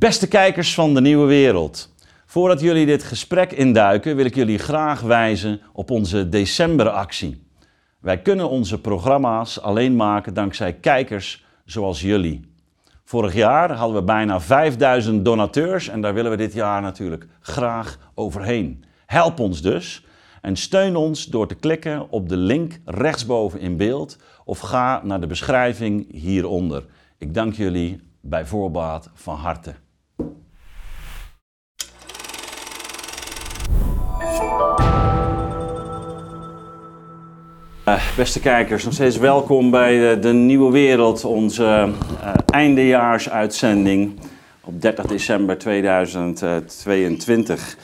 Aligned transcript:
Beste 0.00 0.28
kijkers 0.28 0.74
van 0.74 0.94
de 0.94 1.00
Nieuwe 1.00 1.26
Wereld. 1.26 1.94
Voordat 2.26 2.60
jullie 2.60 2.86
dit 2.86 3.02
gesprek 3.02 3.52
induiken, 3.52 4.16
wil 4.16 4.24
ik 4.24 4.34
jullie 4.34 4.58
graag 4.58 5.00
wijzen 5.00 5.60
op 5.72 5.90
onze 5.90 6.28
decemberactie. 6.28 7.46
Wij 7.98 8.22
kunnen 8.22 8.48
onze 8.48 8.80
programma's 8.80 9.60
alleen 9.60 9.96
maken 9.96 10.34
dankzij 10.34 10.72
kijkers 10.72 11.44
zoals 11.64 12.00
jullie. 12.00 12.54
Vorig 13.04 13.34
jaar 13.34 13.72
hadden 13.72 13.96
we 13.96 14.02
bijna 14.02 14.40
5000 14.40 15.24
donateurs 15.24 15.88
en 15.88 16.00
daar 16.00 16.14
willen 16.14 16.30
we 16.30 16.36
dit 16.36 16.52
jaar 16.52 16.82
natuurlijk 16.82 17.26
graag 17.40 17.98
overheen. 18.14 18.84
Help 19.06 19.40
ons 19.40 19.62
dus 19.62 20.04
en 20.40 20.56
steun 20.56 20.96
ons 20.96 21.26
door 21.26 21.48
te 21.48 21.54
klikken 21.54 22.10
op 22.10 22.28
de 22.28 22.36
link 22.36 22.80
rechtsboven 22.84 23.60
in 23.60 23.76
beeld 23.76 24.16
of 24.44 24.58
ga 24.58 25.00
naar 25.04 25.20
de 25.20 25.26
beschrijving 25.26 26.12
hieronder. 26.12 26.86
Ik 27.18 27.34
dank 27.34 27.54
jullie 27.54 28.00
bij 28.20 28.46
voorbaat 28.46 29.10
van 29.14 29.36
harte. 29.36 29.74
Beste 38.16 38.40
kijkers, 38.40 38.84
nog 38.84 38.92
steeds 38.92 39.16
welkom 39.16 39.70
bij 39.70 39.98
de, 39.98 40.18
de 40.18 40.32
Nieuwe 40.32 40.72
Wereld, 40.72 41.24
onze 41.24 41.62
uh, 41.62 41.88
eindejaarsuitzending 42.46 44.12
op 44.64 44.82
30 44.82 45.06
december 45.06 45.58
2022. 45.58 47.76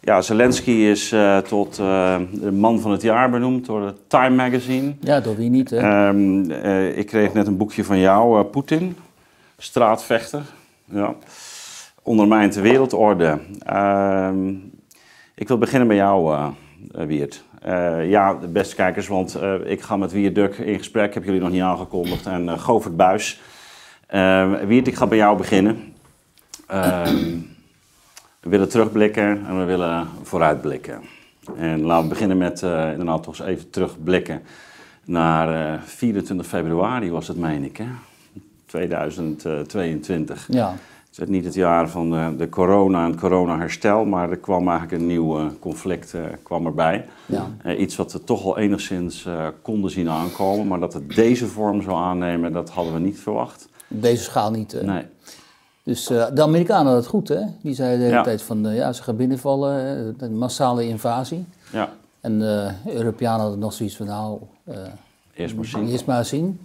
Ja, 0.00 0.20
Zelensky 0.20 0.70
is 0.70 1.12
uh, 1.12 1.38
tot 1.38 1.76
de 1.76 2.52
man 2.52 2.80
van 2.80 2.90
het 2.90 3.02
jaar 3.02 3.30
benoemd 3.30 3.66
door 3.66 3.86
het 3.86 3.96
Time 4.06 4.36
Magazine. 4.36 4.94
Ja, 5.00 5.20
door 5.20 5.36
wie 5.36 5.50
niet, 5.50 5.70
hè? 5.70 6.08
Um, 6.08 6.50
ik 6.96 7.06
kreeg 7.06 7.32
net 7.32 7.46
een 7.46 7.56
boekje 7.56 7.84
van 7.84 7.98
jou, 7.98 8.44
Poetin, 8.44 8.96
straatvechter. 9.58 10.42
Ja. 10.84 11.14
Ondermijnt 12.02 12.54
de 12.54 12.60
wereldorde. 12.60 13.38
Ehm, 13.58 14.48
ik 15.34 15.48
wil 15.48 15.58
beginnen 15.58 15.88
bij 15.88 15.96
jou, 15.96 16.52
Wiert. 16.92 17.44
Uh, 17.66 18.10
ja, 18.10 18.34
de 18.34 18.48
beste 18.48 18.74
kijkers, 18.74 19.08
want 19.08 19.36
uh, 19.36 19.54
ik 19.64 19.82
ga 19.82 19.96
met 19.96 20.12
Wiert 20.12 20.34
Duk 20.34 20.58
in 20.58 20.78
gesprek. 20.78 21.14
Heb 21.14 21.24
jullie 21.24 21.40
nog 21.40 21.50
niet 21.50 21.62
aangekondigd. 21.62 22.26
En 22.26 22.44
uh, 22.44 22.58
Govert 22.58 22.96
Buis. 22.96 23.40
Wiert, 24.66 24.86
ik 24.86 24.94
ga 24.94 25.06
bij 25.06 25.18
jou 25.18 25.36
beginnen. 25.36 25.94
Ehm, 26.66 27.38
we 28.40 28.48
willen 28.48 28.68
terugblikken 28.68 29.46
en 29.46 29.58
we 29.58 29.64
willen 29.64 30.08
vooruitblikken. 30.22 31.00
En 31.56 31.80
laten 31.80 32.02
we 32.02 32.08
beginnen 32.08 32.38
met 32.38 32.62
inderdaad 32.62 33.22
toch 33.22 33.38
eens 33.38 33.48
even 33.48 33.70
terugblikken 33.70 34.42
naar 35.04 35.80
24 35.84 36.46
februari 36.46 37.10
was 37.10 37.28
het, 37.28 37.36
meen 37.36 37.64
ik, 37.64 37.76
hè? 37.76 37.86
2022. 38.66 40.46
Ja. 40.48 40.74
Het 41.14 41.22
werd 41.22 41.34
niet 41.34 41.44
het 41.44 41.54
jaar 41.54 41.88
van 41.88 42.10
de, 42.10 42.34
de 42.36 42.48
corona 42.48 43.04
en 43.04 43.10
het 43.10 43.20
corona-herstel, 43.20 44.04
maar 44.04 44.30
er 44.30 44.36
kwam 44.36 44.68
eigenlijk 44.68 45.00
een 45.00 45.06
nieuw 45.06 45.40
uh, 45.40 45.46
conflict 45.60 46.12
uh, 46.12 46.22
kwam 46.42 46.66
erbij. 46.66 47.06
Ja. 47.26 47.46
Uh, 47.66 47.80
iets 47.80 47.96
wat 47.96 48.12
we 48.12 48.24
toch 48.24 48.44
al 48.44 48.58
enigszins 48.58 49.28
konden 49.62 49.90
zien 49.90 50.10
aankomen, 50.10 50.66
maar 50.66 50.80
dat 50.80 50.92
het 50.92 51.14
deze 51.14 51.46
vorm 51.46 51.82
zou 51.82 51.96
aannemen, 51.96 52.52
dat 52.52 52.70
hadden 52.70 52.94
we 52.94 52.98
niet 52.98 53.18
verwacht. 53.18 53.68
Deze 53.88 54.22
schaal 54.22 54.50
niet. 54.50 54.82
Nee. 54.82 55.06
Dus 55.82 56.06
de 56.06 56.42
Amerikanen 56.42 56.84
hadden 56.84 57.02
het 57.02 57.06
goed, 57.06 57.28
hè? 57.28 57.40
Die 57.62 57.74
zeiden 57.74 57.98
de 57.98 58.04
hele 58.04 58.16
ja. 58.16 58.22
tijd 58.22 58.42
van, 58.42 58.74
ja, 58.74 58.92
ze 58.92 59.02
gaan 59.02 59.16
binnenvallen, 59.16 60.14
een 60.18 60.38
massale 60.38 60.86
invasie. 60.86 61.44
Ja. 61.72 61.92
En 62.20 62.38
de 62.38 62.70
Europeanen 62.86 63.40
hadden 63.40 63.58
nog 63.58 63.72
zoiets 63.72 63.96
van, 63.96 64.06
nou... 64.06 64.38
eerst 65.34 65.56
maar 65.56 65.64
zien. 65.64 65.88
Eerst 65.88 66.06
maar 66.06 66.24
zien. 66.24 66.60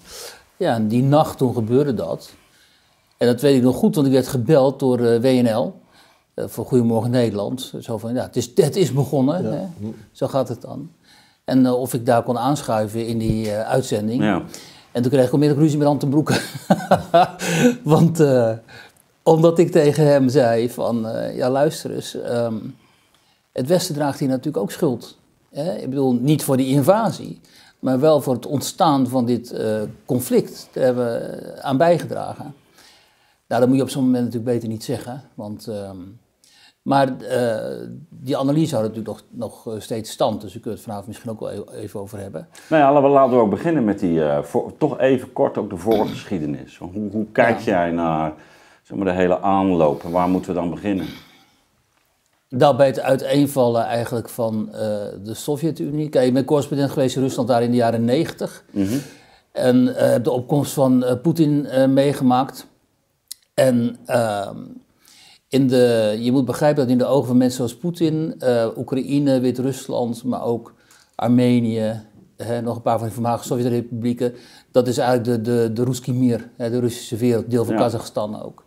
Ja, 0.58 0.74
en 0.74 0.88
die 0.88 1.04
nacht 1.04 1.38
toen 1.38 1.54
gebeurde 1.54 1.94
dat. 1.94 2.34
En 3.20 3.28
dat 3.28 3.42
weet 3.42 3.56
ik 3.56 3.62
nog 3.62 3.76
goed, 3.76 3.96
want 3.96 4.08
ik 4.08 4.14
werd 4.14 4.28
gebeld 4.28 4.80
door 4.80 5.00
uh, 5.00 5.20
WNL. 5.20 5.74
Uh, 6.36 6.46
voor 6.48 6.66
Goedemorgen 6.66 7.12
Nederland. 7.12 7.74
Zo 7.80 7.98
van, 7.98 8.14
ja, 8.14 8.24
het 8.24 8.36
is, 8.36 8.52
het 8.56 8.76
is 8.76 8.94
begonnen. 8.94 9.44
Ja. 9.44 9.50
Hè? 9.50 9.66
Zo 10.12 10.28
gaat 10.28 10.48
het 10.48 10.62
dan. 10.62 10.92
En 11.44 11.66
uh, 11.66 11.74
of 11.80 11.94
ik 11.94 12.06
daar 12.06 12.24
kon 12.24 12.38
aanschuiven 12.38 13.08
in 13.08 13.18
die 13.18 13.52
uitzending. 13.52 14.24
Ja. 14.24 14.44
En 14.92 15.02
toen 15.02 15.12
kreeg 15.12 15.26
ik 15.26 15.34
onmiddellijk 15.34 15.66
ruzie 15.66 15.80
met 15.80 15.88
Ant 15.88 16.00
ten 16.00 16.10
Broeke. 16.10 16.42
want 17.84 18.24
omdat 19.24 19.60
ik 19.60 19.72
tegen 19.72 20.06
hem 20.06 20.30
zei 20.30 20.70
van, 20.70 21.08
ja 21.34 21.50
luister 21.50 21.92
eens. 21.92 22.14
Um, 22.14 22.76
het 23.52 23.68
Westen 23.68 23.96
draagt 23.96 24.20
hier 24.20 24.30
natuurlijk 24.30 24.64
ook 24.64 24.72
schuld. 24.72 25.18
Hè? 25.50 25.76
Ik 25.76 25.90
bedoel, 25.90 26.14
niet 26.14 26.44
voor 26.44 26.58
die 26.58 26.68
invasie. 26.68 27.40
Maar 27.80 28.00
wel 28.00 28.22
voor 28.22 28.34
het 28.34 28.46
ontstaan 28.46 29.08
van 29.08 29.26
dit 29.26 29.54
conflict. 30.06 30.68
Daar 30.72 30.84
hebben 30.84 31.06
we 31.06 31.62
aan 31.62 31.78
bijgedragen. 31.78 32.54
Nou, 33.50 33.62
dat 33.62 33.70
moet 33.70 33.78
je 33.78 33.84
op 33.84 33.90
zo'n 33.90 34.04
moment 34.04 34.24
natuurlijk 34.24 34.52
beter 34.52 34.70
niet 34.70 34.84
zeggen. 34.84 35.22
Want, 35.34 35.68
uh, 35.70 35.92
maar 36.82 37.08
uh, 37.22 37.88
die 38.10 38.38
analyse 38.38 38.76
houdt 38.76 38.96
natuurlijk 38.96 39.26
nog, 39.32 39.66
nog 39.66 39.82
steeds 39.82 40.12
stand. 40.12 40.42
Dus 40.42 40.54
we 40.54 40.60
kunnen 40.60 40.80
het 40.80 40.88
vanavond 40.88 41.08
misschien 41.08 41.32
ook 41.32 41.40
wel 41.40 41.74
even 41.74 42.00
over 42.00 42.20
hebben. 42.20 42.48
Nou 42.70 42.84
ja, 42.84 43.10
laten 43.10 43.36
we 43.36 43.42
ook 43.42 43.50
beginnen 43.50 43.84
met 43.84 44.00
die, 44.00 44.14
uh, 44.14 44.44
voor, 44.44 44.78
toch 44.78 45.00
even 45.00 45.34
kort 45.34 45.58
ook 45.58 45.70
de 45.70 45.78
voorgeschiedenis. 45.78 46.78
Hoe, 46.78 47.12
hoe 47.12 47.26
kijk 47.32 47.60
ja. 47.60 47.66
jij 47.66 47.92
naar 47.92 48.34
zeg 48.84 48.98
maar, 48.98 49.08
de 49.08 49.14
hele 49.14 49.42
aanloop 49.42 50.04
en 50.04 50.12
waar 50.12 50.30
moeten 50.30 50.54
we 50.54 50.60
dan 50.60 50.70
beginnen? 50.70 51.06
Dat 52.50 52.78
bij 52.78 52.88
het 52.88 53.00
uiteenvallen 53.00 53.86
eigenlijk 53.86 54.30
van 54.30 54.70
uh, 54.72 54.78
de 55.24 55.34
Sovjet-Unie. 55.34 56.10
Kijk, 56.10 56.28
ik 56.28 56.34
ben 56.34 56.46
correspondent 56.46 56.92
geweest 56.92 57.16
in 57.16 57.22
Rusland 57.22 57.48
daar 57.48 57.64
in 57.64 57.72
de 57.72 57.78
jaren 57.78 58.06
negentig. 58.06 58.64
Mm 58.72 58.86
-hmm. 58.86 59.02
En 59.52 59.86
heb 59.86 60.24
de 60.24 60.32
opkomst 60.32 60.74
van 60.74 61.06
Poetin 61.22 61.68
meegemaakt. 61.94 62.69
En 63.60 63.98
uh, 64.08 64.50
in 65.48 65.68
de, 65.68 66.18
je 66.20 66.32
moet 66.32 66.46
begrijpen 66.46 66.82
dat 66.82 66.92
in 66.92 66.98
de 66.98 67.06
ogen 67.06 67.28
van 67.28 67.38
mensen 67.38 67.58
zoals 67.58 67.78
Poetin, 67.78 68.36
uh, 68.44 68.68
Oekraïne, 68.78 69.40
Wit-Rusland, 69.40 70.24
maar 70.24 70.44
ook 70.44 70.74
Armenië, 71.16 72.02
hè, 72.38 72.62
nog 72.62 72.76
een 72.76 72.82
paar 72.82 72.98
van 72.98 73.06
die 73.06 73.14
voormalige 73.14 73.46
Sovjet-republieken, 73.46 74.34
dat 74.72 74.88
is 74.88 74.98
eigenlijk 74.98 75.44
de, 75.44 75.52
de, 75.52 75.74
de 75.74 75.84
Ruski 75.84 76.14
Mir, 76.14 76.50
hè, 76.56 76.70
de 76.70 76.80
Russische 76.80 77.16
wereld, 77.16 77.52
deel 77.52 77.66
van 77.66 77.74
ja. 77.74 77.80
Kazachstan 77.80 78.42
ook. 78.42 78.64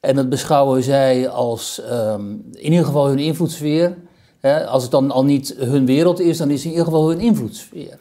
En 0.00 0.14
dat 0.14 0.28
beschouwen 0.28 0.82
zij 0.82 1.28
als 1.28 1.82
um, 1.90 2.44
in 2.52 2.70
ieder 2.70 2.86
geval 2.86 3.06
hun 3.08 3.18
invloedssfeer. 3.18 3.96
Hè, 4.40 4.66
als 4.66 4.82
het 4.82 4.90
dan 4.90 5.10
al 5.10 5.24
niet 5.24 5.54
hun 5.58 5.86
wereld 5.86 6.20
is, 6.20 6.38
dan 6.38 6.50
is 6.50 6.56
het 6.56 6.64
in 6.64 6.70
ieder 6.70 6.84
geval 6.84 7.08
hun 7.08 7.20
invloedssfeer. 7.20 7.98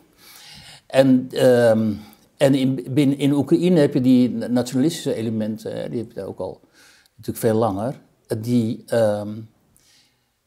En 0.88 1.30
um, 1.47 2.00
en 2.39 2.55
in, 2.55 2.88
binnen, 2.89 3.17
in 3.17 3.33
Oekraïne 3.33 3.79
heb 3.79 3.94
je 3.94 4.01
die 4.01 4.29
nationalistische 4.29 5.13
elementen, 5.13 5.91
die 5.91 6.00
heb 6.00 6.11
je 6.11 6.23
ook 6.23 6.39
al 6.39 6.59
natuurlijk 7.16 7.45
veel 7.45 7.55
langer, 7.55 8.00
die, 8.38 8.83
um, 8.94 9.50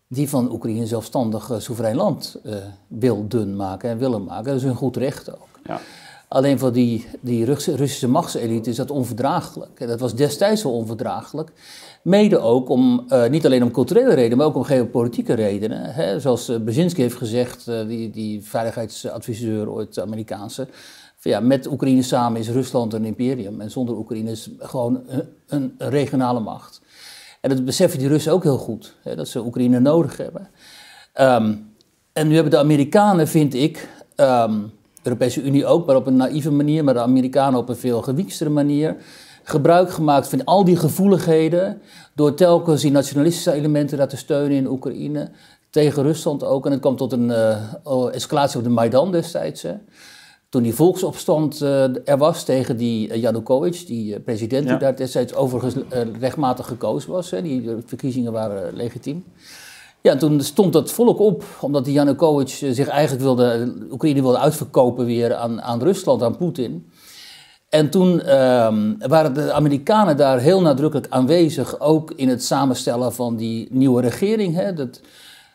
die 0.08 0.28
van 0.28 0.52
Oekraïne 0.52 0.80
een 0.80 0.86
zelfstandig 0.86 1.50
uh, 1.50 1.58
soeverein 1.58 1.96
land 1.96 2.40
uh, 2.44 2.54
wilden 2.86 3.56
maken 3.56 3.90
en 3.90 3.98
willen 3.98 4.24
maken. 4.24 4.44
Dat 4.44 4.56
is 4.56 4.62
hun 4.62 4.74
goed 4.74 4.96
recht 4.96 5.32
ook. 5.32 5.48
Ja. 5.64 5.80
Alleen 6.28 6.58
voor 6.58 6.72
die, 6.72 7.06
die 7.20 7.44
Russische 7.44 8.08
machtselite 8.08 8.70
is 8.70 8.76
dat 8.76 8.90
onverdraaglijk. 8.90 9.80
En 9.80 9.86
dat 9.86 10.00
was 10.00 10.14
destijds 10.14 10.62
wel 10.62 10.72
onverdraaglijk. 10.72 11.52
Mede 12.02 12.38
ook 12.38 12.68
om, 12.68 13.06
uh, 13.08 13.28
niet 13.28 13.46
alleen 13.46 13.62
om 13.62 13.70
culturele 13.70 14.14
redenen, 14.14 14.38
maar 14.38 14.46
ook 14.46 14.56
om 14.56 14.64
geopolitieke 14.64 15.34
redenen. 15.34 15.94
Hè? 15.94 16.20
Zoals 16.20 16.44
Brzezinski 16.64 17.02
heeft 17.02 17.16
gezegd, 17.16 17.64
die, 17.64 18.10
die 18.10 18.42
veiligheidsadviseur 18.42 19.70
ooit 19.70 20.00
Amerikaanse. 20.00 20.68
Ja, 21.24 21.40
met 21.40 21.66
Oekraïne 21.66 22.02
samen 22.02 22.40
is 22.40 22.48
Rusland 22.48 22.92
een 22.92 23.04
imperium 23.04 23.60
en 23.60 23.70
zonder 23.70 23.96
Oekraïne 23.96 24.30
is 24.30 24.50
gewoon 24.58 25.02
een, 25.06 25.28
een 25.46 25.74
regionale 25.78 26.40
macht. 26.40 26.80
En 27.40 27.50
dat 27.50 27.64
beseffen 27.64 27.98
die 27.98 28.08
Russen 28.08 28.32
ook 28.32 28.42
heel 28.42 28.58
goed, 28.58 28.96
hè, 29.02 29.16
dat 29.16 29.28
ze 29.28 29.44
Oekraïne 29.44 29.80
nodig 29.80 30.16
hebben. 30.16 30.48
Um, 31.20 31.74
en 32.12 32.28
nu 32.28 32.34
hebben 32.34 32.52
de 32.52 32.58
Amerikanen, 32.58 33.28
vind 33.28 33.54
ik, 33.54 33.88
um, 34.16 34.60
de 34.94 35.02
Europese 35.02 35.42
Unie 35.42 35.66
ook, 35.66 35.86
maar 35.86 35.96
op 35.96 36.06
een 36.06 36.16
naïeve 36.16 36.50
manier, 36.50 36.84
maar 36.84 36.94
de 36.94 37.00
Amerikanen 37.00 37.60
op 37.60 37.68
een 37.68 37.76
veel 37.76 38.02
gewiekstere 38.02 38.50
manier, 38.50 38.96
gebruik 39.42 39.90
gemaakt 39.90 40.28
van 40.28 40.44
al 40.44 40.64
die 40.64 40.76
gevoeligheden 40.76 41.80
door 42.14 42.34
telkens 42.34 42.82
die 42.82 42.90
nationalistische 42.90 43.52
elementen 43.52 43.98
daar 43.98 44.08
te 44.08 44.16
steunen 44.16 44.56
in 44.56 44.66
Oekraïne, 44.66 45.30
tegen 45.70 46.02
Rusland 46.02 46.44
ook. 46.44 46.66
En 46.66 46.72
het 46.72 46.80
kwam 46.80 46.96
tot 46.96 47.12
een 47.12 47.28
uh, 47.28 48.14
escalatie 48.14 48.58
op 48.58 48.64
de 48.64 48.70
Maidan 48.70 49.12
destijds. 49.12 49.64
Toen 50.52 50.62
die 50.62 50.74
volksopstand 50.74 51.60
uh, 51.62 52.08
er 52.08 52.18
was 52.18 52.44
tegen 52.44 52.76
die 52.76 53.08
uh, 53.08 53.16
Janukovic, 53.16 53.86
die 53.86 54.14
uh, 54.14 54.24
president 54.24 54.64
ja. 54.64 54.70
die 54.70 54.78
daar 54.78 54.96
destijds 54.96 55.34
overigens 55.34 55.74
rechtmatig 56.20 56.66
gekozen 56.66 57.10
was. 57.10 57.30
Hè, 57.30 57.42
die 57.42 57.76
verkiezingen 57.86 58.32
waren 58.32 58.76
legitiem. 58.76 59.24
Ja, 60.00 60.16
toen 60.16 60.40
stond 60.40 60.72
dat 60.72 60.90
volk 60.90 61.18
op, 61.18 61.44
omdat 61.60 61.84
die 61.84 61.92
Janukovic 61.94 62.48
zich 62.48 62.88
eigenlijk 62.88 63.22
wilde, 63.22 63.74
Oekraïne 63.90 64.22
wilde 64.22 64.38
uitverkopen 64.38 65.04
weer 65.04 65.34
aan, 65.34 65.62
aan 65.62 65.82
Rusland, 65.82 66.22
aan 66.22 66.36
Poetin. 66.36 66.90
En 67.68 67.90
toen 67.90 68.20
ehm, 68.20 68.94
waren 68.98 69.34
de 69.34 69.52
Amerikanen 69.52 70.16
daar 70.16 70.38
heel 70.38 70.60
nadrukkelijk 70.60 71.12
aanwezig, 71.12 71.80
ook 71.80 72.12
in 72.16 72.28
het 72.28 72.44
samenstellen 72.44 73.12
van 73.12 73.36
die 73.36 73.68
nieuwe 73.70 74.00
regering. 74.00 74.54
Hè, 74.54 74.72
dat 74.72 75.00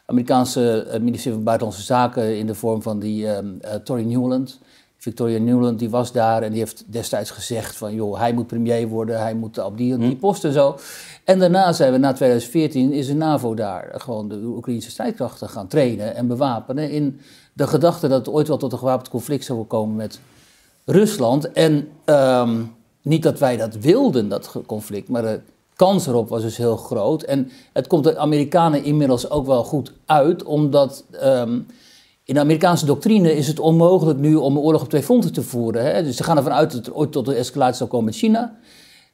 Amerikaanse 0.06 0.88
ministerie 1.02 1.34
van 1.34 1.44
Buitenlandse 1.44 1.86
Zaken 1.86 2.38
in 2.38 2.48
de 2.48 2.56
vorm 2.56 2.82
van 2.82 3.00
die 3.00 3.28
um, 3.28 3.60
Tory 3.84 4.04
Newland 4.04 4.60
Victoria 5.08 5.40
Nuland 5.40 5.80
die 5.80 5.90
was 5.90 6.12
daar 6.12 6.42
en 6.44 6.50
die 6.50 6.60
heeft 6.60 6.84
destijds 6.88 7.32
gezegd 7.32 7.76
van 7.76 7.94
joh, 7.94 8.20
hij 8.20 8.34
moet 8.34 8.48
premier 8.48 8.88
worden, 8.88 9.20
hij 9.20 9.34
moet 9.36 9.64
op 9.64 9.78
die, 9.78 9.98
die 9.98 10.10
hm. 10.10 10.16
post 10.16 10.44
en 10.44 10.54
zo. 10.54 10.78
En 11.24 11.40
daarna 11.40 11.74
zijn 11.74 11.92
we, 11.92 11.98
na 11.98 12.14
2014, 12.14 12.92
is 12.92 13.08
de 13.08 13.14
NAVO 13.14 13.54
daar 13.54 13.94
gewoon 13.98 14.28
de 14.28 14.36
Oekraïnse 14.36 14.90
strijdkrachten 14.90 15.50
gaan 15.50 15.68
trainen 15.68 16.16
en 16.16 16.28
bewapenen. 16.28 16.92
In 16.92 17.20
de 17.54 17.68
gedachte 17.68 18.08
dat 18.08 18.26
het 18.26 18.36
ooit 18.36 18.48
wel 18.48 18.58
tot 18.58 18.72
een 18.72 18.78
gewapend 18.78 19.10
conflict 19.10 19.46
zou 19.46 19.64
komen 19.64 19.96
met 19.96 20.20
Rusland. 20.86 21.52
En 21.52 21.90
ehm, 22.06 22.64
niet 23.02 23.24
dat 23.24 23.40
wij 23.40 23.58
dat 23.58 23.76
wilden, 23.76 24.30
dat 24.30 24.56
conflict, 24.66 25.10
maar 25.10 25.22
de 25.22 25.40
kans 25.76 26.08
erop 26.08 26.30
was 26.30 26.42
dus 26.42 26.58
heel 26.58 26.78
groot. 26.78 27.24
En 27.24 27.52
het 27.74 27.88
komt 27.88 28.04
de 28.04 28.18
Amerikanen 28.18 28.84
inmiddels 28.84 29.30
ook 29.30 29.46
wel 29.46 29.64
goed 29.64 29.94
uit, 30.06 30.44
omdat. 30.44 31.04
Ehm, 31.12 31.60
in 32.28 32.34
de 32.34 32.40
Amerikaanse 32.40 32.86
doctrine 32.86 33.36
is 33.36 33.48
het 33.48 33.60
onmogelijk 33.60 34.20
nu 34.20 34.36
om 34.36 34.56
een 34.56 34.62
oorlog 34.62 34.82
op 34.82 34.90
twee 34.90 35.04
fronten 35.04 35.34
te 35.34 35.42
voeren. 35.42 35.84
Hè? 35.84 36.04
Dus 36.04 36.16
ze 36.18 36.24
gaan 36.24 36.38
ervan 36.38 36.52
uit 36.52 36.72
dat 36.72 36.88
er 36.88 36.96
ooit 36.96 37.12
tot 37.12 37.28
een 37.28 37.36
escalatie 37.36 37.76
zal 37.76 37.88
komen 37.88 38.06
met 38.06 38.16
China. 38.16 38.58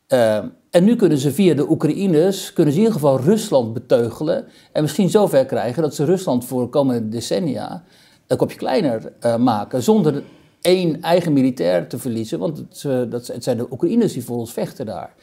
Uh, 0.08 0.38
en 0.70 0.84
nu 0.84 0.96
kunnen 0.96 1.18
ze 1.18 1.32
via 1.32 1.54
de 1.54 1.70
Oekraïners, 1.70 2.54
kunnen 2.54 2.74
ze 2.74 2.80
in 2.80 2.86
ieder 2.86 3.02
geval 3.02 3.20
Rusland 3.20 3.74
beteugelen. 3.74 4.46
En 4.72 4.82
misschien 4.82 5.10
zover 5.10 5.46
krijgen 5.46 5.82
dat 5.82 5.96
ze 5.96 6.06
Rusland 6.06 6.46
voor 6.46 6.62
de 6.62 6.70
komende 6.70 7.10
decennia 7.10 7.84
een 8.28 8.38
kopje 8.38 8.58
kleiner 8.58 9.14
uh, 9.22 9.36
maken. 9.36 9.84
Zonder 9.84 10.24
één 10.62 11.02
eigen 11.02 11.34
militair 11.34 11.88
te 11.88 11.98
verliezen. 11.98 12.40
Want 12.40 12.58
het, 12.58 12.84
uh, 12.88 13.02
dat, 13.10 13.28
het 13.28 13.44
zijn 13.44 13.58
de 13.58 13.68
Oekraïners 13.72 14.14
die 14.14 14.24
voor 14.24 14.38
ons 14.38 14.54
vechten 14.54 14.86
daar. 14.86 15.14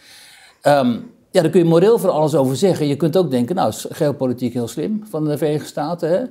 Um, 0.63 1.11
ja, 1.31 1.43
daar 1.43 1.51
kun 1.51 1.61
je 1.61 1.67
moreel 1.67 1.99
van 1.99 2.13
alles 2.13 2.35
over 2.35 2.57
zeggen. 2.57 2.87
Je 2.87 2.97
kunt 2.97 3.17
ook 3.17 3.31
denken, 3.31 3.57
nou, 3.57 3.73
geopolitiek 3.89 4.53
heel 4.53 4.69
slim 4.69 5.03
van 5.09 5.25
de 5.25 5.39
Verenigde 5.39 5.69
Staten. 5.69 6.11
Hè? 6.11 6.25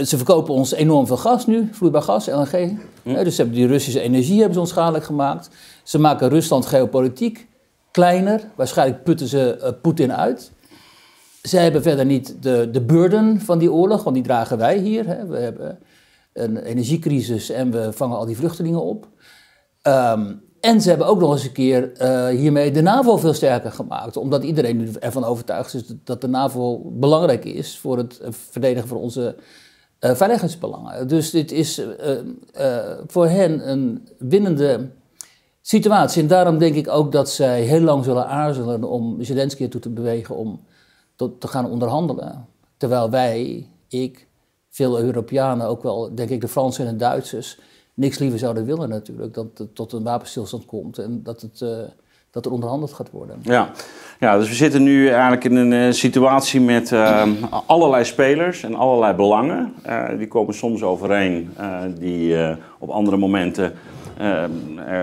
Ze 0.00 0.16
verkopen 0.16 0.54
ons 0.54 0.72
enorm 0.72 1.06
veel 1.06 1.16
gas 1.16 1.46
nu, 1.46 1.68
vloeibaar 1.72 2.02
gas, 2.02 2.26
LNG. 2.26 2.78
Dus 3.02 3.34
ze 3.34 3.42
hebben 3.42 3.54
die 3.54 3.66
Russische 3.66 4.00
energie 4.00 4.36
hebben 4.36 4.54
ze 4.54 4.60
onschadelijk 4.60 5.04
gemaakt. 5.04 5.50
Ze 5.82 5.98
maken 5.98 6.28
Rusland 6.28 6.66
geopolitiek 6.66 7.48
kleiner. 7.90 8.50
Waarschijnlijk 8.54 9.04
putten 9.04 9.26
ze 9.26 9.58
uh, 9.60 9.68
Poetin 9.82 10.12
uit. 10.12 10.52
Ze 11.42 11.58
hebben 11.58 11.82
verder 11.82 12.04
niet 12.04 12.42
de, 12.42 12.68
de 12.70 12.80
burden 12.80 13.40
van 13.40 13.58
die 13.58 13.72
oorlog, 13.72 14.02
want 14.02 14.14
die 14.14 14.24
dragen 14.24 14.58
wij 14.58 14.78
hier. 14.78 15.06
Hè. 15.06 15.26
We 15.26 15.38
hebben 15.38 15.78
een 16.32 16.56
energiecrisis 16.56 17.50
en 17.50 17.70
we 17.70 17.92
vangen 17.92 18.16
al 18.16 18.26
die 18.26 18.36
vluchtelingen 18.36 18.82
op. 18.82 19.08
Um, 19.82 20.42
en 20.60 20.80
ze 20.80 20.88
hebben 20.88 21.06
ook 21.06 21.20
nog 21.20 21.32
eens 21.32 21.44
een 21.44 21.52
keer 21.52 21.92
uh, 22.02 22.26
hiermee 22.26 22.70
de 22.70 22.82
NAVO 22.82 23.16
veel 23.16 23.34
sterker 23.34 23.72
gemaakt. 23.72 24.16
Omdat 24.16 24.44
iedereen 24.44 24.76
nu 24.76 24.90
ervan 25.00 25.24
overtuigd 25.24 25.74
is 25.74 25.82
dat 26.04 26.20
de 26.20 26.28
NAVO 26.28 26.80
belangrijk 26.84 27.44
is 27.44 27.78
voor 27.78 27.98
het 27.98 28.20
verdedigen 28.50 28.88
van 28.88 28.96
onze 28.96 29.36
veiligheidsbelangen. 30.10 31.08
Dus 31.08 31.30
dit 31.30 31.52
is 31.52 31.78
uh, 31.78 31.86
voor 33.06 33.26
hen 33.26 33.70
een 33.70 34.08
winnende 34.18 34.88
situatie. 35.60 36.22
En 36.22 36.28
daarom 36.28 36.58
denk 36.58 36.74
ik 36.74 36.88
ook 36.88 37.12
dat 37.12 37.30
zij 37.30 37.62
heel 37.62 37.80
lang 37.80 38.04
zullen 38.04 38.26
aarzelen 38.26 38.84
om 38.84 39.22
Zelensky 39.22 39.62
ertoe 39.62 39.80
te 39.80 39.88
bewegen 39.88 40.36
om 40.36 40.60
tot, 41.16 41.40
te 41.40 41.48
gaan 41.48 41.70
onderhandelen. 41.70 42.46
Terwijl 42.76 43.10
wij, 43.10 43.66
ik, 43.88 44.26
veel 44.70 45.00
Europeanen, 45.00 45.66
ook 45.66 45.82
wel, 45.82 46.14
denk 46.14 46.30
ik 46.30 46.40
de 46.40 46.48
Fransen 46.48 46.86
en 46.86 46.92
de 46.92 46.98
Duitsers, 46.98 47.58
niks 47.94 48.18
liever 48.18 48.38
zouden 48.38 48.64
willen 48.64 48.88
natuurlijk. 48.88 49.34
Dat 49.34 49.46
het 49.54 49.74
tot 49.74 49.92
een 49.92 50.02
wapenstilstand 50.02 50.64
komt 50.64 50.98
en 50.98 51.22
dat, 51.22 51.40
het, 51.40 51.64
dat 52.32 52.46
er 52.46 52.52
onderhandeld 52.52 52.92
gaat 52.92 53.10
worden. 53.10 53.36
Ja. 53.42 53.70
ja, 54.20 54.38
dus 54.38 54.48
we 54.48 54.54
zitten 54.54 54.82
nu 54.82 55.08
eigenlijk 55.08 55.44
in 55.44 55.56
een 55.56 55.72
uh, 55.72 55.92
situatie 55.92 56.60
met 56.60 56.90
uh, 56.90 57.28
allerlei 57.66 58.04
spelers 58.04 58.62
en 58.62 58.74
allerlei 58.74 59.14
belangen. 59.14 59.74
die 60.18 60.28
komen 60.28 60.54
soms 60.54 60.82
overeen, 60.82 61.54
die 61.98 62.36
op 62.78 62.88
andere 62.88 63.16
momenten 63.16 63.72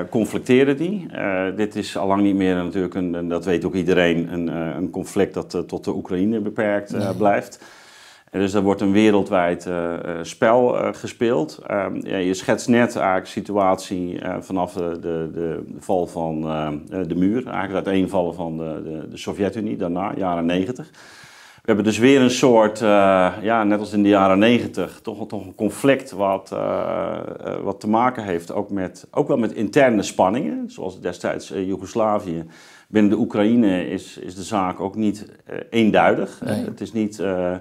conflicteren 0.10 0.78
die. 0.78 1.08
dit 1.56 1.76
is 1.76 1.98
al 1.98 2.08
lang 2.08 2.22
niet 2.22 2.36
meer 2.36 2.56
natuurlijk, 2.56 2.94
een, 2.94 3.16
en 3.16 3.30
dat 3.30 3.46
weet 3.46 3.66
ook 3.66 3.76
iedereen, 3.76 4.34
een, 4.34 4.48
een 4.78 4.90
conflict 4.90 5.34
dat 5.34 5.64
tot 5.68 5.84
de 5.84 5.96
Oekraïne 5.96 6.40
beperkt 6.40 6.92
nee. 6.92 7.02
Dus 8.31 8.54
er 8.54 8.62
wordt 8.62 8.81
een 8.81 8.92
wereldwijd 8.92 9.66
uh, 9.66 9.94
spel 10.22 10.76
uh, 10.76 10.94
gespeeld. 10.94 11.60
Uh, 11.72 11.86
ja, 12.02 12.18
je 12.18 12.34
schetst 12.34 12.68
net 12.68 12.96
eigenlijk 12.96 13.26
de 13.26 13.31
situatie 13.31 14.20
vanaf 14.40 14.74
de, 14.74 14.98
de, 15.02 15.30
de, 15.34 15.64
val 15.80 16.08
van 16.08 16.42
de 17.08 17.16
muur, 17.16 17.48
eigenlijk 17.48 17.74
het 17.74 17.88
uiteenvallen 17.88 18.34
van 18.34 18.58
de, 18.58 18.81
de, 18.84 19.08
de 19.10 19.18
Sovjet-Unie 19.18 19.78
daarna, 19.78 20.14
jaren 20.16 20.46
90. 20.46 20.90
We 21.56 21.76
hebben 21.76 21.84
dus 21.86 21.98
weer 21.98 22.22
een 22.22 22.30
soort, 22.30 22.80
ja, 22.80 23.64
net 23.64 23.80
als 23.80 23.94
in 23.94 24.04
de 24.04 24.10
jaren 24.10 24.40
90, 24.40 25.00
toch, 25.04 25.28
toch 25.28 25.46
een 25.46 25.56
conflict 25.56 26.12
wat, 26.12 26.56
wat 27.64 27.80
te 27.80 27.90
maken 27.90 28.24
heeft 28.24 28.52
ook, 28.52 28.70
met, 28.70 29.08
ook 29.12 29.28
wel 29.28 29.38
met 29.38 29.54
interne 29.54 30.04
spanningen, 30.04 30.72
zoals 30.72 31.02
destijds 31.02 31.54
Joegoslavië. 31.56 32.46
Binnen 32.88 33.12
de 33.12 33.18
Oekraïne 33.18 33.90
is, 33.90 34.18
is 34.18 34.36
de 34.36 34.44
zaak 34.44 34.80
ook 34.80 34.96
niet 34.96 35.26
eenduidig. 35.70 36.42
Nee. 36.46 36.64
Het 36.64 36.81
is 36.81 36.94
niet 36.94 37.20
uh, 37.20 37.56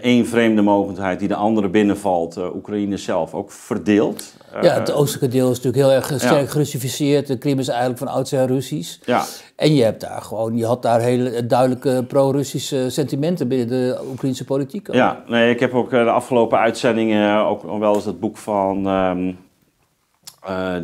één 0.00 0.26
vreemde 0.26 0.62
mogendheid 0.62 1.18
die 1.18 1.28
de 1.28 1.34
andere 1.34 1.68
binnenvalt, 1.68 2.36
uh, 2.36 2.54
Oekraïne 2.54 2.96
zelf 2.96 3.34
ook 3.34 3.52
verdeelt. 3.52 4.34
Uh, 4.56 4.62
ja, 4.62 4.74
het 4.74 4.92
oostelijke 4.92 5.36
deel 5.36 5.50
is 5.50 5.60
natuurlijk 5.60 5.84
heel 5.84 5.92
erg 5.92 6.20
sterk 6.20 6.46
ja. 6.46 6.52
gerussificeerd. 6.52 7.26
De 7.26 7.38
Krim 7.38 7.58
is 7.58 7.68
eigenlijk 7.68 7.98
van 7.98 8.08
oudsher 8.08 8.46
Russisch. 8.46 8.98
Ja. 9.04 9.24
En 9.56 9.74
je 9.74 9.82
hebt 9.82 10.00
daar 10.00 10.22
gewoon, 10.22 10.56
je 10.56 10.66
had 10.66 10.82
daar 10.82 11.00
hele 11.00 11.46
duidelijke 11.46 12.04
pro-Russische 12.08 12.90
sentimenten 12.90 13.48
binnen 13.48 13.68
de 13.68 14.00
Oekraïnse 14.10 14.44
politiek. 14.44 14.88
Ook. 14.88 14.94
Ja, 14.94 15.22
nee, 15.26 15.50
ik 15.50 15.60
heb 15.60 15.74
ook 15.74 15.90
de 15.90 16.10
afgelopen 16.10 16.58
uitzendingen 16.58 17.44
ook 17.44 17.78
wel 17.78 17.94
eens 17.94 18.04
dat 18.04 18.20
boek 18.20 18.36
van 18.36 18.86
um, 18.86 19.38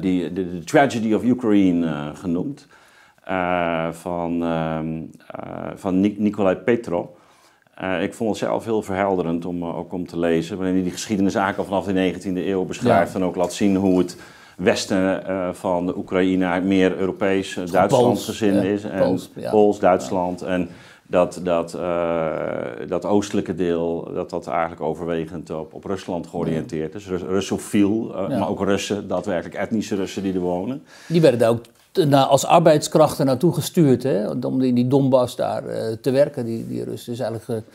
die, 0.01 0.33
the, 0.33 0.51
the, 0.51 0.65
Tragedy 0.65 1.15
of 1.15 1.23
Ukraine 1.23 2.11
genoemd. 2.15 2.67
van, 3.91 4.43
um, 4.43 5.11
van 5.75 6.01
Nikolai 6.01 6.57
Petrov. 6.57 7.07
Uh, 7.83 8.03
ik 8.03 8.15
vond 8.15 8.31
het 8.31 8.39
zelf 8.39 8.65
heel 8.65 8.83
verhelderend 8.83 9.45
om 9.45 9.63
uh, 9.63 9.79
ook 9.79 9.93
om 9.93 10.07
te 10.07 10.19
lezen. 10.19 10.57
Wanneer 10.57 10.75
hij 10.75 10.83
die 10.83 10.93
geschiedenis 10.93 11.35
eigenlijk 11.35 11.71
al 11.71 11.83
vanaf 11.83 11.95
de 11.95 12.15
19e 12.15 12.47
eeuw 12.47 12.65
beschrijft. 12.65 13.13
Ja. 13.13 13.19
En 13.19 13.25
ook 13.25 13.37
laat 13.37 13.53
zien 13.53 13.77
hoe 13.77 13.99
het 13.99 14.17
westen 14.57 15.23
uh, 15.29 15.49
van 15.53 15.87
de 15.87 15.97
Oekraïne 15.97 16.61
meer 16.61 16.97
Europees, 16.97 17.59
Duitsland 17.71 18.21
gezin 18.21 18.55
is. 18.55 18.85
En 18.85 18.99
Pools, 18.99 19.31
ja. 19.35 19.51
Pools 19.51 19.79
Duitsland. 19.79 20.43
En 20.43 20.69
dat, 21.07 21.41
dat, 21.43 21.79
dat 22.89 23.05
oostelijke 23.05 23.55
deel, 23.55 24.11
dat 24.15 24.31
dat 24.31 24.47
eigenlijk 24.47 24.81
overwegend 24.81 25.51
op, 25.51 25.75
op 25.75 25.85
Rusland 25.85 26.27
georiënteerd 26.27 26.95
is. 26.95 27.07
Rus 27.07 27.23
Russofiel, 27.23 28.15
maar 28.29 28.49
ook 28.49 28.65
Russen, 28.65 29.09
daadwerkelijk 29.09 29.55
etnische 29.55 29.95
Russen 29.95 30.23
die 30.23 30.35
er 30.35 30.41
wonen. 30.41 30.83
Die 31.09 31.21
werden 31.21 31.41
daar 31.41 31.51
ook 31.51 31.65
als 32.13 32.47
arbeidskrachten 32.47 33.27
naartoe 33.27 33.55
gestuurd. 33.55 34.03
Hè, 34.03 34.29
om 34.29 34.63
in 34.63 34.75
die 34.75 34.87
Donbass 34.87 35.37
daar 35.37 35.65
uh, 35.65 35.73
te 36.01 36.11
werken, 36.11 36.45
die, 36.45 36.69
die 36.69 36.85
Russen. 36.85 37.13
is 37.13 37.21
eigenlijk, 37.21 37.67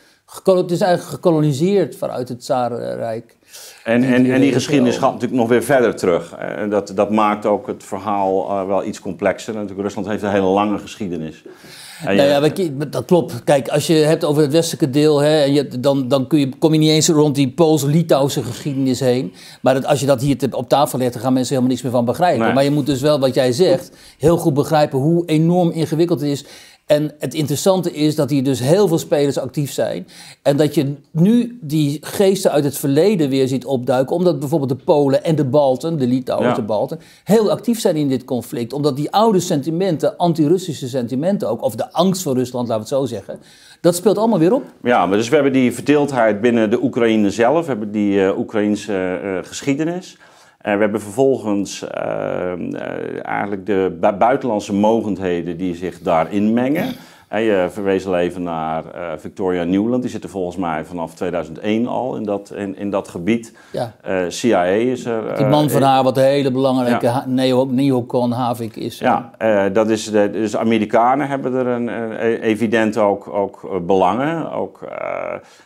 het 0.44 0.70
is 0.70 0.80
eigenlijk 0.80 1.14
gekoloniseerd 1.14 1.96
vanuit 1.96 2.28
het 2.28 2.40
Tsarenrijk. 2.40 3.36
En, 3.84 4.04
en, 4.04 4.30
en 4.30 4.40
die 4.40 4.52
geschiedenis 4.52 4.96
gaat 4.96 5.12
natuurlijk 5.12 5.40
nog 5.40 5.48
weer 5.48 5.62
verder 5.62 5.96
terug. 5.96 6.32
En 6.32 6.70
dat, 6.70 6.92
dat 6.94 7.10
maakt 7.10 7.46
ook 7.46 7.66
het 7.66 7.84
verhaal 7.84 8.66
wel 8.66 8.84
iets 8.84 9.00
complexer. 9.00 9.54
Natuurlijk, 9.54 9.80
Rusland 9.80 10.06
heeft 10.06 10.22
een 10.22 10.30
hele 10.30 10.46
lange 10.46 10.78
geschiedenis. 10.78 11.44
Nou 12.04 12.16
ja, 12.16 12.40
dat 12.90 13.04
klopt. 13.04 13.44
Kijk, 13.44 13.68
als 13.68 13.86
je 13.86 13.94
het 13.94 14.04
hebt 14.04 14.24
over 14.24 14.42
het 14.42 14.52
westelijke 14.52 14.90
deel, 14.90 15.18
hè, 15.18 15.42
je, 15.42 15.68
dan, 15.80 16.08
dan 16.08 16.26
kun 16.26 16.38
je, 16.38 16.48
kom 16.58 16.72
je 16.72 16.78
niet 16.78 16.90
eens 16.90 17.08
rond 17.08 17.34
die 17.34 17.50
Pools-Litouwse 17.50 18.42
geschiedenis 18.42 19.00
heen. 19.00 19.32
Maar 19.60 19.74
dat, 19.74 19.86
als 19.86 20.00
je 20.00 20.06
dat 20.06 20.20
hier 20.20 20.38
te, 20.38 20.48
op 20.50 20.68
tafel 20.68 20.98
legt, 20.98 21.12
dan 21.12 21.22
gaan 21.22 21.32
mensen 21.32 21.54
helemaal 21.54 21.70
niks 21.74 21.82
meer 21.82 21.92
van 21.92 22.04
begrijpen. 22.04 22.44
Nee. 22.44 22.54
Maar 22.54 22.64
je 22.64 22.70
moet 22.70 22.86
dus 22.86 23.00
wel, 23.00 23.20
wat 23.20 23.34
jij 23.34 23.52
zegt, 23.52 23.90
heel 24.18 24.36
goed 24.36 24.54
begrijpen 24.54 24.98
hoe 24.98 25.26
enorm 25.26 25.70
ingewikkeld 25.70 26.20
het 26.20 26.30
is. 26.30 26.44
En 26.86 27.14
het 27.18 27.34
interessante 27.34 27.92
is 27.92 28.14
dat 28.14 28.30
hier 28.30 28.44
dus 28.44 28.60
heel 28.60 28.88
veel 28.88 28.98
spelers 28.98 29.38
actief 29.38 29.72
zijn. 29.72 30.06
En 30.42 30.56
dat 30.56 30.74
je 30.74 30.94
nu 31.10 31.58
die 31.60 31.98
geesten 32.00 32.50
uit 32.50 32.64
het 32.64 32.78
verleden 32.78 33.28
weer 33.28 33.48
ziet 33.48 33.64
opduiken. 33.64 34.16
Omdat 34.16 34.38
bijvoorbeeld 34.38 34.78
de 34.78 34.84
Polen 34.84 35.24
en 35.24 35.34
de 35.34 35.44
Balten, 35.44 35.98
de 35.98 36.06
Litouwers, 36.06 36.48
ja. 36.48 36.54
de 36.54 36.62
Balten, 36.62 37.00
heel 37.24 37.50
actief 37.50 37.80
zijn 37.80 37.96
in 37.96 38.08
dit 38.08 38.24
conflict. 38.24 38.72
Omdat 38.72 38.96
die 38.96 39.10
oude 39.10 39.40
sentimenten, 39.40 40.16
anti-Russische 40.16 40.88
sentimenten 40.88 41.48
ook, 41.48 41.62
of 41.62 41.74
de 41.74 41.92
angst 41.92 42.22
voor 42.22 42.34
Rusland, 42.34 42.68
laten 42.68 42.88
we 42.88 42.94
het 42.94 43.00
zo 43.00 43.14
zeggen. 43.14 43.40
Dat 43.80 43.96
speelt 43.96 44.18
allemaal 44.18 44.38
weer 44.38 44.54
op. 44.54 44.64
Ja, 44.82 45.06
maar 45.06 45.16
dus 45.16 45.28
we 45.28 45.34
hebben 45.34 45.52
die 45.52 45.72
verdeeldheid 45.72 46.40
binnen 46.40 46.70
de 46.70 46.82
Oekraïne 46.82 47.30
zelf. 47.30 47.60
We 47.60 47.70
hebben 47.70 47.92
die 47.92 48.14
uh, 48.14 48.38
Oekraïnse 48.38 49.20
uh, 49.24 49.38
geschiedenis. 49.42 50.16
En 50.62 50.74
we 50.74 50.82
hebben 50.82 51.00
vervolgens 51.00 51.82
uh, 51.82 53.26
eigenlijk 53.26 53.66
de 53.66 53.96
bu 54.00 54.12
buitenlandse 54.12 54.74
mogendheden 54.74 55.56
die 55.56 55.74
zich 55.74 55.98
daarin 55.98 56.52
mengen. 56.52 56.94
En 57.28 57.42
je 57.42 57.68
verwees 57.70 58.06
al 58.06 58.18
even 58.18 58.42
naar 58.42 58.84
uh, 58.84 59.12
Victoria 59.18 59.64
Newland. 59.64 60.02
Die 60.02 60.10
zit 60.10 60.24
er 60.24 60.30
volgens 60.30 60.56
mij 60.56 60.84
vanaf 60.84 61.14
2001 61.14 61.86
al 61.86 62.16
in 62.16 62.22
dat, 62.22 62.52
in, 62.54 62.76
in 62.76 62.90
dat 62.90 63.08
gebied. 63.08 63.52
Ja. 63.72 63.92
Uh, 64.08 64.24
CIA 64.28 64.64
is 64.64 65.04
er. 65.04 65.36
Die 65.36 65.46
man 65.46 65.70
van 65.70 65.82
haar, 65.82 66.02
wat 66.02 66.16
een 66.16 66.22
hele 66.22 66.50
belangrijke 66.50 67.06
ja. 67.06 67.24
neo, 67.26 67.64
neocon 67.64 68.32
Havik 68.32 68.76
is. 68.76 68.98
Ja, 68.98 69.30
dat 69.72 69.90
is 69.90 70.10
de, 70.10 70.30
dus 70.30 70.56
Amerikanen 70.56 71.28
hebben 71.28 71.54
er 71.54 71.66
een, 71.66 71.88
evident 72.40 72.96
ook, 72.96 73.28
ook 73.28 73.86
belangen. 73.86 74.52
Ook, 74.52 74.80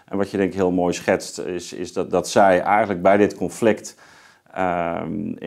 en 0.08 0.16
wat 0.16 0.30
je 0.30 0.36
denk 0.36 0.50
ik 0.50 0.56
heel 0.56 0.70
mooi 0.70 0.92
schetst, 0.92 1.38
is, 1.38 1.72
is 1.72 1.92
dat, 1.92 2.10
dat 2.10 2.28
zij 2.28 2.60
eigenlijk 2.60 3.02
bij 3.02 3.16
dit 3.16 3.36
conflict 3.36 3.96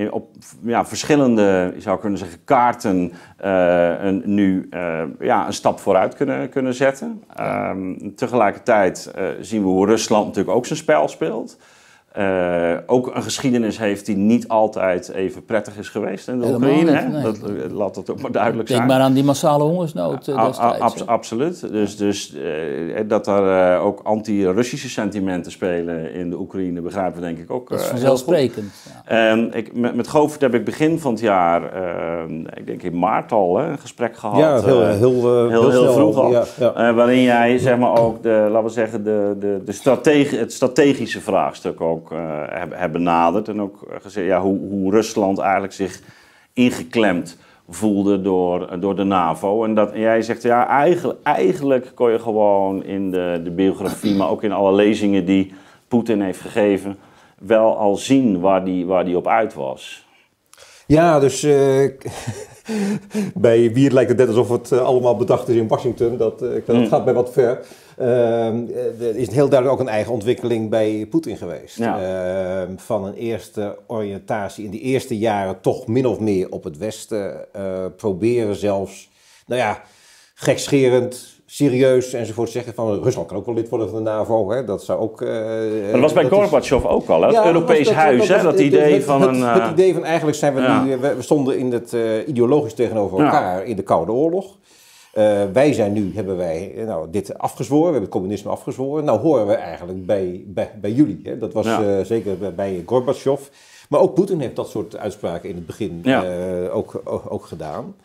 op 0.10 0.30
ja, 0.63 0.86
verschillende, 0.86 1.72
je 1.75 1.82
zou 1.82 2.00
kunnen 2.00 2.20
zeggen, 2.20 2.44
kaarten 2.44 3.13
een, 3.38 4.22
nu 4.25 4.70
ja, 5.20 5.48
een 5.48 5.54
stap 5.54 5.80
vooruit 5.80 6.16
kunnen, 6.16 6.50
kunnen 6.50 6.74
zetten. 6.74 7.24
tegelijkertijd 8.16 9.12
zien 9.42 9.62
we 9.62 9.68
hoe 9.68 9.86
Rusland 9.86 10.25
natuurlijk 10.25 10.56
ook 10.56 10.66
zijn 10.66 10.80
spel 10.80 11.08
speelt. 11.08 11.58
Uh, 12.18 12.78
ook 12.86 13.16
een 13.16 13.24
geschiedenis 13.24 13.78
heeft 13.78 14.06
die 14.06 14.16
niet 14.16 14.48
altijd 14.48 15.10
even 15.10 15.46
prettig 15.46 15.78
is 15.78 15.89
geweest 15.89 16.28
in 16.28 16.39
de 16.39 16.48
Oekraïne. 16.48 16.92
Hè? 16.92 17.22
Dat, 17.22 17.38
eh, 17.38 17.72
laat 17.72 17.96
dat 17.96 18.10
ook 18.10 18.22
maar 18.22 18.32
duidelijk 18.32 18.68
Denk 18.68 18.80
zijn. 18.80 18.88
Denk 18.89 19.00
maar 19.00 19.10
aan 19.10 19.13
die 19.13 19.24
massale 19.24 19.63
hongersnood 19.63 20.28
uh, 20.28 20.46
destijds. 20.46 21.06
absoluut. 21.06 21.72
Dus, 21.72 21.98
dus 21.98 22.36
dat 23.08 23.28
er 23.28 23.78
ook 23.80 24.00
anti-Russische 24.04 24.89
sentimenten 24.89 25.51
spelen 25.51 26.13
in 26.13 26.30
de 26.30 26.39
Oekraïne 26.39 26.82
begrijpen 26.82 27.20
we 27.20 27.25
denk 27.25 27.38
ik 27.38 27.51
ook 27.51 27.70
Dat 27.70 27.80
is 27.80 27.86
vanzelfsprekend. 27.86 28.72
Ja. 29.08 29.34
ik, 29.51 29.75
met, 29.75 29.96
met 29.96 30.08
Govert 30.08 30.42
heb 30.42 30.54
ik 30.54 30.66
begin 30.66 31.00
van 31.00 31.12
het 31.12 31.22
jaar, 31.22 31.62
ik 32.54 32.66
denk 32.66 32.84
in 32.84 33.00
maart 33.00 33.32
al, 33.32 33.58
hè, 33.58 33.68
een 33.68 33.80
gesprek 33.80 34.18
gehad. 34.18 34.38
Ja, 34.38 34.62
heel, 34.62 34.86
heel, 34.86 35.50
heel, 35.50 35.70
heel, 35.70 35.94
vroeg 35.94 36.18
al. 36.18 36.32
Ja, 36.32 36.44
ja. 36.60 36.94
waarin 36.94 37.22
jij 37.22 37.58
zeg 37.58 37.78
maar 37.78 38.00
ook 38.00 38.24
de, 38.24 38.48
laten 38.51 38.68
we 38.68 38.74
zeggen, 38.74 39.04
de, 39.04 39.36
de, 39.39 39.62
de 39.66 39.72
strategi 39.72 40.38
het 40.38 40.54
strategische 40.54 41.22
vraagstuk 41.22 41.82
ook 41.82 41.99
ook 42.00 42.12
uh, 42.12 42.86
benaderd. 42.91 43.48
En 43.48 43.62
ook 43.62 43.88
gezegd 44.01 44.27
ja, 44.27 44.41
hoe, 44.41 44.60
hoe, 44.60 44.91
Rusland 44.91 45.39
eigenlijk 45.39 45.74
zich 45.74 46.01
ingeklemd 46.53 47.38
voelde 47.70 48.22
door, 48.22 48.79
door 48.79 48.96
de 48.96 49.03
NAVO. 49.03 49.63
En 49.63 49.74
dat 49.74 49.91
jij 49.94 50.22
zegt, 50.22 50.41
ja, 50.41 50.68
eigenlijk, 50.68 51.20
eigenlijk 51.24 51.91
kon 51.96 52.12
je 52.12 52.20
gewoon 52.20 52.84
in 52.84 53.12
de, 53.12 53.41
de 53.44 53.51
biografie, 53.51 54.15
maar 54.15 54.29
ook 54.29 54.44
in 54.44 54.51
alle 54.51 54.74
lezingen 54.74 55.25
die 55.25 55.53
Poetin 55.88 56.22
heeft 56.22 56.41
gegeven, 56.41 56.98
wel 57.38 57.77
al 57.77 57.96
zien 57.96 58.39
waar 58.39 58.65
die, 58.65 58.86
waar 58.86 59.06
die 59.06 59.18
op 59.18 59.27
uit 59.27 59.53
was. 59.53 60.08
Ja, 60.86 61.20
dus 61.20 61.44
uh, 61.44 61.89
bij 63.34 63.74
Wier 63.74 63.92
lijkt 63.92 64.10
het 64.10 64.20
net 64.20 64.28
alsof 64.28 64.50
het 64.50 64.72
uh, 64.72 64.82
allemaal 64.82 65.16
bedacht 65.16 65.48
is 65.48 65.56
in 65.56 65.68
Washington. 65.68 66.18
Dat, 66.18 66.44
uh, 66.44 66.50
dat 66.66 66.76
mm. 66.76 66.88
gaat 66.88 67.06
bij 67.06 67.14
wat 67.14 67.32
ver. 67.32 67.66
Ehm, 67.98 68.64
er 69.00 69.16
is 69.16 69.32
heel 69.32 69.50
duidelijk 69.50 69.80
ook 69.80 69.88
een 69.88 69.94
eigen 69.94 70.14
ontwikkeling 70.14 70.70
bij 70.70 71.08
Poetin 71.10 71.38
geweest. 71.38 71.80
Ehm, 71.80 72.78
van 72.78 73.06
een 73.06 73.14
eerste 73.14 73.78
oriëntatie 73.88 74.66
in 74.66 74.72
de 74.72 74.80
eerste 74.80 75.18
jaren 75.18 75.62
toch 75.62 75.88
min 75.88 76.06
of 76.06 76.20
meer 76.20 76.52
op 76.52 76.64
het 76.64 76.78
Westen. 76.78 77.48
proberen 77.98 78.56
zelfs, 78.56 79.10
nou 79.46 79.62
ja, 79.62 79.82
gekscherend 80.34 81.38
serieus 81.51 82.13
enzovoort 82.13 82.50
zeggen 82.50 82.74
van 82.74 83.03
Rusland 83.03 83.27
kan 83.27 83.38
ook 83.38 83.46
wel 83.46 83.56
lid 83.56 83.70
worden 83.70 83.89
van 83.89 84.03
de 84.03 84.10
NAVO. 84.10 84.50
Hè? 84.50 84.63
Dat 84.63 84.84
zou 84.84 85.00
ook. 85.00 85.22
Uh, 85.22 85.91
dat 85.91 86.01
was 86.01 86.13
bij 86.13 86.25
Gorbachev 86.27 86.86
ook 86.86 87.10
al, 87.10 87.22
hè? 87.22 87.27
het 87.27 87.46
Europees 87.46 87.86
dat, 87.86 87.96
huis, 87.96 88.27
dat, 88.27 88.38
hè? 88.38 88.44
dat 88.44 88.60
idee 88.60 88.94
het, 88.94 89.03
van 89.03 89.22
het, 89.22 89.29
een. 89.29 89.41
Het, 89.41 89.72
idee 89.72 89.94
van 89.94 90.06
eigenlijk 90.06 90.38
zijn 90.38 90.53
we 90.53 90.62
nu. 90.62 90.98
We 90.98 91.15
stonden 91.20 91.58
in 91.58 91.72
het 91.72 91.94
uh, 91.94 92.27
ideologisch 92.27 92.74
tegenover 92.74 93.20
elkaar 93.20 93.65
in 93.65 93.75
de 93.75 93.82
Koude 93.84 94.12
Oorlog. 94.12 94.58
Wij 95.53 95.74
zijn 95.74 95.94
nu, 95.94 96.12
hebben 96.15 96.38
wij 96.38 96.74
nou, 96.86 97.08
dit 97.12 97.38
afgezworen, 97.38 97.86
we 97.86 97.91
hebben 97.91 98.10
het 98.10 98.20
communisme 98.20 98.51
afgezworen. 98.51 99.03
Nou 99.03 99.20
horen 99.20 99.48
we 99.48 99.53
eigenlijk 99.53 100.06
bij, 100.06 100.44
bij, 100.46 100.72
bij 100.82 100.91
jullie. 100.91 101.20
Hè? 101.24 101.38
Dat 101.38 101.53
was 101.53 101.68
zeker 102.03 102.38
bij, 102.38 102.53
bij 102.53 102.84
Gorbachev. 102.86 103.41
Maar 103.89 104.00
ook 104.00 104.13
Poetin 104.13 104.39
heeft 104.39 104.56
dat 104.56 104.70
soort 104.70 104.98
uitspraken 104.98 105.50
in 105.50 105.56
het 105.56 105.65
begin 105.65 106.03
ook, 106.72 107.01
ook, 107.06 107.24
ook 107.29 107.46
gedaan 107.46 107.96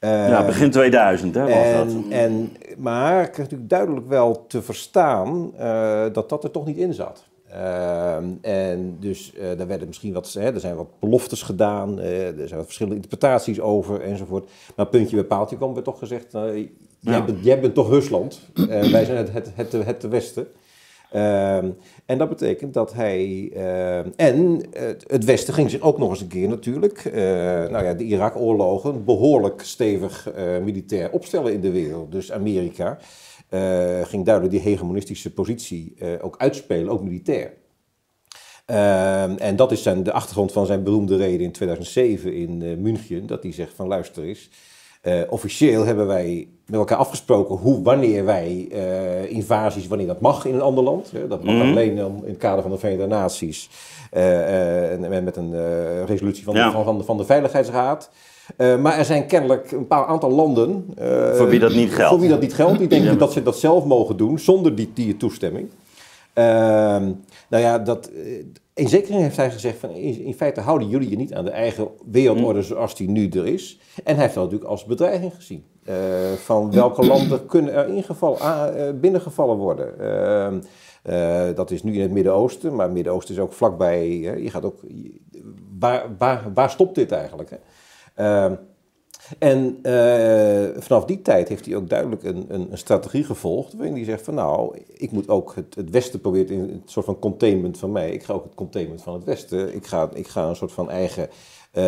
ja, 0.00 0.44
begin 0.44 0.70
2000 0.70 1.34
hè, 1.34 1.42
was 1.42 1.50
en, 1.50 1.86
dat. 1.86 2.10
En, 2.10 2.52
maar 2.76 3.22
ik 3.22 3.32
kreeg 3.32 3.44
natuurlijk 3.44 3.70
duidelijk 3.70 4.08
wel 4.08 4.46
te 4.46 4.62
verstaan 4.62 5.52
uh, 5.60 6.04
dat 6.12 6.28
dat 6.28 6.44
er 6.44 6.50
toch 6.50 6.66
niet 6.66 6.76
in 6.76 6.94
zat. 6.94 7.24
Uh, 7.50 8.16
en 8.40 8.96
dus 9.00 9.32
uh, 9.34 9.42
daar 9.56 9.66
werden 9.66 9.86
misschien 9.86 10.12
wat, 10.12 10.32
hè, 10.32 10.52
er 10.52 10.60
zijn 10.60 10.76
wat 10.76 11.00
beloftes 11.00 11.42
gedaan, 11.42 11.98
er 12.00 12.32
zijn 12.34 12.56
wat 12.56 12.64
verschillende 12.64 12.96
interpretaties 12.96 13.60
over 13.60 14.00
enzovoort. 14.00 14.50
Maar 14.76 14.86
puntje 14.86 15.16
bij 15.16 15.24
paaltje 15.24 15.56
kwam 15.56 15.76
er 15.76 15.82
toch 15.82 15.98
gezegd, 15.98 16.32
jij, 16.32 16.70
ja. 17.00 17.24
bent, 17.24 17.44
jij, 17.44 17.60
bent, 17.60 17.74
toch 17.74 17.88
Rusland, 17.88 18.40
wij 18.68 19.04
zijn 19.04 19.16
het, 19.16 19.32
het, 19.32 19.50
het, 19.54 19.72
het, 19.72 19.84
het 19.86 20.08
Westen. 20.08 20.46
Um, 21.14 21.76
en 22.06 22.18
dat 22.18 22.28
betekent 22.28 22.74
dat 22.74 22.94
hij. 22.94 23.50
Uh, 23.54 24.20
en 24.20 24.62
het 25.06 25.24
Westen 25.24 25.54
ging 25.54 25.70
zich 25.70 25.80
ook 25.80 25.98
nog 25.98 26.10
eens 26.10 26.20
een 26.20 26.28
keer 26.28 26.48
natuurlijk. 26.48 27.04
Uh, 27.04 27.14
nou 27.68 27.84
ja, 27.84 27.94
de 27.94 28.04
Irak-oorlogen 28.04 29.04
behoorlijk 29.04 29.62
stevig 29.62 30.32
uh, 30.36 30.58
militair 30.58 31.10
opstellen 31.10 31.52
in 31.52 31.60
de 31.60 31.70
wereld. 31.70 32.12
Dus 32.12 32.32
Amerika 32.32 32.98
ging 34.02 34.24
duidelijk 34.24 34.54
die 34.54 34.70
hegemonistische 34.70 35.32
positie 35.32 35.96
ook 36.20 36.36
uitspelen, 36.38 36.92
ook 36.92 37.02
militair. 37.02 37.52
Ehm, 38.66 39.36
en 39.36 39.56
dat 39.56 39.72
is 39.72 39.82
zijn, 39.82 40.02
de 40.02 40.12
achtergrond 40.12 40.52
van 40.52 40.66
zijn 40.66 40.82
beroemde 40.82 41.16
reden 41.16 41.46
in 41.46 41.52
2007 41.52 42.34
in 42.34 42.82
München. 42.82 43.26
Dat 43.26 43.42
hij 43.42 43.52
zegt 43.52 43.74
van 43.74 43.86
luister 43.86 44.22
eens. 44.22 44.50
Uh, 45.02 45.20
officieel 45.28 45.84
hebben 45.84 46.06
wij 46.06 46.48
met 46.66 46.78
elkaar 46.78 46.98
afgesproken 46.98 47.56
hoe, 47.56 47.82
wanneer 47.82 48.24
wij 48.24 48.68
uh, 48.72 49.30
invasies, 49.30 49.86
wanneer 49.86 50.06
dat 50.06 50.20
mag 50.20 50.44
in 50.44 50.54
een 50.54 50.60
ander 50.60 50.84
land. 50.84 51.10
Hè. 51.10 51.26
Dat 51.26 51.44
mag 51.44 51.54
mm 51.54 51.60
-hmm. 51.60 51.70
alleen 51.70 51.96
in 51.96 52.22
het 52.26 52.36
kader 52.36 52.62
van 52.62 52.70
de 52.70 52.78
Verenigde 52.78 53.06
Naties 53.06 53.70
uh, 54.12 54.92
en 54.92 55.24
met 55.24 55.36
een 55.36 55.54
resolutie 56.06 56.44
van, 56.44 56.54
ja. 56.54 56.70
de, 56.70 56.82
van, 56.84 56.98
de, 56.98 57.04
van 57.04 57.16
de 57.16 57.24
Veiligheidsraad. 57.24 58.10
maar 58.56 58.98
er 58.98 59.04
zijn 59.04 59.26
kennelijk 59.26 59.70
een 59.70 59.86
paar 59.86 60.04
aantal 60.04 60.30
landen. 60.30 60.86
voor 61.34 61.48
wie 61.48 61.60
dat 61.60 61.74
niet 61.74 61.92
geldt. 61.92 62.10
Voor 62.10 62.20
wie 62.20 62.28
dat 62.28 62.40
niet 62.40 62.54
geldt. 62.54 62.78
Die 62.78 62.88
denken 62.88 63.12
ja. 63.12 63.18
dat 63.18 63.32
ze 63.32 63.42
dat 63.42 63.58
zelf 63.58 63.84
mogen 63.84 64.16
doen 64.16 64.38
zonder 64.38 64.74
die, 64.74 64.90
die 64.94 65.16
toestemming. 65.16 65.68
Ehm, 66.32 67.12
nou 67.48 67.62
ja, 67.62 67.78
dat, 67.78 68.10
in 68.78 68.88
zekere 68.88 69.12
zin 69.12 69.22
heeft 69.22 69.36
hij 69.36 69.50
gezegd 69.50 69.78
van 69.78 69.90
in, 69.90 70.20
in, 70.20 70.34
feite 70.34 70.60
houden 70.60 70.88
jullie 70.88 71.10
je 71.10 71.16
niet 71.16 71.34
aan 71.34 71.44
de 71.44 71.50
eigen 71.50 71.88
wereldorde 72.10 72.62
zoals 72.62 72.94
die 72.94 73.08
nu 73.08 73.28
er 73.28 73.46
is. 73.46 73.80
En 74.04 74.14
hij 74.14 74.22
heeft 74.22 74.34
dat 74.34 74.44
natuurlijk 74.44 74.70
als 74.70 74.84
bedreiging 74.84 75.34
gezien. 75.34 75.64
Uh, 75.88 75.94
van 76.32 76.72
welke 76.72 77.06
landen 77.06 77.46
kunnen 77.46 77.74
er 77.74 77.88
ingeval, 77.88 78.38
uh, 78.38 78.90
binnengevallen 79.00 79.56
worden. 79.56 79.94
Uh, 81.06 81.54
dat 81.54 81.70
is 81.70 81.82
nu 81.82 81.94
in 81.94 82.00
het 82.00 82.10
Midden-Oosten, 82.10 82.74
maar 82.74 82.84
het 82.84 82.94
Midden-Oosten 82.94 83.34
is 83.34 83.40
ook 83.40 83.52
vlakbij. 83.52 84.18
je 84.18 84.50
gaat 84.50 84.64
ook, 84.64 84.80
waar, 85.78 86.04
waar, 86.18 86.44
waar 86.54 86.70
stopt 86.70 86.94
dit 86.94 87.12
eigenlijk? 87.12 87.50
Hè? 88.14 88.56
En 89.38 89.78
uh, 89.82 90.82
vanaf 90.82 91.04
die 91.04 91.22
tijd 91.22 91.48
heeft 91.48 91.66
hij 91.66 91.76
ook 91.76 91.88
duidelijk 91.88 92.22
een, 92.22 92.46
een, 92.48 92.68
een, 92.70 92.78
strategie 92.78 93.24
gevolgd. 93.24 93.74
Waarin 93.74 93.94
hij 93.94 94.04
zegt 94.04 94.24
van 94.24 94.34
nou, 94.34 94.78
ik 94.96 95.10
moet 95.10 95.28
ook 95.28 95.54
het, 95.54 95.74
het 95.74 95.90
Westen 95.90 96.20
proberen 96.20 96.56
in 96.56 96.60
een 96.60 96.82
soort 96.84 97.06
van 97.06 97.18
containment 97.18 97.78
van 97.78 97.92
mij. 97.92 98.10
Ik 98.10 98.22
ga 98.22 98.32
ook 98.32 98.44
het 98.44 98.54
containment 98.54 99.02
van 99.02 99.14
het 99.14 99.24
Westen. 99.24 99.74
Ik 99.74 99.86
ga, 99.86 100.08
ik 100.14 100.28
ga 100.28 100.48
een 100.48 100.56
soort 100.56 100.72
van 100.72 100.90
eigen. 100.90 101.28
Uh, 101.72 101.84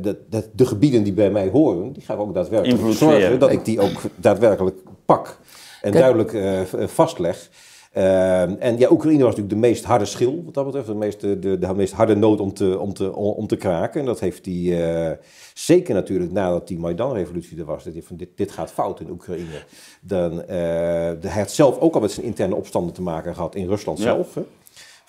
de, 0.00 0.18
de, 0.28 0.48
de, 0.52 0.66
gebieden 0.66 1.02
die 1.02 1.12
bij 1.12 1.30
mij 1.30 1.48
horen, 1.48 1.92
die 1.92 2.02
ga 2.02 2.14
ik 2.14 2.20
ook 2.20 2.34
daadwerkelijk 2.34 2.92
zorgen 2.92 3.38
dat 3.38 3.50
ik 3.50 3.64
die 3.64 3.80
ook 3.80 4.00
daadwerkelijk 4.16 4.76
pak. 5.04 5.38
En 5.82 5.90
Kijk. 5.90 6.04
duidelijk 6.04 6.32
uh, 6.32 6.86
vastleg. 6.86 7.50
Uh, 7.96 8.62
en 8.62 8.78
ja, 8.78 8.90
Oekraïne 8.90 9.22
was 9.24 9.36
natuurlijk 9.36 9.54
de 9.62 9.68
meest 9.68 9.84
harde 9.84 10.04
schil, 10.04 10.42
wat 10.44 10.54
dat 10.54 10.64
betreft. 10.64 10.86
De 10.86 10.94
meest, 10.94 11.20
de, 11.20 11.38
de, 11.38 11.58
de 11.58 11.74
meest 11.74 11.92
harde 11.92 12.16
nood 12.16 12.40
om 12.40 12.54
te, 12.54 12.78
om 12.78 12.92
te, 12.92 13.14
om 13.16 13.46
te 13.46 13.56
kraken. 13.56 14.00
En 14.00 14.06
dat 14.06 14.20
heeft 14.20 14.44
hij 14.44 14.54
uh, 14.54 15.10
zeker 15.54 15.94
natuurlijk 15.94 16.32
nadat 16.32 16.68
die 16.68 16.78
Maidan-revolutie 16.78 17.58
er 17.58 17.64
was. 17.64 17.84
Dat 17.84 17.92
hij 17.92 18.02
van 18.02 18.16
dit, 18.16 18.28
dit 18.34 18.52
gaat 18.52 18.72
fout 18.72 19.00
in 19.00 19.10
Oekraïne. 19.10 19.62
Dan, 20.00 20.32
uh, 20.32 20.46
hij 20.48 21.40
had 21.40 21.50
zelf 21.50 21.78
ook 21.78 21.94
al 21.94 22.00
met 22.00 22.10
zijn 22.10 22.26
interne 22.26 22.54
opstanden 22.54 22.94
te 22.94 23.02
maken 23.02 23.34
gehad 23.34 23.54
in 23.54 23.68
Rusland 23.68 23.98
ja. 23.98 24.04
zelf. 24.04 24.34
Hè? 24.34 24.42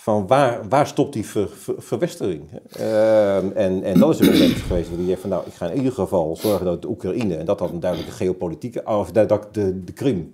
Van 0.04 0.28
waar, 0.28 0.60
waar 0.70 0.88
stopt 0.88 1.14
die 1.14 1.26
ver, 1.26 1.50
ver, 1.50 1.76
verwestering? 1.78 2.44
Uh, 2.80 3.36
en, 3.36 3.84
en 3.84 4.00
dat 4.00 4.10
is 4.10 4.20
het 4.20 4.32
moment 4.32 4.52
geweest 4.52 4.90
dat 4.90 4.98
hij 4.98 5.08
zegt 5.08 5.22
van 5.22 5.30
nou, 5.30 5.44
ik 5.46 5.54
ga 5.54 5.70
in 5.70 5.78
ieder 5.78 5.92
geval 5.92 6.36
zorgen 6.36 6.66
dat 6.66 6.82
de 6.82 6.88
Oekraïne, 6.88 7.36
en 7.36 7.46
dat 7.46 7.60
had 7.60 7.72
een 7.72 7.80
duidelijke 7.80 8.16
geopolitieke, 8.16 8.82
of 8.86 9.12
dat 9.12 9.48
de, 9.52 9.84
de 9.84 9.94
Krim 9.94 10.32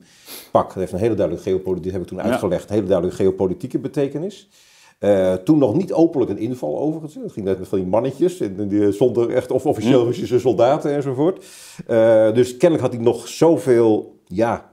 pak, 0.52 0.68
dat 0.68 0.76
heeft 0.76 0.92
een 0.92 1.00
hele 1.00 1.16
duidelijke 1.16 1.50
geopolitieke, 1.50 1.92
heb 1.92 2.02
ik 2.02 2.08
toen 2.08 2.22
uitgelegd, 2.22 2.70
een 2.70 2.76
hele 2.76 2.88
duidelijke 2.88 3.24
geopolitieke 3.24 3.80
betekenis. 3.80 4.50
Uh, 5.00 5.34
toen 5.34 5.58
nog 5.58 5.76
niet 5.76 5.94
openlijk 5.94 6.32
een 6.32 6.38
inval 6.38 6.80
overigens. 6.80 7.16
Het 7.16 7.32
ging 7.32 7.46
net 7.46 7.60
met 7.60 7.68
van 7.68 7.78
die 7.78 7.88
mannetjes, 7.88 8.40
en 8.40 8.68
die, 8.68 8.92
zonder 8.92 9.30
echt 9.30 9.52
of 9.52 9.66
officieel 9.66 10.06
Russische 10.06 10.40
soldaten 10.40 10.92
enzovoort. 10.92 11.46
Uh, 11.88 12.34
dus 12.34 12.58
kennelijk 12.58 12.82
had 12.82 12.94
hij 12.94 13.04
nog 13.04 13.28
zoveel, 13.28 14.20
ja, 14.26 14.72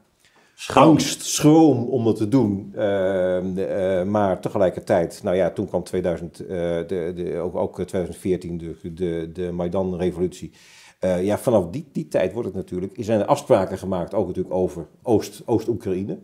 Schroom. 0.59 0.99
schroom 0.99 1.89
om 1.89 2.07
het 2.07 2.17
te 2.17 2.29
doen. 2.29 2.73
Uh, 2.75 3.45
uh, 3.45 4.03
maar 4.03 4.41
tegelijkertijd, 4.41 5.21
nou 5.23 5.37
ja, 5.37 5.51
toen 5.51 5.67
kwam 5.67 5.83
2000, 5.83 6.41
uh, 6.41 6.49
de, 6.49 7.13
de, 7.15 7.39
ook, 7.39 7.55
ook 7.55 7.75
2014 7.75 8.59
de, 8.59 8.93
de, 8.95 9.31
de 9.33 9.53
Maidan-revolutie. 9.53 10.53
ja, 11.01 11.39
vanaf 11.39 11.71
die, 11.71 11.89
die 11.93 12.09
tijd 12.09 12.33
wordt 12.33 12.49
het 12.49 12.57
natuurlijk, 12.57 12.93
zijn 12.97 13.21
er 13.21 13.27
afspraken 13.27 13.79
gemaakt, 13.79 14.15
ook 14.15 14.27
natuurlijk 14.27 14.55
over 14.55 14.87
Oost, 15.03 15.43
Oost-Oekraïne. 15.45 16.19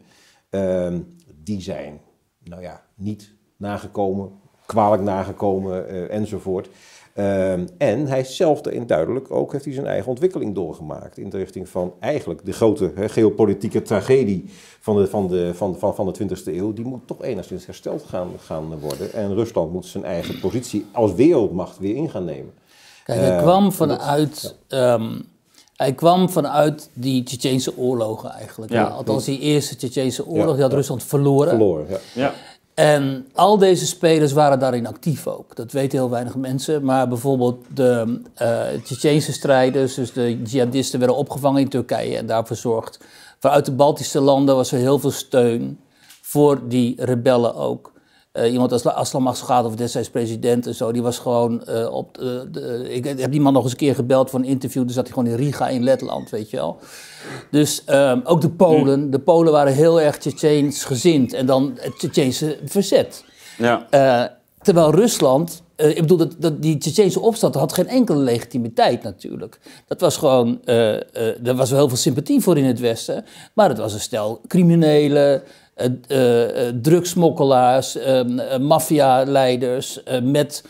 Ehm, 0.50 1.00
die 1.42 1.60
zijn, 1.60 2.00
nou 2.44 2.62
ja, 2.62 2.82
niet 2.94 3.34
nagekomen. 3.56 4.40
kwalijk 4.66 5.02
nagekomen 5.02 5.88
eh, 5.88 6.16
enzovoort. 6.16 6.68
Ehm, 7.14 7.66
en 7.78 8.06
hij 8.06 8.20
is 8.20 8.36
zelf 8.36 8.60
duidelijk 8.60 9.30
ook, 9.30 9.52
heeft 9.52 9.64
hij 9.64 9.74
zijn 9.74 9.86
eigen 9.86 10.08
ontwikkeling 10.08 10.54
doorgemaakt. 10.54 11.18
In 11.18 11.30
de 11.30 11.36
richting 11.36 11.68
van 11.68 11.92
eigenlijk 12.00 12.44
de 12.44 12.52
grote 12.52 12.92
hè, 12.94 13.08
geopolitieke 13.08 13.82
tragedie 13.82 14.44
van 14.80 14.96
de, 14.96 15.06
van, 15.06 15.28
de, 15.28 15.54
van, 15.54 15.78
van, 15.78 15.94
van 15.94 16.12
de 16.12 16.24
20e 16.28 16.44
eeuw. 16.44 16.72
Die 16.72 16.84
moet 16.84 17.06
toch 17.06 17.22
enigszins 17.22 17.66
hersteld 17.66 18.04
gaan, 18.08 18.28
gaan 18.44 18.78
worden. 18.80 19.12
En 19.12 19.34
Rusland 19.34 19.72
moet 19.72 19.86
zijn 19.86 20.04
eigen 20.04 20.40
positie 20.40 20.86
als 20.92 21.14
wereldmacht 21.14 21.78
weer 21.78 21.94
in 21.96 22.10
gaan 22.10 22.24
nemen. 22.24 22.52
Kijk, 23.04 23.18
hij 23.20 23.36
Eh, 23.36 23.42
kwam 23.42 23.72
vanuit... 23.72 24.56
ehm, 24.68 25.20
hij 25.76 25.92
kwam 25.94 26.30
vanuit 26.30 26.90
die 26.94 27.22
Tsjetsjeense 27.22 27.76
oorlogen 27.78 28.30
eigenlijk. 28.30 28.72
Ja. 28.72 28.84
Althans, 28.86 29.24
die 29.24 29.38
eerste 29.40 29.76
Tsjetsjeense 29.76 30.26
oorlog, 30.26 30.46
Ja, 30.46 30.52
die 30.52 30.62
had 30.62 30.70
ja. 30.70 30.76
Rusland 30.76 31.02
verloren. 31.02 31.48
Verloren, 31.48 31.86
ja. 32.14 32.32
En 32.82 33.26
al 33.34 33.58
deze 33.58 33.86
spelers 33.86 34.32
waren 34.32 34.58
daarin 34.58 34.86
actief 34.86 35.26
ook. 35.26 35.56
Dat 35.56 35.72
weten 35.72 35.98
heel 35.98 36.10
weinig 36.10 36.36
mensen. 36.36 36.84
Maar 36.84 37.08
bijvoorbeeld 37.08 37.64
de 37.74 38.20
Tsjetsjeense 38.82 39.32
strijders, 39.32 39.94
dus 39.94 40.12
de 40.12 40.42
jihadisten, 40.42 40.98
werden 40.98 41.16
opgevangen 41.16 41.60
in 41.60 41.68
Turkije 41.68 42.16
en 42.16 42.26
daar 42.26 42.46
verzorgd. 42.46 42.98
Vanuit 43.38 43.64
de 43.64 43.72
Baltische 43.72 44.20
landen 44.20 44.56
was 44.56 44.72
er 44.72 44.78
heel 44.78 44.98
veel 44.98 45.10
steun 45.10 45.80
voor 46.20 46.68
die 46.68 47.04
rebellen 47.04 47.54
ook. 47.54 47.92
Eh, 48.32 48.52
iemand 48.52 48.72
als 48.72 48.86
Aslam 48.86 49.26
Asghadov, 49.26 49.74
destijds 49.74 50.10
president 50.10 50.66
en 50.66 50.74
zo, 50.74 50.92
die 50.92 51.02
was 51.02 51.18
gewoon 51.18 51.68
op... 51.88 51.94
op 51.94 52.18
de- 52.52 52.86
ik 52.90 53.04
heb 53.04 53.30
die 53.30 53.40
man 53.40 53.52
nog 53.52 53.62
eens 53.62 53.72
een 53.72 53.78
keer 53.78 53.94
gebeld 53.94 54.30
voor 54.30 54.38
een 54.38 54.44
interview. 54.44 54.84
Dus 54.86 54.94
zat 54.94 55.04
hij 55.06 55.12
gewoon 55.14 55.28
in 55.30 55.36
Riga 55.36 55.68
in 55.68 55.82
Letland, 55.82 56.30
weet 56.30 56.50
je 56.50 56.56
wel. 56.56 56.78
Dus 57.50 57.84
ehm, 57.84 58.20
ook 58.24 58.40
de 58.40 58.50
Polen. 58.50 59.10
De 59.10 59.18
Polen 59.18 59.52
waren 59.52 59.72
heel 59.72 60.00
erg 60.00 60.16
Tsjetsjeens 60.18 60.84
gezind. 60.84 61.32
En 61.32 61.46
dan 61.46 61.72
het 61.80 61.98
Tsjetsjeense 61.98 62.58
verzet. 62.64 63.24
Ja. 63.58 63.86
Eh, 63.90 64.24
terwijl 64.62 64.94
Rusland, 64.94 65.62
eh, 65.76 65.88
ik 65.90 66.00
bedoel, 66.00 66.16
dat, 66.16 66.34
dat, 66.38 66.62
die 66.62 66.78
Tsjetsjeense 66.78 67.20
opstand 67.20 67.54
had 67.54 67.72
geen 67.72 67.88
enkele 67.88 68.18
legitimiteit 68.18 69.02
natuurlijk. 69.02 69.58
Dat 69.86 70.00
was 70.00 70.16
gewoon, 70.16 70.60
eh, 70.64 70.94
eh, 70.94 71.46
er 71.46 71.54
was 71.54 71.70
wel 71.70 71.78
heel 71.78 71.88
veel 71.88 71.96
sympathie 71.96 72.40
voor 72.40 72.58
in 72.58 72.64
het 72.64 72.80
Westen, 72.80 73.24
maar 73.54 73.68
het 73.68 73.78
was 73.78 73.92
een 73.94 74.00
stel 74.00 74.40
criminelen, 74.48 75.34
eh, 75.34 75.34
eh, 75.34 75.42
eh, 75.42 75.42
drugsmokkelaars, 76.82 77.96
ehm, 77.96 78.38
eh, 78.38 78.58
maffialeiders 78.58 80.02
eh, 80.02 80.20
met 80.20 80.64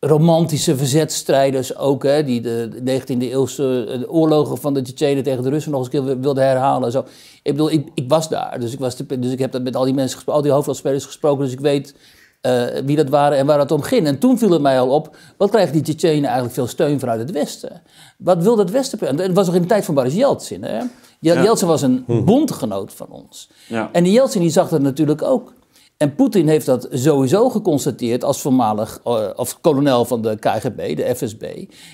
romantische 0.00 0.76
verzetstrijders 0.76 1.76
ook, 1.76 2.02
hè, 2.02 2.24
die 2.24 2.40
de 2.40 2.80
19e 2.84 3.30
eeuwse 3.30 3.86
eh, 3.88 4.14
oorlogen 4.14 4.58
van 4.58 4.74
de 4.74 4.82
Tsjetsjenen 4.82 5.22
tegen 5.22 5.42
de 5.42 5.48
Russen 5.48 5.72
nog 5.72 5.92
eens 5.92 6.08
een 6.08 6.20
wilden 6.20 6.44
herhalen. 6.44 6.84
en 6.84 6.92
Zo. 6.92 7.04
Ik 7.42 7.52
bedoel, 7.52 7.70
ik, 7.70 7.88
ik 7.94 8.08
was 8.08 8.28
daar, 8.28 8.60
dus 8.60 8.72
ik, 8.72 8.78
was 8.78 8.96
dus 8.96 9.32
ik 9.32 9.38
heb 9.38 9.52
dat 9.52 9.62
met 9.62 9.76
al 9.76 9.84
die 9.84 9.94
mensen 9.94 10.14
gesproken, 10.14 10.40
al 10.40 10.42
die 10.42 10.52
hoofdrolspelers 10.52 11.04
gesproken, 11.04 11.44
dus 11.44 11.52
ik 11.52 11.60
weet 11.60 11.94
eh, 12.40 12.64
wie 12.84 12.96
dat 12.96 13.08
waren 13.08 13.38
en 13.38 13.46
waar 13.46 13.58
het 13.58 13.70
om 13.70 13.82
ging. 13.82 14.06
En 14.06 14.18
toen 14.18 14.38
viel 14.38 14.50
het 14.50 14.62
mij 14.62 14.80
al 14.80 14.88
op, 14.88 15.16
wat 15.36 15.50
krijgen 15.50 15.72
die 15.72 15.82
Tsjetsjenen 15.82 16.24
eigenlijk 16.24 16.54
veel 16.54 16.66
steun 16.66 17.00
vanuit 17.00 17.20
het 17.20 17.30
Westen? 17.30 17.82
Wat 18.18 18.42
wil 18.42 18.56
dat 18.56 18.70
Westen? 18.70 19.00
En 19.00 19.18
het 19.18 19.32
was 19.32 19.46
nog 19.46 19.54
in 19.54 19.62
de 19.62 19.68
tijd 19.68 19.84
van 19.84 19.94
Boris 19.94 20.14
Yeltsin. 20.14 20.64
Hè? 20.64 20.78
Ja. 21.20 21.54
Was 21.66 21.82
een 21.82 22.04
bondgenoot 22.24 22.92
van 22.92 23.06
ons. 23.10 23.50
Ja. 23.68 23.88
En 23.92 24.04
die 24.04 24.12
Yeltsin 24.12 24.40
die 24.40 24.50
zag 24.50 24.68
dat 24.68 24.80
natuurlijk 24.80 25.22
ook. 25.22 25.52
En 25.96 26.14
Poetin 26.14 26.48
heeft 26.48 26.66
dat 26.66 26.88
sowieso 26.90 27.48
geconstateerd 27.48 28.24
als 28.24 28.40
voormalig 28.40 29.00
eh, 29.04 29.26
of 29.36 29.60
kolonel 29.60 30.04
van 30.04 30.22
de 30.22 30.36
KGB, 30.38 30.96
de 30.96 31.14
FSB. 31.16 31.42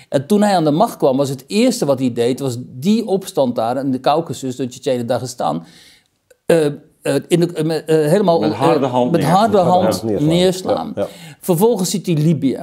En 0.09 0.27
toen 0.27 0.41
hij 0.41 0.55
aan 0.55 0.63
de 0.63 0.71
macht 0.71 0.97
kwam, 0.97 1.17
was 1.17 1.29
het 1.29 1.43
eerste 1.47 1.85
wat 1.85 1.99
hij 1.99 2.13
deed, 2.13 2.39
was 2.39 2.57
die 2.59 3.05
opstand 3.05 3.55
daar 3.55 3.77
in 3.77 3.91
de 3.91 3.99
Caucasus, 3.99 4.55
de 4.55 4.67
Tsjetsjenen 4.67 5.07
Dagestan, 5.07 5.63
eh, 6.45 6.65
eh, 6.65 6.73
in 7.27 7.39
de, 7.39 7.53
eh, 7.53 8.03
eh, 8.03 8.09
helemaal 8.11 8.39
Met 8.39 8.53
harde 8.53 8.85
eh, 8.85 8.91
hand 8.91 9.11
met 9.11 9.21
neerslaan. 9.21 9.39
harde 9.41 9.57
hand 9.57 10.03
neerslaan. 10.03 10.27
neerslaan. 10.27 10.91
Ja, 10.95 11.01
ja. 11.01 11.07
Vervolgens 11.41 11.89
ziet 11.89 12.05
hij 12.05 12.15
Libië. 12.15 12.59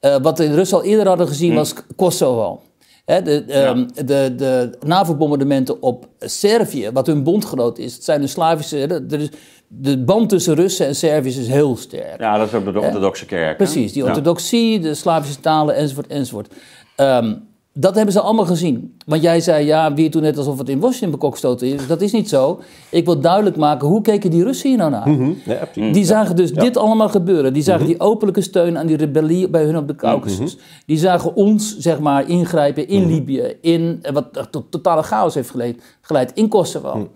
Eh, 0.00 0.16
wat 0.22 0.36
de 0.36 0.54
Russen 0.54 0.78
al 0.78 0.84
eerder 0.84 1.06
hadden 1.08 1.28
gezien 1.28 1.54
was 1.54 1.74
Kosovo. 1.96 2.60
De, 3.06 3.44
ehm, 3.48 3.86
de, 4.06 4.34
de 4.36 4.70
NAVO-bombardementen 4.86 5.82
op 5.82 6.08
Servië, 6.18 6.90
wat 6.92 7.06
hun 7.06 7.22
bondgenoot 7.22 7.78
is, 7.78 7.94
het 7.94 8.04
zijn 8.04 8.20
de 8.20 8.26
Slavische. 8.26 9.02
de, 9.06 9.30
de, 9.68 9.98
band 9.98 10.28
tussen 10.28 10.54
Russen 10.54 10.86
en 10.86 10.94
Serviërs 10.96 11.36
is 11.36 11.48
heel 11.48 11.76
sterk. 11.76 12.20
ja, 12.20 12.38
dat 12.38 12.46
is 12.48 12.54
ook 12.54 12.72
de 12.72 12.80
orthodoxe 12.80 13.26
kerk. 13.26 13.56
Precies, 13.56 13.92
die 13.92 14.02
Ja. 14.02 14.08
orthodoxie, 14.08 14.80
de 14.80 14.94
Slavische 14.94 15.40
talen 15.40 15.74
enzovoort 15.74 16.06
enzovoort. 16.06 16.54
Ehm, 16.96 17.34
dat 17.78 17.94
hebben 17.94 18.12
ze 18.12 18.20
allemaal 18.20 18.44
gezien. 18.44 18.96
Want 19.06 19.22
jij 19.22 19.40
zei, 19.40 19.66
ja, 19.66 19.94
wie 19.94 20.08
toen 20.08 20.22
net 20.22 20.38
alsof 20.38 20.58
het 20.58 20.68
in 20.68 20.80
Washington 20.80 21.10
bekokstoten 21.10 21.66
is. 21.66 21.86
Dat 21.86 22.00
is 22.00 22.12
niet 22.12 22.28
zo. 22.28 22.60
Ik 22.90 23.04
wil 23.04 23.20
duidelijk 23.20 23.56
maken, 23.56 23.88
hoe 23.88 24.00
keken 24.00 24.30
die 24.30 24.44
Russen 24.44 24.68
hier 24.68 24.78
nou 24.78 24.90
naar? 24.90 25.08
Mhm, 25.08 25.32
ja, 25.44 25.64
precies. 25.72 25.92
Die 25.92 26.04
zagen 26.04 26.36
dus 26.36 26.52
dit 26.52 26.76
allemaal 26.76 27.08
gebeuren. 27.08 27.52
Die 27.52 27.62
zagen 27.62 27.86
die 27.86 28.00
openlijke 28.00 28.40
steun 28.40 28.78
aan 28.78 28.86
die 28.86 28.96
rebellie 28.96 29.48
bij 29.48 29.64
hun 29.64 29.76
op 29.76 29.88
de 29.88 29.94
Caucasus. 29.94 30.58
Die 30.86 30.98
zagen 30.98 31.34
ons, 31.34 31.78
zeg 31.78 31.98
maar, 31.98 32.28
ingrijpen 32.28 32.88
in 32.88 33.06
Libië. 33.06 33.56
In, 33.60 33.98
eh, 34.02 34.12
wat 34.12 34.46
tot 34.50 34.70
totale 34.70 35.02
chaos 35.02 35.34
heeft 35.34 35.50
geleid, 35.50 35.82
geleid 36.00 36.32
in 36.34 36.48
Kosovo. 36.48 37.08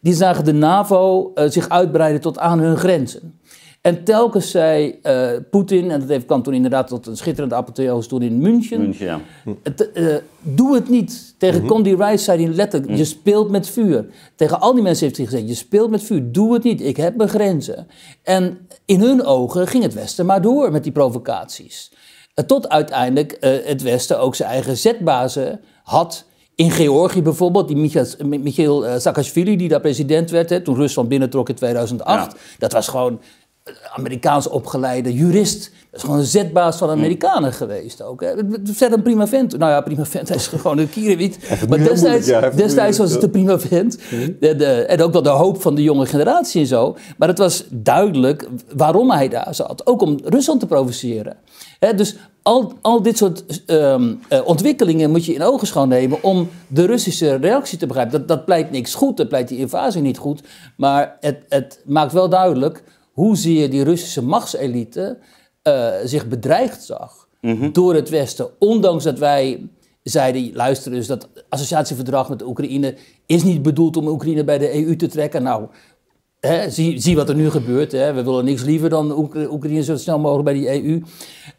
Die 0.00 0.14
zagen 0.14 0.44
de 0.44 0.52
NAVO 0.52 1.30
eh, 1.34 1.50
zich 1.50 1.68
uitbreiden 1.68 2.20
tot 2.20 2.38
aan 2.38 2.58
hun 2.58 2.76
grenzen. 2.76 3.38
En 3.84 4.04
telkens 4.04 4.50
zei 4.50 4.98
eh, 5.02 5.30
Poetin, 5.50 5.90
en 5.90 6.00
dat 6.00 6.08
heeft, 6.08 6.26
kwam 6.26 6.42
toen 6.42 6.54
inderdaad 6.54 6.88
tot 6.88 7.06
een 7.06 7.16
schitterende 7.16 7.54
apotheose 7.54 8.08
toen 8.08 8.22
in 8.22 8.38
München. 8.38 8.80
München, 8.80 9.06
ja. 9.06 9.20
Het, 9.62 9.92
eh, 9.92 10.16
doe 10.40 10.74
het 10.74 10.88
niet. 10.88 11.34
Tegen 11.38 11.66
Condi 11.66 11.94
Rice 11.94 12.24
zei 12.24 12.44
hij 12.44 12.54
letterlijk, 12.54 12.96
je 12.96 13.04
speelt 13.04 13.50
met 13.50 13.68
vuur. 13.68 14.06
Tegen 14.34 14.60
al 14.60 14.74
die 14.74 14.82
mensen 14.82 15.04
heeft 15.04 15.16
hij 15.16 15.26
gezegd, 15.26 15.48
je 15.48 15.54
speelt 15.54 15.90
met 15.90 16.02
vuur. 16.02 16.32
Doe 16.32 16.54
het 16.54 16.62
niet, 16.62 16.80
ik 16.80 16.96
heb 16.96 17.16
mijn 17.16 17.28
grenzen. 17.28 17.86
En 18.22 18.58
in 18.84 19.00
hun 19.00 19.24
ogen 19.24 19.66
ging 19.66 19.82
het 19.82 19.94
Westen 19.94 20.26
maar 20.26 20.42
door 20.42 20.70
met 20.70 20.82
die 20.82 20.92
provocaties. 20.92 21.92
Eh, 22.34 22.44
tot 22.44 22.68
uiteindelijk 22.68 23.32
eh, 23.32 23.50
het 23.64 23.82
Westen 23.82 24.20
ook 24.20 24.34
zijn 24.34 24.50
eigen 24.50 24.76
zetbazen 24.76 25.60
had... 25.82 26.24
In 26.56 26.70
Georgië 26.70 27.22
bijvoorbeeld, 27.22 27.68
die 27.68 27.76
Michail, 27.76 28.06
Michail 28.26 28.86
eh, 28.86 28.98
Saakashvili, 28.98 29.56
die 29.56 29.68
daar 29.68 29.80
president 29.80 30.30
werd, 30.30 30.50
hè, 30.50 30.60
toen 30.60 30.74
Rusland 30.74 31.08
binnentrok 31.08 31.48
in 31.48 31.54
2008. 31.54 32.36
Dat 32.58 32.72
was 32.72 32.88
gewoon 32.88 33.20
Amerikaans 33.96 34.48
opgeleide 34.48 35.14
jurist. 35.14 35.60
Dat 35.90 36.00
is 36.00 36.02
gewoon 36.02 36.18
een 36.18 36.24
zetbaas 36.24 36.76
van 36.76 36.88
de 36.88 36.94
Amerikanen 36.94 37.52
geweest 37.52 38.02
ook. 38.02 38.20
Hè. 38.20 38.32
Verder 38.64 38.98
een 38.98 39.02
prima 39.04 39.26
vent. 39.26 39.58
Nou 39.58 39.70
ja, 39.72 39.80
prima 39.80 40.04
vent, 40.04 40.28
hij 40.28 40.36
is 40.36 40.46
gewoon 40.46 40.78
een 40.78 40.90
kierenwiet. 40.90 41.38
Maar 41.68 41.78
destijds, 42.56 42.98
was 42.98 43.12
het 43.12 43.22
een 43.22 43.30
prima 43.30 43.58
vent. 43.58 43.98
De- 44.40 44.56
de- 44.56 44.64
en 44.84 45.02
ook 45.02 45.12
wel 45.12 45.22
de 45.22 45.28
hoop 45.28 45.62
van 45.62 45.74
de 45.74 45.82
jonge 45.82 46.06
generatie 46.06 46.60
en 46.60 46.66
zo. 46.66 46.96
Maar 47.18 47.28
het 47.28 47.38
was 47.38 47.64
duidelijk 47.70 48.48
waarom 48.76 49.10
hij 49.10 49.28
daar 49.28 49.54
zat. 49.54 49.86
Ook 49.86 50.02
om 50.02 50.18
Rusland 50.24 50.60
te 50.60 50.66
provoceren. 50.66 51.36
Hè, 51.78 51.94
dus 51.94 52.16
al, 52.42 52.72
al 52.80 53.02
dit 53.02 53.16
soort 53.16 53.62
ehm, 53.66 54.14
eh, 54.28 54.46
ontwikkelingen 54.46 55.10
moet 55.10 55.24
je 55.24 55.34
in 55.34 55.42
ogenschouw 55.42 55.84
nemen 55.84 56.22
om 56.22 56.48
de 56.66 56.84
Russische 56.86 57.34
reactie 57.34 57.78
te 57.78 57.86
begrijpen. 57.86 58.18
Dat, 58.18 58.28
dat 58.28 58.44
pleit 58.44 58.70
niks 58.70 58.94
goed, 58.94 59.16
dat 59.16 59.28
pleit 59.28 59.48
die 59.48 59.58
invasie 59.58 60.02
niet 60.02 60.18
goed. 60.18 60.42
Maar 60.76 61.16
het, 61.20 61.38
het 61.48 61.80
maakt 61.84 62.12
wel 62.12 62.28
duidelijk 62.28 62.82
hoezeer 63.14 63.70
die 63.70 63.84
Russische 63.84 64.22
machtselite 64.22 65.18
eh, 65.62 65.88
zich 66.04 66.28
bedreigd 66.28 66.82
zag 66.84 67.28
door 67.72 67.94
het 67.94 68.08
Westen. 68.08 68.48
Ondanks 68.58 69.04
dat 69.04 69.18
wij 69.18 69.68
zeiden, 70.02 70.50
luister 70.54 70.90
dus, 70.92 71.06
dat 71.06 71.28
associatieverdrag 71.48 72.28
met 72.28 72.42
Oekraïne 72.42 72.94
is 73.26 73.42
niet 73.42 73.62
bedoeld 73.62 73.96
om 73.96 74.06
Oekraïne 74.08 74.44
bij 74.44 74.58
de 74.58 74.74
EU 74.84 74.96
te 74.96 75.06
trekken. 75.06 75.42
Nou, 75.42 75.66
Hè, 76.40 76.70
zie, 76.70 77.00
zie 77.00 77.16
wat 77.16 77.28
er 77.28 77.34
nu 77.34 77.50
gebeurt. 77.50 77.92
Hè. 77.92 78.12
We 78.12 78.24
willen 78.24 78.44
niks 78.44 78.62
liever 78.62 78.88
dan 78.88 79.18
Oek- 79.18 79.34
Oekraïne 79.50 79.82
zo 79.82 79.96
snel 79.96 80.18
mogelijk 80.18 80.44
bij 80.44 80.54
die 80.54 80.84
EU. 80.84 81.02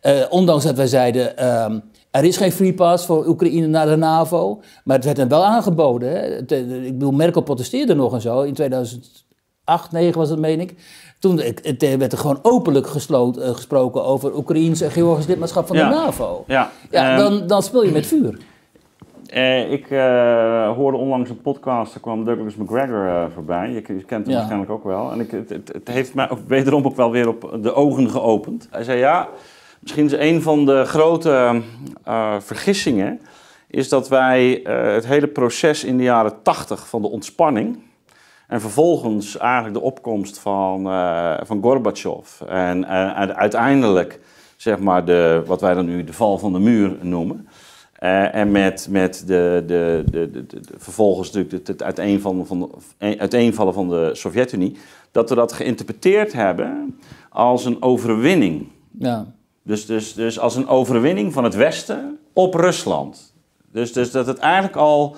Eh, 0.01 0.25
ondanks 0.29 0.63
dat 0.63 0.75
wij 0.75 0.87
zeiden, 0.87 1.37
ehm, 1.37 1.79
er 2.11 2.23
is 2.23 2.37
geen 2.37 2.51
free 2.51 2.73
pass 2.73 3.05
voor 3.05 3.27
Oekraïne 3.27 3.67
naar 3.67 3.85
de 3.85 3.95
NAVO. 3.95 4.61
Maar 4.83 4.95
het 4.95 5.05
werd 5.05 5.17
hem 5.17 5.27
wel 5.27 5.45
aangeboden. 5.45 6.09
Hè. 6.09 6.37
Ik 6.85 6.93
bedoel, 6.93 7.11
Merkel 7.11 7.41
protesteerde 7.41 7.93
nog 7.93 8.13
en 8.13 8.21
zo. 8.21 8.41
In 8.41 8.53
2008, 8.53 9.89
2009 9.89 10.19
was 10.19 10.29
dat, 10.29 10.39
meen 10.39 10.59
ik. 10.59 10.73
Toen 11.25 11.41
werd 11.97 12.11
er 12.11 12.17
gewoon 12.17 12.39
openlijk 12.41 12.85
eh, 12.85 12.91
gesproken 13.53 14.03
over 14.03 14.35
Oekraïns 14.35 14.81
en 14.81 14.91
Georgisch 14.91 15.27
lidmaatschap 15.27 15.67
van 15.67 15.77
Ja. 15.77 15.89
de 15.89 15.95
NAVO. 15.95 16.43
Ja, 16.47 16.69
Ja, 16.91 17.09
ehm, 17.09 17.17
dan, 17.17 17.47
dan 17.47 17.63
speel 17.63 17.83
je 17.83 17.91
met 17.91 18.05
vuur. 18.05 18.37
Eh, 19.25 19.71
ik 19.71 19.89
eh, 19.89 20.71
hoorde 20.75 20.97
onlangs 20.97 21.29
een 21.29 21.41
podcast, 21.41 21.93
daar 21.93 22.01
kwam 22.01 22.25
Douglas 22.25 22.55
McGregor 22.55 23.07
eh, 23.07 23.25
voorbij. 23.33 23.67
Je, 23.69 23.73
je 23.73 23.81
kent 23.81 24.09
hem 24.09 24.29
Ja. 24.29 24.33
waarschijnlijk 24.35 24.71
ook 24.71 24.83
wel. 24.83 25.11
En 25.11 25.19
ik, 25.19 25.31
het, 25.31 25.49
het, 25.49 25.69
het 25.73 25.87
heeft 25.87 26.13
mij 26.13 26.29
ook 26.29 26.39
wederom 26.47 26.85
ook 26.85 26.95
wel 26.95 27.11
weer 27.11 27.27
op 27.27 27.57
de 27.61 27.73
ogen 27.73 28.09
geopend. 28.09 28.67
Hij 28.71 28.83
zei 28.83 28.99
ja, 28.99 29.27
misschien 29.79 30.05
is 30.05 30.11
een 30.13 30.41
van 30.41 30.65
de 30.65 30.83
grote 30.85 31.61
vergissingen... 32.39 33.19
is 33.67 33.89
dat 33.89 34.07
wij 34.09 34.59
het 34.93 35.05
hele 35.05 35.27
proces 35.27 35.83
in 35.83 35.97
de 35.97 36.03
jaren 36.03 36.33
tachtig 36.43 36.87
van 36.87 37.01
de 37.01 37.09
ontspanning... 37.09 37.79
en 38.47 38.61
vervolgens 38.61 39.37
eigenlijk 39.37 39.73
de 39.73 39.81
opkomst 39.81 40.39
van, 40.39 40.85
eh 40.87 41.37
van 41.43 41.61
Gorbachev... 41.61 42.41
en 42.47 42.87
uiteindelijk 43.35 44.19
zeg 44.57 44.79
maar 44.79 45.05
de, 45.05 45.43
wat 45.45 45.61
wij 45.61 45.73
dan 45.73 45.85
nu 45.85 46.03
de 46.03 46.13
val 46.13 46.37
van 46.37 46.53
de 46.53 46.59
muur 46.59 46.97
noemen... 47.01 47.47
Eh, 47.95 48.35
en 48.35 48.51
met, 48.51 48.87
met 48.89 49.23
de, 49.27 49.63
de, 49.67 50.03
de, 50.11 50.31
de, 50.31 50.45
de- 50.45 50.61
vervolgens 50.77 51.27
natuurlijk 51.31 51.53
het, 51.53 51.67
het 51.67 51.83
uiteenvallen, 51.83 52.47
van 52.47 52.71
de, 52.97 53.19
uiteenvallen 53.19 53.73
van 53.73 53.89
de 53.89 54.09
Sovjet-Unie, 54.13 54.77
dat 55.11 55.29
we 55.29 55.35
dat 55.35 55.53
geïnterpreteerd 55.53 56.33
hebben 56.33 56.99
als 57.29 57.65
een 57.65 57.81
overwinning 57.81 58.67
Ja. 58.99 59.25
Dus, 59.63 59.85
dus, 59.85 60.13
dus 60.13 60.39
als 60.39 60.55
een 60.55 60.67
overwinning 60.67 61.33
van 61.33 61.43
het 61.43 61.55
Westen 61.55 62.17
op 62.33 62.53
Rusland. 62.53 63.33
Dus, 63.71 63.93
dus 63.93 64.11
dat 64.11 64.27
het 64.27 64.37
eigenlijk 64.37 64.75
al. 64.75 65.15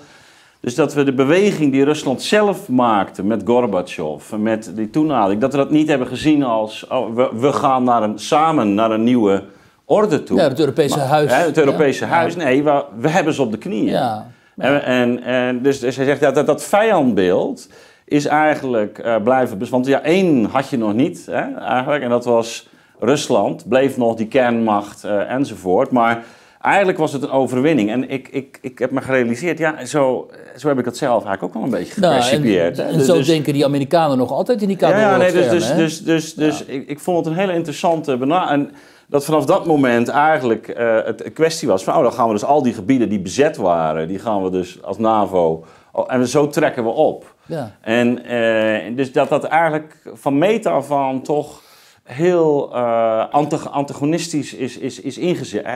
Dus 0.59 0.75
dat 0.75 0.93
we 0.93 1.03
de 1.03 1.13
beweging 1.13 1.71
die 1.71 1.83
Rusland 1.83 2.21
zelf 2.21 2.67
maakte 2.69 3.23
met 3.23 3.41
Gorbachev, 3.45 4.31
met 4.37 4.71
die 4.75 4.89
toenadering, 4.89 5.41
dat 5.41 5.51
we 5.51 5.57
dat 5.57 5.71
niet 5.71 5.87
hebben 5.87 6.07
gezien 6.07 6.43
als. 6.43 6.87
Oh, 6.87 7.15
we, 7.15 7.29
we 7.35 7.53
gaan 7.53 7.83
naar 7.83 8.03
een, 8.03 8.19
samen 8.19 8.73
naar 8.73 8.91
een 8.91 9.03
nieuwe 9.03 9.43
orde 9.85 10.23
toe. 10.23 10.37
Ja, 10.37 10.43
het 10.47 10.59
Europese 10.59 10.97
Maar- 10.97 11.07
huis. 11.07 11.35
Hè, 11.35 11.43
het 11.45 11.57
Europese 11.57 12.05
Ja. 12.05 12.11
huis. 12.11 12.35
Nee, 12.35 12.63
we, 12.63 12.83
we 12.99 13.09
hebben 13.09 13.33
ze 13.33 13.41
op 13.41 13.51
de 13.51 13.57
knieën. 13.57 13.85
Ja. 13.91 14.27
En, 14.57 14.83
en, 14.83 15.23
en 15.23 15.61
dus, 15.61 15.79
dus 15.79 15.95
hij 15.95 16.05
zegt 16.05 16.19
ja, 16.19 16.31
dat, 16.31 16.45
dat 16.45 16.63
vijandbeeld 16.63 17.69
is 18.05 18.25
eigenlijk 18.25 18.97
eh, 18.99 19.15
blijven. 19.23 19.69
Want 19.69 19.85
ja, 19.85 20.01
één 20.01 20.45
had 20.45 20.69
je 20.69 20.77
nog 20.77 20.93
niet 20.93 21.25
hè, 21.25 21.53
eigenlijk. 21.59 22.03
En 22.03 22.09
dat 22.09 22.25
was 22.25 22.67
Rusland. 22.99 23.67
Bleef 23.67 23.97
nog 23.97 24.15
die 24.15 24.27
kernmacht 24.27 25.03
eh, 25.03 25.31
enzovoort. 25.31 25.91
Maar 25.91 26.23
eigenlijk 26.67 26.97
was 26.97 27.13
het 27.13 27.23
een 27.23 27.29
overwinning. 27.29 27.89
En 27.91 28.09
ik, 28.09 28.27
ik, 28.27 28.57
ik 28.61 28.79
heb 28.79 28.91
me 28.91 29.01
gerealiseerd, 29.01 29.57
ja, 29.57 29.85
zo, 29.85 30.29
zo 30.57 30.67
heb 30.67 30.77
ik 30.77 30.85
dat 30.85 30.97
zelf 30.97 31.25
eigenlijk 31.25 31.43
ook 31.43 31.53
wel 31.53 31.63
een 31.63 31.79
beetje 31.79 32.01
Nou, 32.01 32.13
gepercipieerd. 32.13 32.79
en, 32.79 32.87
en 32.87 32.97
Dus- 32.97 33.05
zo 33.05 33.13
dus- 33.13 33.27
denken 33.27 33.53
die 33.53 33.65
Amerikanen 33.65 34.17
nog 34.17 34.31
altijd 34.31 34.61
in 34.61 34.67
die 34.67 34.77
ja, 34.79 34.87
koude 34.89 34.99
ja, 34.99 35.17
nee, 35.17 35.31
dus, 35.31 35.49
dus, 35.49 35.67
hè? 35.69 35.75
dus, 35.75 36.03
dus, 36.03 36.33
dus 36.33 36.65
ik, 36.65 36.87
ik 36.87 36.99
vond 36.99 37.17
het 37.25 37.33
een 37.33 37.39
hele 37.39 37.53
interessante 37.53 38.17
benadering. 38.17 38.67
En 38.67 38.75
dat 39.07 39.25
vanaf 39.25 39.45
dat 39.45 39.65
moment 39.65 40.07
eigenlijk 40.07 40.67
eh, 40.67 40.97
het 41.05 41.25
een 41.25 41.33
kwestie 41.33 41.67
was 41.67 41.83
van... 41.83 41.95
oh, 41.95 42.01
dan 42.01 42.13
gaan 42.13 42.27
we 42.27 42.33
dus 42.33 42.43
al 42.45 42.63
die 42.63 42.73
gebieden 42.73 43.09
die 43.09 43.19
bezet 43.19 43.57
waren... 43.57 44.07
die 44.07 44.19
gaan 44.19 44.43
we 44.43 44.49
dus 44.49 44.83
als 44.83 44.97
NAVO... 44.97 45.65
oh, 45.91 46.13
en 46.13 46.27
zo 46.27 46.47
trekken 46.47 46.83
we 46.83 46.89
op. 46.89 47.35
Ja. 47.45 47.71
En 47.81 48.25
eh, 48.25 48.95
dus 48.95 49.11
dat 49.11 49.29
dat 49.29 49.43
eigenlijk 49.43 49.95
van 50.13 50.37
meet 50.37 50.65
af 50.65 50.91
aan 50.91 51.21
toch 51.21 51.61
heel 52.07 52.69
eh, 52.73 53.25
anta- 53.31 53.69
antagonistisch 53.71 54.53
is, 54.53 54.77
is, 54.77 54.99
is 55.01 55.17
ingezet. 55.17 55.65
Eh, 55.65 55.73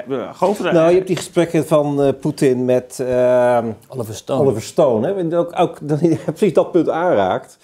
Nou, 0.74 0.90
je 0.90 0.96
hebt 0.96 1.08
die 1.08 1.16
gesprekken 1.16 1.68
van 1.68 2.02
eh, 2.04 2.10
Poetin 2.22 2.66
met 2.66 3.00
ehm, 3.08 3.66
Oliver 3.88 4.16
Stone. 4.16 4.42
Oliver 4.42 4.62
Stone. 4.62 5.08
Hè, 5.08 5.14
en 5.16 5.36
ook, 5.36 5.60
ook 5.60 5.78
dat 5.90 6.00
hij 6.00 6.20
precies 6.26 6.54
dat 6.54 6.72
punt 6.72 6.90
aanraakt. 6.90 7.58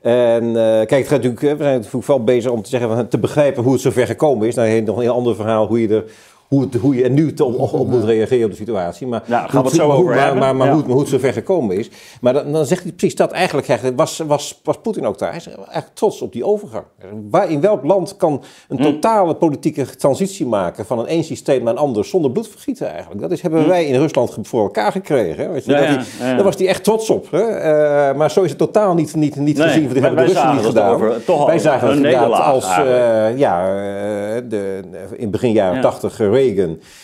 En 0.00 0.46
eh, 0.46 0.52
kijk, 0.86 0.90
het 0.90 1.08
gaat 1.08 1.22
natuurlijk, 1.22 1.40
we 1.40 1.62
zijn 1.64 1.74
natuurlijk 1.74 2.04
vooral 2.04 2.24
bezig 2.24 2.50
om 2.50 2.62
te, 2.62 2.68
zeggen, 2.68 2.88
van, 2.88 3.08
te 3.08 3.18
begrijpen 3.18 3.62
hoe 3.62 3.72
het 3.72 3.80
zover 3.82 4.06
gekomen 4.06 4.46
is. 4.48 4.54
Nou, 4.54 4.68
heeft 4.68 4.86
nog 4.86 4.96
een 4.96 5.02
heel 5.02 5.14
ander 5.14 5.34
verhaal 5.34 5.66
hoe 5.66 5.80
je 5.80 5.88
er... 5.88 6.04
Hoe, 6.50 6.60
het, 6.62 6.74
hoe 6.74 6.94
je 6.94 7.02
er 7.04 7.10
nu 7.10 7.32
te- 7.34 7.44
op, 7.44 7.72
op 7.72 7.88
moet 7.88 8.04
reageren 8.04 8.44
op 8.44 8.50
de 8.50 8.56
situatie. 8.56 9.06
Maar, 9.06 9.22
daar 9.26 9.48
gaan 9.48 9.62
we 9.62 9.68
het 9.68 9.76
zo 9.76 9.90
over 9.90 10.14
maar. 10.14 10.36
Maar, 10.36 10.56
maar, 10.56 10.66
Ja. 10.66 10.72
hoe, 10.72 10.78
het, 10.80 10.86
maar 10.88 10.96
hoe 10.96 11.00
het 11.04 11.08
zover 11.14 11.32
gekomen 11.32 11.76
is. 11.78 11.90
Maar 12.20 12.32
dan, 12.32 12.52
dan 12.52 12.66
zegt 12.66 12.82
hij 12.82 12.92
precies 12.92 13.16
dat 13.16 13.30
eigenlijk. 13.30 13.96
Was, 13.96 14.18
was, 14.26 14.60
was 14.64 14.78
Poetin 14.78 15.06
ook 15.06 15.18
daar? 15.18 15.28
Hij 15.28 15.38
is 15.38 15.46
eigenlijk 15.48 15.86
trots 15.94 16.22
op 16.22 16.32
die 16.32 16.44
overgang. 16.44 16.84
Waar, 17.30 17.50
in 17.50 17.60
welk 17.60 17.84
land 17.84 18.16
kan 18.16 18.42
een 18.68 18.76
Hm. 18.76 18.82
totale 18.82 19.34
politieke 19.34 19.84
transitie 19.96 20.46
maken 20.46 20.86
van 20.86 20.98
een 20.98 21.06
één 21.06 21.24
systeem 21.24 21.62
naar 21.62 21.72
een 21.72 21.78
ander 21.78 22.04
zonder 22.04 22.30
bloedvergieten 22.30 22.88
eigenlijk? 22.90 23.20
Dat 23.20 23.30
is, 23.30 23.42
hebben 23.42 23.68
wij 23.68 23.84
in 23.86 23.94
Rusland 24.00 24.36
voor 24.42 24.62
elkaar 24.62 24.92
gekregen. 24.92 25.44
Hè? 25.44 25.50
Weet 25.52 25.64
je, 25.64 25.74
Hm. 25.76 25.82
Ja, 25.82 25.96
dat 25.96 26.06
ja, 26.20 26.26
ja. 26.26 26.34
Daar 26.34 26.44
was 26.44 26.56
hij 26.56 26.66
echt 26.68 26.84
trots 26.84 27.10
op. 27.10 27.30
Hè? 27.30 27.42
Eh, 27.42 28.16
maar 28.16 28.30
zo 28.30 28.42
is 28.42 28.48
het 28.50 28.58
totaal 28.58 28.94
niet, 28.94 29.14
niet, 29.14 29.36
niet 29.36 29.56
Nee, 29.58 29.66
gezien. 29.66 29.88
Dat 29.88 29.92
hebben 30.02 30.16
de 30.26 30.32
Russen 30.32 30.54
niet 30.56 30.64
gedaan. 30.64 30.94
over- 30.94 31.24
toch 31.24 31.46
wij 31.46 31.58
zagen 31.58 31.86
het 31.88 31.96
inderdaad 31.96 32.32
als 32.32 32.64
eh, 32.78 33.38
ja, 33.38 33.66
eh, 33.68 34.42
de, 34.48 34.80
in 35.16 35.30
begin 35.30 35.52
jaren 35.52 35.74
Ja. 35.76 35.80
80 35.82 36.12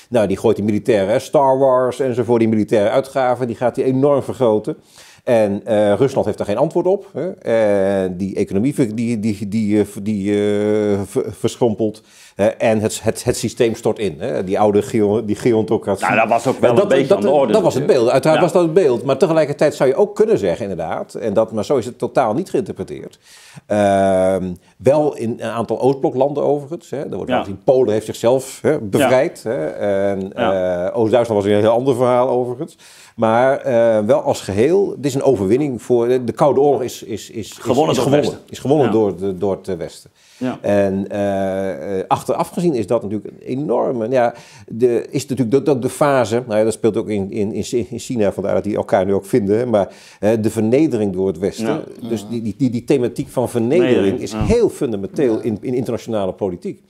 Nou, 0.09 0.27
die 0.27 0.37
gooit 0.37 0.57
die 0.57 0.65
militaire 0.65 1.19
Star 1.19 1.59
Wars 1.59 2.01
enzovoort, 2.01 2.41
die 2.41 2.49
militaire 2.49 2.91
uitgaven, 2.91 3.47
die 3.47 3.57
gaat 3.57 3.77
hij 3.77 3.85
enorm 3.85 4.23
vergroten. 4.23 4.77
En 5.27 5.61
eh, 5.65 5.93
Rusland 5.95 6.27
heeft 6.27 6.39
daar 6.39 6.47
geen 6.47 6.57
antwoord 6.57 6.87
op. 6.87 7.11
Hè. 7.13 8.17
Die 8.17 8.35
economie 8.37 8.95
die, 8.95 9.21
die, 9.21 9.49
die, 9.49 9.81
eh, 9.81 9.87
die, 10.03 10.33
eh, 10.33 11.01
ver- 11.07 11.33
verschrompelt. 11.33 12.03
En 12.59 12.81
het, 12.81 13.03
het, 13.03 13.25
het 13.25 13.37
systeem 13.37 13.75
stort 13.75 13.99
in. 13.99 14.17
Hè. 14.19 14.45
Die 14.45 14.59
oude 14.59 14.83
geo, 14.83 15.25
die 15.25 15.37
geontocratie. 15.37 16.07
Nou, 16.07 16.19
dat 16.19 16.29
was 16.29 16.47
ook 16.47 16.59
wel 16.61 16.75
dat, 16.75 16.83
een 16.83 16.89
beetje 16.89 17.07
dat, 17.07 17.17
aan 17.17 17.23
de 17.23 17.31
orde. 17.31 17.53
Dat 17.53 17.63
was 17.63 17.75
het 17.75 17.87
beeld. 17.87 18.09
Uiteraard 18.11 18.39
Ja. 18.39 18.45
was 18.45 18.53
dat 18.53 18.63
het 18.63 18.75
beeld. 18.75 19.05
Maar 19.05 19.19
tegelijkertijd 19.19 19.75
zou 19.75 19.89
je 19.89 19.95
ook 19.97 20.15
kunnen 20.15 20.39
zeggen, 20.39 20.63
inderdaad. 20.63 21.15
En 21.15 21.35
dat, 21.35 21.53
maar 21.53 21.65
zo 21.65 21.77
is 21.77 21.87
het 21.87 21.99
totaal 21.99 22.35
niet 22.35 22.51
geïnterpreteerd. 22.51 23.19
Ehm, 23.67 24.53
wel 24.79 25.17
in 25.17 25.31
een 25.39 25.51
aantal 25.51 25.81
Oostbloklanden 25.81 26.43
overigens. 26.43 26.91
Hè. 26.91 26.99
Er 26.99 27.15
wordt 27.17 27.27
wel 27.31 27.39
Ja. 27.39 27.45
gezien, 27.45 27.61
Polen 27.65 27.93
heeft 27.93 28.07
zichzelf 28.07 28.59
hè, 28.63 28.79
bevrijd. 28.81 29.43
Hè. 29.43 29.67
En 29.67 30.35
Oost-Duitsland 30.95 31.43
was 31.43 31.53
een 31.53 31.59
heel 31.61 31.71
ander 31.71 31.95
verhaal 31.95 32.29
overigens. 32.29 32.77
Maar 33.17 33.59
eh, 33.59 34.05
wel 34.05 34.21
als 34.21 34.41
geheel, 34.41 34.95
dit 34.97 35.05
is 35.05 35.15
een 35.15 35.23
overwinning 35.23 35.83
voor... 35.83 36.09
De 36.25 36.33
Koude 36.33 36.61
Oorlog 36.61 36.83
is, 36.83 37.03
is, 37.03 37.31
is, 37.31 37.51
is, 37.51 37.53
Gewonnen 37.53 37.95
is 37.97 38.03
door 38.03 38.13
het 38.13 38.15
gewonnen. 38.15 38.21
Westen. 38.31 38.41
Is 38.49 38.59
gewonnen 38.59 38.87
Ja. 38.87 38.93
door, 38.93 39.17
de, 39.17 39.39
door 39.39 39.57
het 39.63 39.77
Westen. 39.77 40.11
Ja. 40.39 40.59
En 40.61 41.09
eh, 41.09 41.99
eh, 41.99 42.05
achteraf 42.09 42.49
gezien 42.49 42.75
is 42.75 42.87
dat 42.87 43.03
natuurlijk 43.03 43.31
een 43.35 43.47
enorme. 43.47 44.09
Ja, 44.09 44.35
de, 44.69 45.07
is 45.11 45.27
natuurlijk 45.27 45.51
dat 45.65 45.77
ook 45.77 45.83
de 45.83 45.89
fase. 45.89 46.43
Nou 46.47 46.59
ja, 46.59 46.65
dat 46.65 46.73
speelt 46.73 46.97
ook 46.97 47.09
in, 47.09 47.31
in, 47.31 47.53
in 47.91 47.99
China, 47.99 48.33
vandaar 48.33 48.55
dat 48.55 48.65
die 48.65 48.77
elkaar 48.77 49.07
nu 49.07 49.15
ook 49.15 49.27
vinden. 49.27 49.71
Maar 49.71 49.89
eh, 50.21 50.31
de 50.41 50.51
vernedering 50.51 51.13
door 51.13 51.27
het 51.27 51.39
Westen. 51.39 51.67
Ja. 51.67 52.09
Dus 52.09 52.27
die, 52.29 52.43
die, 52.43 52.55
die, 52.59 52.71
die 52.71 52.85
thematiek 52.85 53.29
van 53.29 53.49
vernedering 53.49 54.21
is 54.21 54.33
heel 54.37 54.69
fundamenteel 54.69 55.41
in, 55.41 55.59
in 55.61 55.75
internationale 55.75 56.33
politiek. 56.33 56.81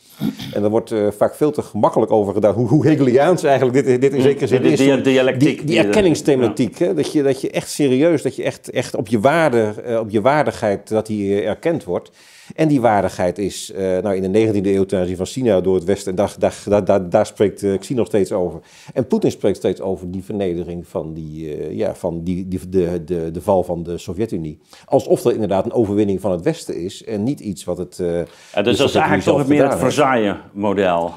En 0.55 0.61
daar 0.61 0.71
wordt 0.71 0.91
eh, 0.93 1.07
vaak 1.17 1.35
veel 1.35 1.51
te 1.51 1.63
gemakkelijk 1.63 2.11
over 2.13 2.35
gedaan. 2.35 2.55
Hoe, 2.55 2.69
hoe 2.69 2.87
Hegeliaans 2.87 3.43
eigenlijk 3.43 3.87
dit, 3.87 4.01
dit 4.01 4.13
in 4.15 4.23
zekere 4.23 4.47
zin 4.47 4.63
is. 4.63 4.79
die- 4.79 5.01
dialectiek 5.01 5.57
Die, 5.59 5.67
die 5.67 5.79
er- 5.79 5.85
erkenningsthematiek. 5.85 6.79
Hè? 6.79 6.95
Dat, 6.95 7.13
je, 7.13 7.23
dat 7.23 7.41
je 7.41 7.51
echt 7.51 7.71
serieus, 7.71 8.23
dat 8.23 8.37
je 8.37 8.43
echt, 8.43 8.71
echt 8.71 8.95
op, 8.97 9.09
je 9.09 9.21
waarde, 9.21 9.75
eh, 9.87 9.99
op 9.99 10.11
je 10.11 10.21
waardigheid, 10.21 10.89
dat 10.89 11.07
die 11.07 11.41
eh, 11.41 11.49
erkend 11.49 11.85
wordt. 11.85 12.11
En 12.55 12.69
die 12.69 12.81
waardigheid 12.81 13.39
is 13.39 13.73
eh, 13.73 13.83
nou, 13.83 14.17
in 14.17 14.33
de 14.33 14.47
19e 14.47 14.67
eeuw 14.67 14.85
ten 14.85 15.01
aanzien 15.01 15.17
van 15.17 15.27
China 15.27 15.61
door 15.61 15.75
het 15.75 15.85
Westen. 15.85 16.17
En 16.17 16.17
daar, 16.39 16.85
daar, 16.85 17.11
daar, 17.11 17.27
spreekt 17.27 17.63
eh, 17.63 17.79
Xi 17.79 17.95
nog 17.95 18.07
steeds 18.07 18.33
over. 18.33 18.61
En 18.95 19.07
Poetin 19.07 19.31
spreekt 19.31 19.57
steeds 19.57 19.81
over 19.81 20.11
die 20.11 20.25
vernedering 20.25 20.87
van, 20.87 21.15
die, 21.15 21.57
eh, 21.57 21.77
ja, 21.77 21.95
van 21.95 22.23
die, 22.25 22.49
die, 22.49 22.69
de, 22.69 23.05
de, 23.05 23.31
de 23.31 23.41
val 23.41 23.63
van 23.63 23.83
de 23.83 23.99
Sovjet-Unie. 23.99 24.59
Alsof 24.85 25.23
dat 25.23 25.33
inderdaad 25.33 25.65
een 25.65 25.73
overwinning 25.73 26.21
van 26.21 26.31
het 26.31 26.43
Westen 26.43 26.77
is. 26.77 27.05
En 27.05 27.23
niet 27.23 27.41
iets 27.41 27.65
wat 27.65 27.79
het. 27.79 27.97
dus 27.97 28.77
dat 28.77 28.89
is 28.89 28.95
eigenlijk 28.95 29.23
toch 29.23 29.47
meer 29.47 29.69
het. 29.69 29.79
Versailles-model 29.79 31.13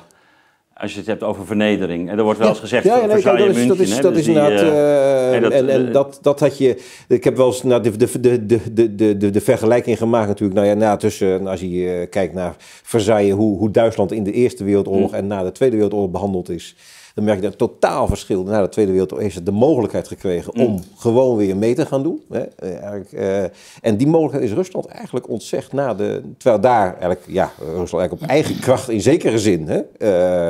als 0.80 0.92
je 0.92 0.98
het 0.98 1.08
hebt 1.08 1.24
over 1.24 1.46
vernedering. 1.46 2.10
En 2.10 2.18
er 2.18 2.24
wordt 2.24 2.39
wel 2.39 2.50
eens 2.50 2.60
gezegd, 2.60 2.84
ja, 2.84 2.96
ja, 2.98 3.06
nee, 3.06 3.68
dat, 3.68 3.80
is, 3.80 4.02
dat 4.02 4.18
is, 4.18 4.28
inderdaad... 4.28 5.52
en 5.52 5.92
dat, 5.92 6.20
dat 6.22 6.39
had 6.39 6.58
je... 6.58 6.82
Ik 7.08 7.24
heb 7.24 7.38
wel 7.38 7.48
eens 7.48 7.63
nou, 7.63 7.82
de, 7.84 8.20
de, 8.20 8.46
de, 8.46 8.74
de, 8.96 9.18
de, 9.18 9.30
de, 9.30 9.42
vergelijking 9.42 9.98
gemaakt 9.98 10.28
natuurlijk. 10.28 10.60
Nou 10.60 10.70
ja, 10.70 10.74
na, 10.74 10.96
tussen, 10.96 11.48
als 11.48 11.60
je 11.60 11.89
eh, 11.89 12.10
kijkt 12.10 12.34
naar 12.34 12.56
Versailles... 12.84 13.34
Hoe, 13.34 13.58
hoe 13.58 13.72
Duitsland 13.72 14.12
in 14.12 14.24
de 14.24 14.32
Eerste 14.32 14.63
Wereldoorlog... 14.63 15.10
Hm. 15.10 15.15
en 15.15 15.28
na 15.28 15.44
de 15.44 15.52
Tweede 15.52 15.76
Wereldoorlog 15.76 16.12
behandeld 16.12 16.50
is... 16.50 16.76
Dan 17.15 17.24
merk 17.24 17.41
je 17.41 17.43
dat 17.50 17.58
totaal 17.58 18.08
verschil. 18.08 18.43
Na 18.43 18.62
de 18.62 18.69
Tweede 18.69 18.91
Wereldoorlog 18.91 19.24
heeft 19.24 19.38
het 19.38 19.45
de 19.45 19.52
mogelijkheid 19.52 20.08
gekregen 20.08 20.56
om 20.56 20.84
gewoon 20.98 21.38
weer 21.38 21.58
mee 21.58 21.76
te 21.76 21.86
gaan 21.86 22.04
doen. 22.04 22.22
Hè? 22.30 22.39
Eh, 22.39 22.72
eigenlijk, 22.72 23.12
eh, 23.12 23.43
en 23.82 23.98
die 23.98 24.08
mogelijkheid 24.08 24.50
is 24.50 24.56
Rusland 24.56 24.86
eigenlijk 24.86 25.30
ontzegd 25.30 25.74
na 25.74 25.93
de. 25.93 26.22
Terwijl 26.38 26.62
daar 26.62 26.88
eigenlijk, 26.91 27.22
ja, 27.28 27.52
Rusland 27.60 27.93
eigenlijk 27.93 28.22
op 28.22 28.28
eigen 28.30 28.60
kracht 28.60 28.89
in 28.89 29.02
zekere 29.02 29.39
zin 29.39 29.67
hè, 29.67 29.80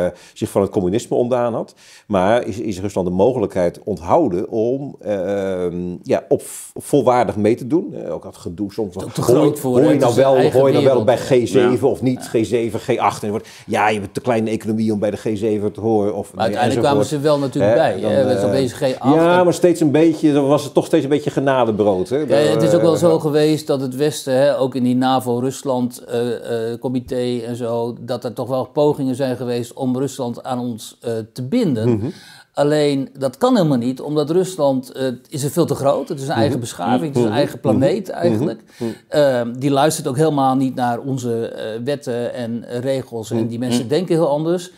eh, 0.05 0.11
zich 0.33 0.49
van 0.49 0.61
het 0.61 0.71
communisme 0.71 1.15
ontdaan 1.15 1.53
had. 1.53 1.73
Maar 2.07 2.45
is, 2.47 2.59
is 2.59 2.79
Rusland 2.79 3.07
de 3.07 3.13
mogelijkheid 3.13 3.79
onthouden 3.83 4.49
om 4.49 4.95
eh, 4.99 5.65
ja, 6.03 6.23
op, 6.27 6.41
volwaardig 6.75 7.35
mee 7.35 7.55
te 7.55 7.67
doen. 7.67 8.07
Ook 8.09 8.23
dat 8.23 8.37
gedoe 8.37 8.73
soms. 8.73 8.95
ook 8.97 9.11
te 9.11 9.21
hoor, 9.21 9.35
je- 9.35 9.41
groot 9.41 9.59
voor, 9.59 9.71
hoor 9.71 9.79
hè? 9.79 9.85
je 9.85 9.91
Het 9.91 9.99
nou 9.99 10.11
een 10.11 10.17
wel, 10.17 10.51
hoor 10.51 10.67
je 10.67 10.73
nou 10.73 10.85
wel 10.85 11.03
bij 11.03 11.17
hè? 11.17 11.47
G7 11.77 11.81
of 11.81 12.01
niet 12.01 12.29
G7, 12.35 12.79
G8? 12.81 12.97
En 12.97 13.19
het 13.21 13.29
wordt, 13.29 13.47
ja, 13.65 13.87
je 13.89 13.99
hebt 13.99 14.13
te 14.13 14.21
kleine 14.21 14.49
economie 14.49 14.93
om 14.93 14.99
bij 14.99 15.11
de 15.11 15.17
G7 15.17 15.71
te 15.73 15.81
horen. 15.81 16.15
Of, 16.15 16.33
Maar 16.33 16.48
uiteindelijk 16.49 16.87
kwamen 16.87 17.05
ze 17.05 17.19
wel 17.19 17.39
natuurlijk 17.39 17.73
Hè, 17.75 17.79
bij. 17.79 18.01
dan, 18.01 18.11
hè. 18.11 18.23
We 18.25 18.31
eh, 18.57 18.69
G8. 18.93 18.97
Ja, 19.15 19.43
maar 19.43 19.53
steeds 19.53 19.81
een 19.81 19.91
beetje, 19.91 20.33
dan 20.33 20.47
was 20.47 20.63
het 20.63 20.73
toch 20.73 20.85
steeds 20.85 21.03
een 21.03 21.09
beetje 21.09 21.29
genadebrood. 21.31 22.09
Hè? 22.09 22.17
Ja, 22.17 22.35
het 22.35 22.61
is 22.61 22.73
ook 22.73 22.81
wel 22.81 22.93
Eh, 22.93 22.99
zo 22.99 23.19
geweest 23.19 23.67
dat 23.67 23.81
het 23.81 23.95
Westen, 23.95 24.33
hè, 24.33 24.57
ook 24.59 24.75
in 24.75 24.83
die 24.83 24.95
NAVO-Rusland-comité 24.95 27.39
en 27.45 27.55
zo, 27.55 27.95
dat 27.99 28.23
er 28.23 28.33
toch 28.33 28.47
wel 28.47 28.65
pogingen 28.65 29.15
zijn 29.15 29.35
geweest 29.37 29.73
om 29.73 29.97
Rusland 29.97 30.43
aan 30.43 30.59
ons 30.59 30.97
eh, 31.01 31.11
te 31.33 31.43
binden. 31.43 31.89
Mhm. 31.89 32.07
Alleen 32.53 33.09
dat 33.17 33.37
kan 33.37 33.55
helemaal 33.55 33.77
niet, 33.77 34.01
omdat 34.01 34.29
Rusland 34.29 34.91
eh, 34.91 35.07
is 35.29 35.43
er 35.43 35.49
veel 35.49 35.65
te 35.65 35.75
groot. 35.75 36.09
Het 36.09 36.17
is 36.17 36.23
een 36.23 36.29
Mhm. 36.31 36.39
eigen 36.39 36.59
beschaving, 36.59 37.07
het 37.13 37.17
is 37.17 37.23
een 37.29 37.35
eigen 37.35 37.59
planeet 37.59 38.09
eigenlijk. 38.09 38.61
Eh, 39.07 39.41
die 39.57 39.71
luistert 39.71 40.07
ook 40.07 40.17
helemaal 40.17 40.55
niet 40.55 40.75
naar 40.75 40.99
onze 40.99 41.45
eh, 41.47 41.63
wetten 41.83 42.33
en 42.33 42.63
eh, 42.63 42.79
regels. 42.79 43.31
En 43.31 43.47
die 43.47 43.59
mensen 43.59 43.87
denken 43.87 44.15
heel 44.15 44.29
anders. 44.29 44.71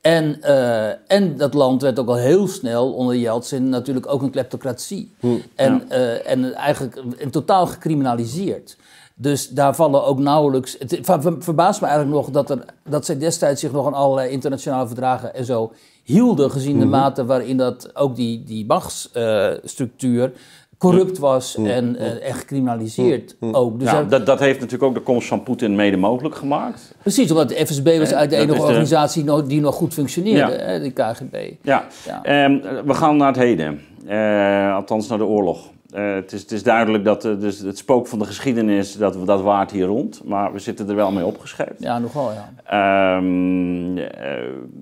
En, 0.00 0.42
eh, 0.42 0.88
en 1.06 1.36
dat 1.36 1.54
land 1.54 1.82
werd 1.82 1.98
ook 1.98 2.08
al 2.08 2.16
heel 2.16 2.48
snel 2.48 2.92
onder 2.92 3.16
Yeltsin 3.16 3.68
natuurlijk 3.68 4.06
ook 4.12 4.22
een 4.22 4.30
kleptocratie. 4.30 5.10
En, 5.54 5.90
eh, 5.90 6.30
en 6.30 6.54
eigenlijk 6.54 6.96
en 7.18 7.30
totaal 7.30 7.66
gecriminaliseerd. 7.66 8.76
Dus 9.14 9.48
daar 9.48 9.74
vallen 9.74 10.04
ook 10.04 10.18
nauwelijks. 10.18 10.76
Het 10.78 10.98
ver- 11.02 11.22
ver- 11.22 11.42
verbaast 11.42 11.80
me 11.80 11.86
eigenlijk 11.86 12.16
nog 12.16 12.30
dat, 12.30 12.50
er, 12.50 12.64
dat 12.88 13.04
zij 13.04 13.18
destijds 13.18 13.60
zich 13.60 13.72
nog 13.72 13.86
aan 13.86 13.94
allerlei 13.94 14.30
internationale 14.30 14.86
verdragen 14.86 15.34
en 15.34 15.44
zo 15.44 15.72
hielden, 16.02 16.50
gezien 16.50 16.78
de 16.78 16.84
mate 16.84 17.24
waarin 17.24 17.56
dat 17.56 17.96
ook 17.96 18.16
die, 18.16 18.44
die 18.44 18.66
machtsstructuur 18.66 20.32
corrupt 20.80 21.18
was 21.18 21.56
en, 21.56 21.96
uh, 21.98 22.28
en 22.28 22.34
gecriminaliseerd 22.34 23.36
ook. 23.40 23.80
Dus 23.80 23.90
ja, 23.90 24.02
dat, 24.02 24.26
dat 24.26 24.38
heeft 24.38 24.60
natuurlijk 24.60 24.82
ook 24.82 24.94
de 24.94 25.00
komst 25.00 25.28
van 25.28 25.42
Poetin 25.42 25.74
mede 25.74 25.96
mogelijk 25.96 26.34
gemaakt. 26.34 26.94
Precies, 27.02 27.30
omdat 27.30 27.48
de 27.48 27.66
FSB 27.66 27.98
was 27.98 28.14
uit 28.14 28.30
de 28.30 28.36
enige 28.36 28.62
organisatie 28.62 29.44
die 29.46 29.60
nog 29.60 29.74
goed 29.74 29.94
functioneerde, 29.94 30.52
hè, 30.52 30.80
de 30.80 30.90
KGB. 30.90 31.52
Ja, 31.62 31.84
ja. 32.06 32.44
Um, 32.44 32.62
we 32.84 32.94
gaan 32.94 33.16
naar 33.16 33.28
het 33.28 33.36
heden, 33.36 33.80
uh, 34.08 34.74
althans 34.74 35.08
naar 35.08 35.18
de 35.18 35.24
oorlog. 35.24 35.70
Uh, 35.94 36.14
het, 36.14 36.32
is, 36.32 36.40
het, 36.40 36.52
is, 36.52 36.62
duidelijk 36.62 37.04
dat 37.04 37.24
uh, 37.24 37.40
dus 37.40 37.58
het 37.58 37.78
spook 37.78 38.06
van 38.06 38.18
de 38.18 38.24
geschiedenis, 38.24 38.96
dat, 38.96 39.26
dat 39.26 39.42
waart 39.42 39.70
hier 39.70 39.86
rond. 39.86 40.22
Maar 40.24 40.52
we 40.52 40.58
zitten 40.58 40.88
er 40.88 40.94
wel 40.94 41.12
mee 41.12 41.24
opgescheept. 41.24 41.82
Ja, 41.82 41.98
nogal, 41.98 42.30
ja. 42.32 43.16
Um, 43.16 43.96
uh, 43.96 44.06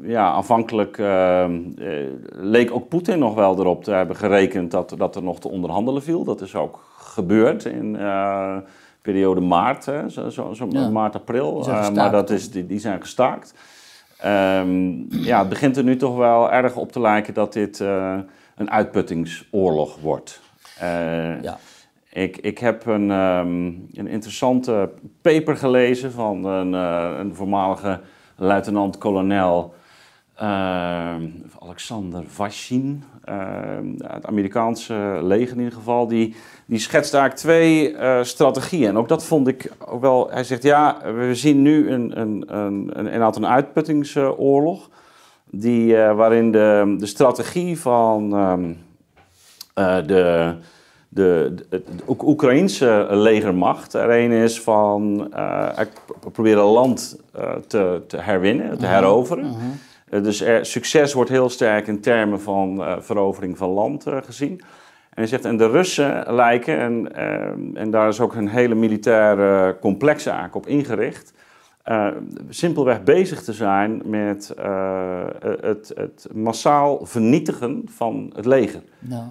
ja, 0.02 0.30
aanvankelijk 0.30 0.98
ehm, 0.98 1.60
leek 2.30 2.70
ook 2.70 2.88
Poetin 2.88 3.18
nog 3.18 3.34
wel 3.34 3.58
erop 3.58 3.84
te 3.84 3.90
hebben 3.90 4.16
gerekend 4.16 4.70
dat, 4.70 4.94
dat 4.98 5.16
er 5.16 5.22
nog 5.22 5.40
te 5.40 5.48
onderhandelen 5.48 6.02
viel. 6.02 6.24
Dat 6.24 6.40
is 6.40 6.54
ook 6.54 6.84
gebeurd 6.98 7.64
in 7.64 7.92
de 7.92 8.62
periode 9.02 9.40
maart, 9.40 9.86
hè, 9.86 10.08
zo, 10.08 10.28
zo, 10.28 10.52
zo 10.52 10.66
ja. 10.70 10.88
maart, 10.88 11.14
april. 11.14 11.66
maar 11.94 12.10
dat 12.10 12.30
is, 12.30 12.50
die, 12.50 12.66
die 12.66 12.78
zijn 12.78 13.00
gestaakt. 13.00 13.54
Um, 14.24 15.06
ja, 15.10 15.38
het 15.38 15.48
begint 15.48 15.76
er 15.76 15.84
nu 15.84 15.96
toch 15.96 16.16
wel 16.16 16.52
erg 16.52 16.76
op 16.76 16.92
te 16.92 17.00
lijken 17.00 17.34
dat 17.34 17.52
dit 17.52 17.78
een 18.56 18.70
uitputtingsoorlog 18.70 19.98
wordt. 20.00 20.40
Uh, 20.82 21.42
ja. 21.42 21.58
ik, 22.12 22.36
ik 22.36 22.58
heb 22.58 22.86
een, 22.86 23.10
um, 23.10 23.88
een 23.92 24.06
interessante 24.06 24.90
paper 25.22 25.56
gelezen 25.56 26.12
van 26.12 26.44
een, 26.44 26.72
uh, 26.72 27.18
een 27.18 27.34
voormalige 27.34 28.00
luitenant-kolonel 28.36 29.74
uh, 30.42 31.14
Alexander 31.58 32.24
Vashin, 32.26 33.04
het 33.98 34.26
Amerikaanse 34.26 35.18
leger 35.22 35.52
in 35.52 35.62
ieder 35.62 35.78
geval, 35.78 36.06
die, 36.06 36.34
die 36.66 36.78
schetst 36.78 37.14
eigenlijk 37.14 37.42
twee 37.42 37.96
strategieën. 38.24 38.88
En 38.88 38.96
ook 38.96 39.08
dat 39.08 39.24
vond 39.24 39.48
ik 39.48 39.72
ook 39.86 40.00
wel, 40.00 40.30
hij 40.30 40.44
zegt 40.44 40.62
ja, 40.62 40.96
we 41.14 41.34
zien 41.34 41.62
nu 41.62 41.90
een, 41.90 42.20
een, 42.20 42.56
een, 42.56 42.90
een, 42.98 43.34
een 43.36 43.46
uitputtingsoorlog, 43.46 44.88
die, 45.50 45.96
waarin 45.96 46.52
de, 46.52 46.94
de 46.98 47.06
strategie 47.06 47.80
van... 47.80 48.32
Um, 48.32 48.68
uh, 48.70 48.76
de, 50.06 50.54
de, 51.08 51.54
de, 51.58 51.64
de 51.68 51.82
Oekraïnse 52.06 53.06
legermacht 53.10 53.94
er 53.94 54.10
een 54.10 54.30
is 54.30 54.60
van 54.60 55.30
uh, 55.34 55.68
proberen 56.32 56.64
land 56.64 57.20
uh, 57.38 57.52
te, 57.66 58.02
te 58.06 58.16
herwinnen, 58.16 58.78
te 58.78 58.86
heroveren. 58.86 59.44
Uh 59.44 59.50
-huh. 60.10 60.22
dus 60.22 60.40
er, 60.40 60.66
succes 60.66 61.12
wordt 61.12 61.30
heel 61.30 61.48
sterk 61.48 61.86
in 61.86 62.00
termen 62.00 62.40
van 62.40 62.84
verovering 63.00 63.58
van 63.58 63.68
land 63.68 64.04
gezien. 64.24 64.60
En 65.10 65.24
hij 65.24 65.26
zegt, 65.26 65.44
en 65.44 65.56
de 65.56 65.68
Russen 65.68 66.34
lijken, 66.34 66.78
en, 66.78 67.12
en 67.76 67.90
daar 67.90 68.08
is 68.08 68.20
ook 68.20 68.34
een 68.34 68.48
hele 68.48 68.74
militaire 68.74 69.76
complex 69.80 70.26
eigenlijk 70.26 70.56
op 70.56 70.66
ingericht, 70.66 71.32
uh, 71.88 72.06
simpelweg 72.48 73.02
bezig 73.02 73.42
te 73.42 73.52
zijn 73.52 74.02
met 74.04 74.54
uh, 74.58 75.24
het, 75.60 75.92
het, 75.94 76.26
massaal 76.34 77.06
vernietigen 77.06 77.82
van 77.86 78.32
het 78.34 78.44
leger, 78.44 78.82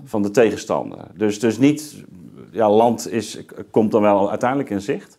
van 0.03 0.21
de 0.21 0.31
tegenstander. 0.31 0.99
Dus, 1.15 1.39
dus 1.39 1.57
niet, 1.57 2.03
ja, 2.51 2.69
land 2.69 3.11
is, 3.11 3.45
komt 3.71 3.91
dan 3.91 4.01
wel 4.01 4.29
uiteindelijk 4.29 4.69
in 4.69 4.81
zicht. 4.81 5.16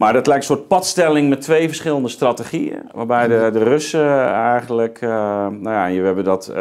Maar 0.00 0.12
dat 0.12 0.26
lijkt 0.26 0.48
een 0.48 0.56
soort 0.56 0.68
padstelling 0.68 1.28
met 1.28 1.40
twee 1.40 1.66
verschillende 1.66 2.08
strategieën. 2.08 2.82
Waarbij 2.94 3.28
de, 3.28 3.50
de 3.52 3.62
Russen 3.62 4.28
eigenlijk, 4.32 5.00
uh, 5.00 5.10
nou 5.46 5.92
ja, 5.92 6.00
we 6.00 6.06
hebben 6.06 6.24
dat, 6.24 6.52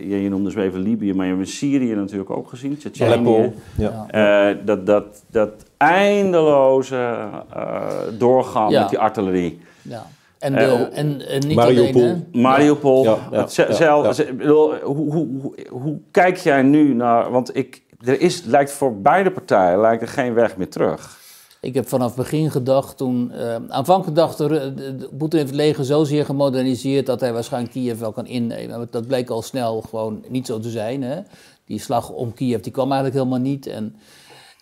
je, 0.00 0.22
je 0.22 0.28
noemde 0.28 0.50
ze 0.50 0.62
even 0.62 0.80
Libië, 0.80 1.14
maar 1.14 1.26
je 1.26 1.34
hebt 1.34 1.48
Syrië 1.48 1.94
natuurlijk 1.94 2.30
ook 2.30 2.48
gezien. 2.48 2.78
Tsjetsjenië. 2.78 3.52
Ja. 3.76 4.54
dat, 4.64 4.86
dat, 4.86 5.22
dat 5.30 5.50
eindeloze 5.76 7.16
uh, 7.56 7.82
doorgaan 8.18 8.72
met 8.72 8.88
die 8.88 8.98
artillerie. 8.98 9.60
Ja. 9.82 10.06
En, 10.38 10.52
de, 10.52 10.58
uh, 10.58 10.98
en, 10.98 11.28
en, 11.28 11.46
niet 11.46 11.56
Mariupol. 11.56 12.02
alleen, 12.02 12.28
Mariupol. 12.32 13.04
Ja. 13.04 13.18
Ja. 13.30 13.46
Zelf, 13.72 14.18
hoe, 14.42 14.78
hoe, 14.82 15.12
hoe, 15.12 15.54
hoe, 15.68 15.98
kijk 16.10 16.36
jij 16.36 16.62
nu 16.62 16.94
naar... 16.94 17.30
Want 17.30 17.56
ik, 17.56 17.82
er 18.04 18.20
is, 18.20 18.42
lijkt 18.44 18.72
voor 18.72 19.00
beide 19.00 19.30
partijen 19.30 19.80
lijkt 19.80 20.02
er 20.02 20.08
geen 20.08 20.34
weg 20.34 20.56
meer 20.56 20.68
terug. 20.68 21.24
Ik 21.66 21.74
heb 21.74 21.88
vanaf 21.88 22.16
begin 22.16 22.50
gedacht, 22.50 22.96
toen... 22.96 23.32
Uh, 23.34 23.56
aanvankelijk 23.68 24.16
dacht 24.16 24.36
Poetin 25.18 25.38
heeft 25.38 25.50
het 25.50 25.54
leger 25.54 25.84
zozeer 25.84 26.24
gemoderniseerd... 26.24 27.06
dat 27.06 27.20
hij 27.20 27.32
waarschijnlijk 27.32 27.72
Kiev 27.72 27.98
wel 27.98 28.12
kan 28.12 28.26
innemen. 28.26 28.88
Dat 28.90 29.06
bleek 29.06 29.30
al 29.30 29.42
snel 29.42 29.80
gewoon 29.80 30.24
niet 30.28 30.46
zo 30.46 30.58
te 30.58 30.70
zijn. 30.70 31.02
Hè? 31.02 31.20
Die 31.64 31.80
slag 31.80 32.10
om 32.10 32.34
Kiev 32.34 32.60
die 32.60 32.72
kwam 32.72 32.92
eigenlijk 32.92 33.14
helemaal 33.14 33.50
niet. 33.50 33.66
En 33.66 33.96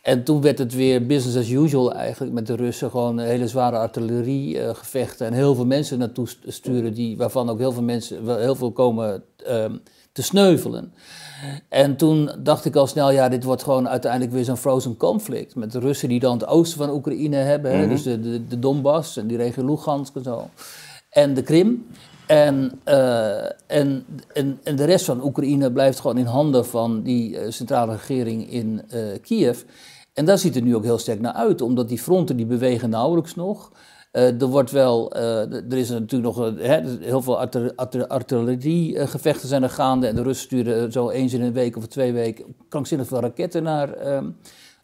en 0.03 0.25
toen 0.25 0.41
werd 0.41 0.59
het 0.59 0.75
weer 0.75 1.07
business 1.07 1.37
as 1.37 1.51
usual 1.51 1.93
eigenlijk 1.93 2.33
met 2.33 2.47
de 2.47 2.57
Russen. 2.57 2.91
Gewoon 2.91 3.19
hele 3.19 3.49
zware 3.49 3.77
artilleriegevechten 3.77 5.27
en 5.27 5.33
heel 5.33 5.55
veel 5.55 5.67
mensen 5.67 5.99
naartoe 5.99 6.29
sturen, 6.47 6.95
die, 6.95 7.17
waarvan 7.17 7.51
ook 7.51 7.59
heel 7.59 7.73
veel 7.73 7.83
mensen, 7.83 8.39
heel 8.39 8.55
veel 8.55 8.73
komen 8.73 9.23
um, 9.49 9.83
te 10.13 10.23
sneuvelen. 10.23 10.93
En 11.69 11.97
toen 11.97 12.31
dacht 12.39 12.65
ik 12.65 12.77
al 12.77 12.87
snel, 12.87 13.11
ja, 13.11 13.29
dit 13.29 13.45
wordt 13.45 13.63
gewoon 13.63 13.89
uiteindelijk 13.89 14.33
weer 14.33 14.45
zo'n 14.45 14.57
frozen 14.57 14.97
conflict. 14.97 15.55
Met 15.55 15.73
de 15.73 15.79
Russen 15.79 16.09
die 16.09 16.21
dan 16.21 16.33
het 16.33 16.47
oosten 16.47 16.79
van 16.79 16.91
Oekraïne 16.91 17.37
hebben, 17.37 17.75
mm 17.75 17.81
-hmm. 17.81 17.89
dus 17.89 18.03
de, 18.03 18.21
de, 18.21 18.47
de 18.47 18.59
Donbass 18.59 19.17
en 19.17 19.27
die 19.27 19.37
regio 19.37 19.65
Lugansk 19.65 20.17
en 20.17 20.23
zo. 20.23 20.49
En 21.11 21.35
de 21.35 21.43
Krim. 21.43 21.87
En, 22.27 22.81
uh, 22.89 23.45
en, 23.67 24.05
en, 24.33 24.61
en, 24.63 24.77
de 24.77 24.85
rest 24.85 25.05
van 25.05 25.25
Oekraïne 25.25 25.73
blijft 25.73 26.01
gewoon 26.01 26.19
in 26.19 26.25
handen 26.25 26.67
van 26.67 27.03
die 27.03 27.31
uh, 27.31 27.51
centrale 27.51 27.93
regering 27.93 28.51
in 28.51 28.83
uh, 28.95 29.01
Kiev. 29.23 29.63
En 30.13 30.25
daar 30.25 30.39
ziet 30.39 30.55
het 30.55 30.65
nu 30.65 30.77
ook 30.77 30.85
heel 30.85 30.99
sterk 30.99 31.21
naar 31.21 31.33
uit, 31.33 31.61
omdat 31.61 31.89
die 31.89 31.99
fronten 31.99 32.37
die 32.37 32.47
bewegen 32.47 32.91
nauwelijks 32.91 33.35
nog. 33.35 33.73
Uh, 34.17 34.41
er 34.41 34.47
wordt 34.47 34.71
wel, 34.71 35.17
uh, 35.17 35.53
er 35.53 35.77
is 35.77 35.89
natuurlijk 35.89 36.37
nog 36.37 36.53
uh, 36.53 36.77
heel 37.01 37.23
veel 37.23 37.39
artilleriegevechten 38.09 39.49
zijn 39.49 39.63
er 39.63 39.71
gaande. 39.71 40.07
En 40.07 40.15
de 40.15 40.23
Russen 40.23 40.47
sturen 40.47 40.93
zo 40.93 41.11
eens 41.11 41.33
in 41.33 41.43
een 41.43 41.53
week 41.53 41.77
of 41.77 41.87
twee 41.87 42.13
weken 42.13 42.45
krankzinnig 42.69 43.07
veel 43.07 43.21
raketten 43.21 43.63
naar 43.63 43.93
ehm, 43.93 44.31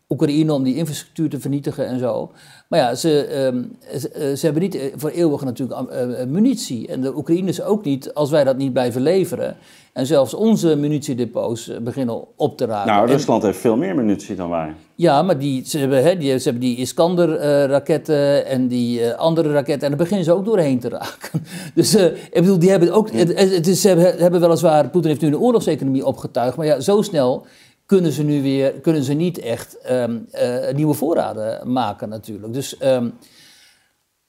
Oekraïne 0.08 0.52
om 0.52 0.62
die 0.62 0.76
infrastructuur 0.76 1.28
te 1.28 1.40
vernietigen 1.40 1.86
en 1.86 1.98
zo. 1.98 2.32
Maar 2.68 2.78
ja, 2.80 2.94
ze, 2.94 3.44
um, 3.44 3.76
ze, 3.98 4.32
ze, 4.36 4.44
hebben 4.44 4.62
niet 4.62 4.92
voor 4.96 5.10
eeuwig 5.10 5.44
natuurlijk 5.44 6.28
munitie. 6.28 6.88
En 6.88 7.00
de 7.00 7.16
Oekraïners 7.16 7.62
ook 7.62 7.84
niet, 7.84 8.14
als 8.14 8.30
wij 8.30 8.44
dat 8.44 8.56
niet 8.56 8.72
blijven 8.72 9.02
leveren. 9.02 9.56
En 9.92 10.06
zelfs 10.06 10.34
onze 10.34 10.76
munitiedepots 10.76 11.68
eh, 11.68 11.78
beginnen 11.78 12.24
op 12.36 12.56
te 12.56 12.64
raken. 12.64 12.92
Nou, 12.92 13.06
Rusland 13.06 13.42
heeft 13.42 13.58
veel 13.58 13.76
meer 13.76 13.94
munitie 13.94 14.36
dan 14.36 14.50
wij. 14.50 14.74
Ja, 14.94 15.22
maar 15.22 15.38
die, 15.38 15.62
ze, 15.66 15.78
hebben, 15.78 16.02
hè, 16.02 16.16
die, 16.16 16.38
ze 16.38 16.44
hebben 16.44 16.62
die 16.62 16.76
Iskander-raketten 16.76 18.46
en 18.46 18.68
die 18.68 19.00
uh, 19.00 19.12
andere 19.12 19.52
raketten. 19.52 19.82
En 19.82 19.88
daar 19.88 19.96
beginnen 19.96 20.24
ze 20.24 20.32
ook 20.32 20.44
doorheen 20.44 20.78
te 20.80 20.88
raken. 20.88 21.44
Dus 21.74 21.96
uh, 21.96 22.04
ik 22.04 22.30
bedoel, 22.32 22.58
die 22.58 22.70
hebben 22.70 22.92
ook. 22.92 23.10
Het, 23.10 23.38
het 23.38 23.66
is, 23.66 23.80
ze 23.80 23.88
hebben, 23.88 24.18
hebben 24.18 24.40
weliswaar. 24.40 24.90
Poetin 24.90 25.10
heeft 25.10 25.22
nu 25.22 25.28
een 25.28 25.38
oorlogseconomie 25.38 26.06
opgetuigd. 26.06 26.56
Maar 26.56 26.66
ja, 26.66 26.80
zo 26.80 27.02
snel 27.02 27.46
kunnen 27.86 28.12
ze 28.12 28.22
nu 28.22 28.42
weer. 28.42 28.72
Kunnen 28.72 29.02
ze 29.02 29.12
niet 29.12 29.38
echt 29.38 29.78
um, 29.90 30.26
nieuwe 30.74 30.94
voorraden 30.94 31.72
maken, 31.72 32.08
natuurlijk. 32.08 32.52
Dus. 32.52 32.76
Um, 32.84 33.12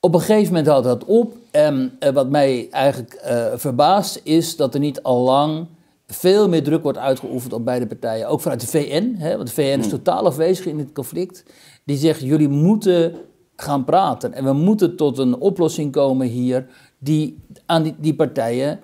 op 0.03 0.13
een 0.13 0.19
gegeven 0.19 0.47
moment 0.47 0.67
houdt 0.67 0.85
dat 0.85 1.05
op. 1.05 1.33
En 1.51 1.97
uh, 1.99 2.09
wat 2.09 2.29
mij 2.29 2.67
eigenlijk 2.71 3.21
uh, 3.25 3.45
verbaast 3.55 4.21
is 4.23 4.55
dat 4.55 4.73
er 4.73 4.79
niet 4.79 5.03
al 5.03 5.21
lang 5.21 5.67
veel 6.07 6.49
meer 6.49 6.63
druk 6.63 6.83
wordt 6.83 6.97
uitgeoefend 6.97 7.53
op 7.53 7.65
beide 7.65 7.87
partijen. 7.87 8.27
Ook 8.27 8.41
vanuit 8.41 8.61
de 8.61 8.67
VN, 8.67 9.15
hè, 9.17 9.35
want 9.35 9.47
de 9.47 9.53
VN 9.53 9.79
is 9.79 9.89
hmm. 9.89 9.89
totaal 9.89 10.25
afwezig 10.25 10.65
in 10.65 10.77
dit 10.77 10.91
conflict. 10.91 11.43
Die 11.83 11.97
zegt, 11.97 12.21
jullie 12.21 12.49
moeten 12.49 13.15
gaan 13.55 13.85
praten. 13.85 14.33
En 14.33 14.43
we 14.43 14.53
moeten 14.53 14.95
tot 14.95 15.17
een 15.17 15.37
oplossing 15.37 15.91
komen 15.91 16.27
hier 16.27 16.67
die 16.97 17.37
aan 17.65 17.83
die, 17.83 17.95
die 17.97 18.15
partijen 18.15 18.79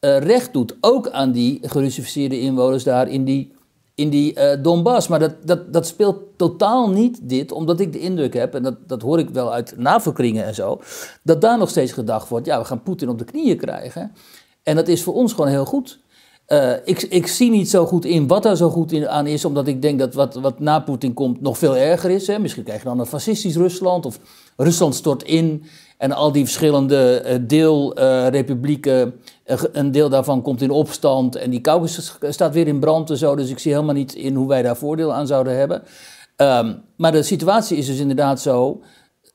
uh, 0.00 0.18
recht 0.18 0.52
doet. 0.52 0.76
Ook 0.80 1.08
aan 1.10 1.32
die 1.32 1.58
gerussificeerde 1.62 2.40
inwoners 2.40 2.84
daar 2.84 3.08
in 3.08 3.24
die 3.24 3.52
in 3.94 4.10
die 4.10 4.34
uh, 4.34 4.62
Donbass. 4.62 5.08
Maar 5.08 5.18
dat, 5.18 5.34
dat, 5.44 5.72
dat 5.72 5.86
speelt 5.86 6.18
totaal 6.36 6.90
niet 6.90 7.28
dit, 7.28 7.52
omdat 7.52 7.80
ik 7.80 7.92
de 7.92 8.00
indruk 8.00 8.34
heb, 8.34 8.54
en 8.54 8.62
dat, 8.62 8.76
dat 8.86 9.02
hoor 9.02 9.18
ik 9.18 9.30
wel 9.30 9.52
uit 9.52 9.74
NAVO-kringen 9.76 10.44
en 10.44 10.54
zo, 10.54 10.80
dat 11.22 11.40
daar 11.40 11.58
nog 11.58 11.68
steeds 11.68 11.92
gedacht 11.92 12.28
wordt, 12.28 12.46
ja, 12.46 12.58
we 12.58 12.64
gaan 12.64 12.82
Poetin 12.82 13.08
op 13.08 13.18
de 13.18 13.24
knieën 13.24 13.56
krijgen. 13.56 14.12
En 14.62 14.76
dat 14.76 14.88
is 14.88 15.02
voor 15.02 15.14
ons 15.14 15.32
gewoon 15.32 15.50
heel 15.50 15.64
goed. 15.64 16.00
Uh, 16.48 16.72
ik, 16.84 17.02
ik 17.02 17.26
zie 17.26 17.50
niet 17.50 17.70
zo 17.70 17.86
goed 17.86 18.04
in 18.04 18.26
wat 18.26 18.42
daar 18.42 18.56
zo 18.56 18.70
goed 18.70 19.06
aan 19.06 19.26
is, 19.26 19.44
omdat 19.44 19.66
ik 19.66 19.82
denk 19.82 19.98
dat 19.98 20.14
wat, 20.14 20.34
wat 20.34 20.60
na 20.60 20.80
Poetin 20.80 21.12
komt 21.12 21.40
nog 21.40 21.58
veel 21.58 21.76
erger 21.76 22.10
is. 22.10 22.26
Hè. 22.26 22.38
Misschien 22.38 22.64
krijg 22.64 22.82
je 22.82 22.88
dan 22.88 22.98
een 22.98 23.06
fascistisch 23.06 23.56
Rusland, 23.56 24.06
of 24.06 24.18
Rusland 24.56 24.94
stort 24.94 25.22
in 25.22 25.64
en 25.98 26.12
al 26.12 26.32
die 26.32 26.44
verschillende 26.44 27.24
uh, 27.26 27.34
deelrepublieken, 27.40 29.14
een 29.72 29.90
deel 29.90 30.08
daarvan 30.08 30.42
komt 30.42 30.62
in 30.62 30.70
opstand 30.70 31.36
en 31.36 31.50
die 31.50 31.60
Caucasus 31.60 32.16
staat 32.28 32.52
weer 32.52 32.66
in 32.66 32.80
brand 32.80 33.10
en 33.10 33.16
zo. 33.16 33.36
Dus 33.36 33.50
ik 33.50 33.58
zie 33.58 33.72
helemaal 33.72 33.94
niet 33.94 34.14
in 34.14 34.34
hoe 34.34 34.48
wij 34.48 34.62
daar 34.62 34.76
voordeel 34.76 35.12
aan 35.12 35.26
zouden 35.26 35.56
hebben. 35.56 35.82
Um, 36.36 36.82
maar 36.96 37.12
de 37.12 37.22
situatie 37.22 37.76
is 37.76 37.86
dus 37.86 37.98
inderdaad 37.98 38.40
zo. 38.40 38.82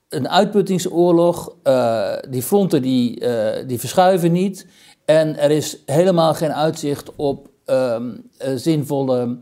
Een 0.09 0.29
uitputtingsoorlog, 0.29 1.55
uh, 1.63 2.13
die 2.29 2.41
fronten 2.41 2.81
die, 2.81 3.23
die 3.65 3.79
verschuiven 3.79 4.31
niet. 4.31 4.67
En 5.05 5.37
er 5.37 5.51
is 5.51 5.77
helemaal 5.85 6.33
geen 6.33 6.53
uitzicht 6.53 7.15
op 7.15 7.49
um, 7.65 8.29
zinvolle 8.55 9.41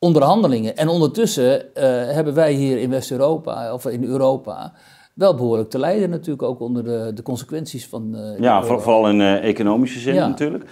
onderhandelingen. 0.00 0.76
En 0.76 0.88
ondertussen 0.88 1.74
eh, 1.74 1.84
hebben 2.14 2.34
wij 2.34 2.52
hier 2.52 2.78
in 2.78 2.90
West-Europa, 2.90 3.72
of 3.72 3.86
in 3.86 4.04
Europa, 4.04 4.72
wel 5.14 5.34
behoorlijk 5.36 5.70
te 5.70 5.78
lijden 5.78 6.10
natuurlijk 6.10 6.42
ook 6.42 6.60
onder 6.60 6.84
de, 6.84 7.10
de 7.14 7.22
consequenties 7.22 7.86
van... 7.86 8.14
eh, 8.16 8.40
Ja, 8.40 8.62
voor- 8.62 8.80
vooral 8.82 9.08
in 9.08 9.20
eh, 9.20 9.48
economische 9.48 9.98
zin 9.98 10.14
Ja. 10.14 10.26
natuurlijk. 10.28 10.64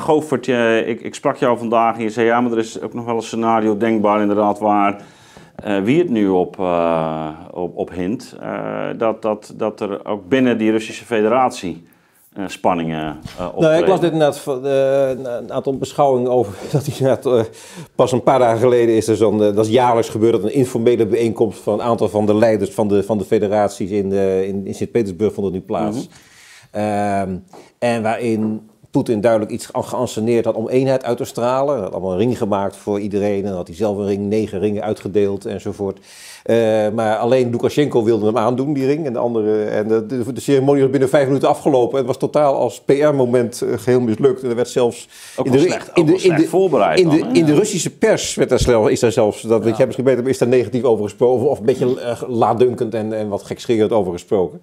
Govert, 0.00 0.48
eh, 0.48 0.88
ik, 0.88 1.00
ik 1.00 1.14
sprak 1.14 1.36
jou 1.36 1.58
vandaag 1.58 1.96
en 1.96 2.02
je 2.02 2.10
zei 2.10 2.26
ja, 2.26 2.40
maar 2.40 2.52
er 2.52 2.58
is 2.58 2.80
ook 2.80 2.94
nog 2.94 3.04
wel 3.04 3.16
een 3.16 3.22
scenario 3.22 3.76
denkbaar 3.76 4.20
inderdaad 4.20 4.58
waar 4.58 5.02
wie 5.84 5.98
het 5.98 6.08
nu 6.10 6.28
op, 6.28 6.58
op, 7.52 7.76
op 7.76 7.90
hint. 7.92 8.36
dat, 8.96 9.22
dat, 9.22 9.52
dat 9.56 9.80
er 9.80 10.06
ook 10.06 10.28
binnen 10.28 10.58
die 10.58 10.70
Russische 10.70 11.04
federatie 11.04 11.86
spanningen 12.46 13.20
eh 13.38 13.46
optreden. 13.46 13.70
Nou, 13.70 13.82
ik 13.82 13.88
las 13.88 14.00
dit 14.00 14.12
inderdaad 14.12 14.64
eh, 14.64 15.08
een 15.24 15.52
aantal 15.52 15.76
beschouwingen 15.76 16.30
over 16.30 16.54
dat 16.72 16.86
inderdaad, 16.86 17.26
eh, 17.26 17.44
pas 17.94 18.12
een 18.12 18.22
paar 18.22 18.38
dagen 18.38 18.58
geleden 18.58 18.96
is 18.96 19.08
er 19.08 19.16
zo'n, 19.16 19.42
eh, 19.42 19.54
dat 19.54 19.66
is 19.66 19.72
jaarlijks 19.72 20.08
gebeurd, 20.08 20.32
dat 20.32 20.42
een 20.42 20.54
informele 20.54 21.06
bijeenkomst 21.06 21.58
van 21.58 21.72
een 21.72 21.82
aantal 21.82 22.08
van 22.08 22.26
de 22.26 22.34
leiders 22.34 22.70
van 22.70 22.88
de, 22.88 23.02
van 23.02 23.18
de 23.18 23.24
federaties 23.24 23.90
in, 23.90 24.12
eh, 24.12 24.42
in, 24.42 24.66
in 24.66 24.74
Sint-Petersburg 24.74 25.32
vond 25.32 25.46
het 25.46 25.54
nu 25.54 25.62
plaats. 25.62 26.08
Ehm, 26.70 27.36
en 27.78 28.02
waarin 28.02 28.67
Poetin 28.90 29.20
duidelijk 29.20 29.50
iets 29.52 29.66
ge- 29.66 29.82
geanceneerd 29.82 30.44
had 30.44 30.54
om 30.54 30.68
eenheid 30.68 31.04
uit 31.04 31.16
te 31.16 31.24
stralen. 31.24 31.74
Hij 31.74 31.82
had 31.82 31.92
allemaal 31.92 32.12
een 32.12 32.18
ring 32.18 32.38
gemaakt 32.38 32.76
voor 32.76 33.00
iedereen. 33.00 33.42
En 33.42 33.48
dan 33.48 33.56
had 33.56 33.66
hij 33.66 33.76
zelf 33.76 33.96
een 33.96 34.06
ring, 34.06 34.26
negen 34.26 34.58
ringen 34.58 34.82
uitgedeeld 34.82 35.44
enzovoort. 35.44 35.98
Eh, 36.44 36.56
maar 36.94 37.16
alleen 37.16 37.50
Lukashenko 37.50 38.04
wilde 38.04 38.26
hem 38.26 38.38
aandoen, 38.38 38.72
die 38.72 38.86
ring. 38.86 39.06
En 39.06 39.12
de 39.12 39.18
andere. 39.18 39.64
En 39.64 39.88
de, 39.88 40.06
de, 40.06 40.32
de 40.32 40.40
ceremonie 40.40 40.82
was 40.82 40.90
binnen 40.90 41.08
vijf 41.08 41.26
minuten 41.26 41.48
afgelopen. 41.48 41.90
En 41.92 41.96
het 41.96 42.06
was 42.06 42.16
totaal 42.16 42.54
als 42.54 42.80
PR-moment 42.80 43.62
eh, 43.62 43.78
geheel 43.78 44.00
mislukt. 44.00 44.42
En 44.42 44.48
er 44.48 44.56
werd 44.56 44.68
zelfs. 44.68 45.08
Ook 45.36 45.46
in 45.46 45.52
de, 45.52 45.58
slecht- 45.58 45.90
in 45.94 46.02
ook 46.02 46.06
de, 46.06 46.12
wel 46.12 46.12
in 46.12 46.28
de, 46.30 46.34
slecht 46.34 46.48
voorbereid 46.48 47.00
in 47.00 47.08
de, 47.08 47.18
dan, 47.18 47.28
hè? 47.28 47.34
in 47.34 47.44
de 47.44 47.54
Russische 47.54 47.90
pers 47.90 48.34
werd 48.34 48.48
daar 48.50 48.60
zelfs, 48.60 48.90
is 48.90 49.00
daar 49.00 49.12
zelfs, 49.12 49.42
dat 49.42 49.64
weet 49.64 49.76
jij 49.76 49.86
misschien 49.86 50.06
beter, 50.06 50.28
is 50.28 50.38
daar 50.38 50.48
negatief 50.48 50.82
over 50.82 51.04
gesproken. 51.04 51.48
Of, 51.48 51.58
een 51.58 51.64
beetje 51.64 52.18
uh, 52.30 52.94
en, 53.00 53.12
en 53.12 53.28
wat 53.28 53.42
gekscherend 53.42 53.92
over 53.92 54.12
gesproken. 54.12 54.60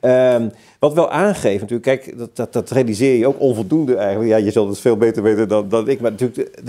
Ehm, 0.00 0.48
wat 0.82 0.94
wel 0.94 1.10
aangeeft, 1.10 1.60
natuurlijk, 1.60 1.82
kijk, 1.82 2.18
dat, 2.18 2.36
dat, 2.36 2.52
dat 2.52 2.70
realiseer 2.70 3.18
je 3.18 3.26
ook 3.26 3.40
onvoldoende 3.40 3.94
eigenlijk. 3.96 4.30
Ja, 4.30 4.36
je 4.36 4.50
zult 4.50 4.68
het 4.68 4.78
veel 4.78 4.96
beter 4.96 5.22
weten 5.22 5.48
dan, 5.48 5.68
dan 5.68 5.88
ik. 5.88 6.00
Maar 6.00 6.10
natuurlijk, 6.10 6.60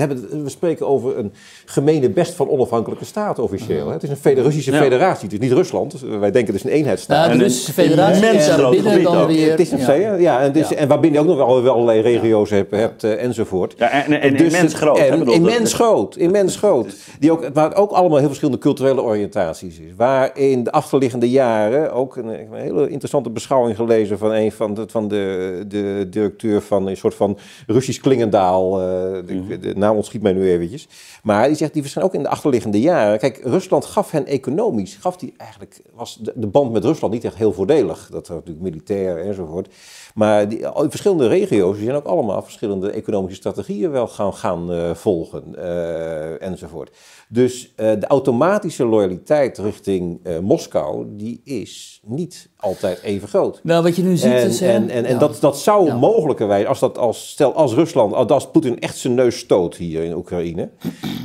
we, 0.44 0.50
spreken 0.50 0.88
over 0.88 1.18
een 1.18 1.34
gemene 1.66 2.10
best 2.10 2.34
van 2.34 2.50
onafhankelijke 2.50 3.06
staten 3.06 3.44
officieel. 3.44 3.88
Hè? 3.88 3.94
Het 3.94 4.04
is 4.04 4.10
een 4.10 4.16
fede- 4.18 4.42
Russische 4.42 4.72
Ja. 4.72 4.82
federatie, 4.82 5.24
het 5.24 5.34
is 5.34 5.40
niet 5.40 5.52
Rusland. 5.52 5.96
Wij 6.20 6.32
denken 6.32 6.54
het 6.54 6.64
is 6.64 6.72
een 6.72 6.78
eenheidsstaat. 6.78 7.30
En 7.32 7.38
de 7.38 7.44
Russische 7.44 7.74
federatie 7.74 8.26
en 8.26 8.40
groot 8.40 8.72
binnen 8.72 8.92
gebied 8.92 9.08
dan 9.08 9.18
ook. 9.18 9.28
weer... 9.28 9.50
het 9.52 9.60
is 9.60 9.72
een 9.72 9.80
ja. 9.80 9.94
ja. 9.94 10.14
ja, 10.16 10.42
en, 10.42 10.52
dus, 10.52 10.70
Ja. 10.70 10.76
en 10.76 10.88
waarbinnen 10.88 11.24
je 11.24 11.30
ook 11.30 11.38
nog 11.38 11.48
wel, 11.62 11.74
allerlei 11.74 12.02
regio's 12.02 12.50
hebt, 12.50 12.72
hebt 12.72 13.04
eh, 13.04 13.24
enzovoort. 13.24 13.74
Ja, 13.78 13.90
en, 14.06 14.22
en 14.22 14.38
Dus 14.38 14.54
immens 14.54 14.74
groot. 14.74 14.98
hè? 15.00 15.06
En 15.06 15.20
Bedoel, 15.20 15.34
immens 15.34 15.58
dat- 15.60 15.72
groot, 15.72 16.16
immens 16.16 16.56
groot. 16.56 16.96
Die 17.20 17.32
ook, 17.32 17.50
waar 17.54 17.70
het 17.70 17.76
ook 17.78 17.92
allemaal 17.92 18.18
heel 18.18 18.28
verschillende 18.28 18.62
culturele 18.62 19.02
oriëntaties 19.02 19.80
is. 19.80 19.96
Waar 19.98 20.38
in 20.38 20.64
de 20.64 20.72
achterliggende 20.72 21.30
jaren 21.30 21.94
ook 21.94 22.16
een, 22.16 22.28
een 22.28 22.48
hele 22.54 22.90
interessante 22.90 23.30
beschouwing 23.30 23.76
gelezen 24.08 24.18
van 24.18 24.32
een 24.44 24.52
van 24.52 24.74
de, 24.74 24.86
van 24.88 25.08
de, 25.08 25.66
de 25.68 26.08
directeur 26.10 26.62
van 26.62 26.88
een 26.88 26.98
soort 26.98 27.16
van 27.16 27.38
Russisch 27.68 28.02
Klingendaal. 28.02 28.82
eh, 28.82 28.88
de, 29.26 29.60
de 29.60 29.74
naam 29.76 29.96
ontschiet 29.96 30.22
mij 30.22 30.34
nu 30.34 30.50
eventjes. 30.50 30.88
Maar 31.24 31.48
die 31.48 31.56
zegt, 31.56 31.74
die 31.74 31.82
verschijnen 31.82 32.12
ook 32.12 32.18
in 32.18 32.24
de 32.24 32.30
achterliggende 32.30 32.80
jaren. 32.80 33.20
Kijk, 33.20 33.40
Rusland 33.44 33.86
gaf 33.86 34.12
hen 34.12 34.26
economisch, 34.26 34.96
gaf 34.96 35.18
die 35.18 35.34
eigenlijk, 35.38 35.82
was 35.94 36.18
de, 36.22 36.34
de 36.36 36.48
band 36.48 36.72
met 36.72 36.84
Rusland 36.84 37.14
niet 37.14 37.24
echt 37.24 37.36
heel 37.36 37.54
voordelig. 37.54 38.08
Dat 38.12 38.28
was 38.28 38.38
natuurlijk 38.38 38.66
militair 38.66 39.18
enzovoort. 39.18 39.68
Maar 40.14 40.50
die, 40.50 40.68
al 40.68 40.82
die 40.82 40.90
verschillende 40.90 41.28
regio's 41.28 41.76
die 41.76 41.86
zijn 41.86 41.96
ook 41.96 42.06
allemaal 42.06 42.42
verschillende 42.42 42.92
economische 42.92 43.36
strategieën 43.36 43.92
wel 43.92 44.08
gaan, 44.08 44.34
gaan 44.34 44.72
eh, 44.72 44.94
volgen 44.94 45.56
eh, 45.56 46.42
enzovoort. 46.42 46.92
Dus 47.30 47.74
eh, 47.76 47.92
de 48.00 48.08
automatische 48.08 48.86
loyaliteit 48.86 49.58
richting 49.58 50.20
Moskou, 50.42 51.06
die 51.10 51.42
is 51.44 52.02
niet 52.06 52.50
altijd 52.58 53.02
even 53.02 53.28
groot. 53.28 53.60
Nou, 53.64 53.84
wat 53.84 53.96
je 53.96 54.04
nu 54.04 54.18
ziet 54.18 54.32
En, 54.32 54.48
is... 54.48 54.62
en, 54.62 54.90
en, 54.90 55.06
en 55.06 55.14
ja. 55.14 55.20
dat, 55.20 55.38
dat 55.40 55.58
zou 55.58 55.86
Ja. 55.86 55.96
mogelijkerwijs, 55.96 56.66
als, 56.66 56.80
dat 56.80 56.98
als, 56.98 57.30
stel 57.30 57.54
als 57.54 57.74
Rusland, 57.74 58.32
als 58.32 58.52
Poetin 58.52 58.80
echt 58.80 58.98
zijn 58.98 59.14
neus 59.14 59.38
stoot 59.38 59.76
hier 59.76 60.04
in 60.04 60.16
Oekraïne, 60.16 60.70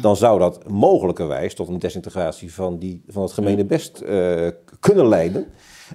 dan 0.02 0.16
zou 0.16 0.38
dat 0.38 0.68
mogelijkerwijs 0.68 1.54
tot 1.54 1.68
een 1.68 1.78
desintegratie 1.78 2.54
van, 2.54 2.78
die, 2.78 3.02
van 3.08 3.22
het 3.22 3.32
gemene 3.32 3.64
best 3.64 4.02
kunnen 4.80 5.08
leiden. 5.08 5.46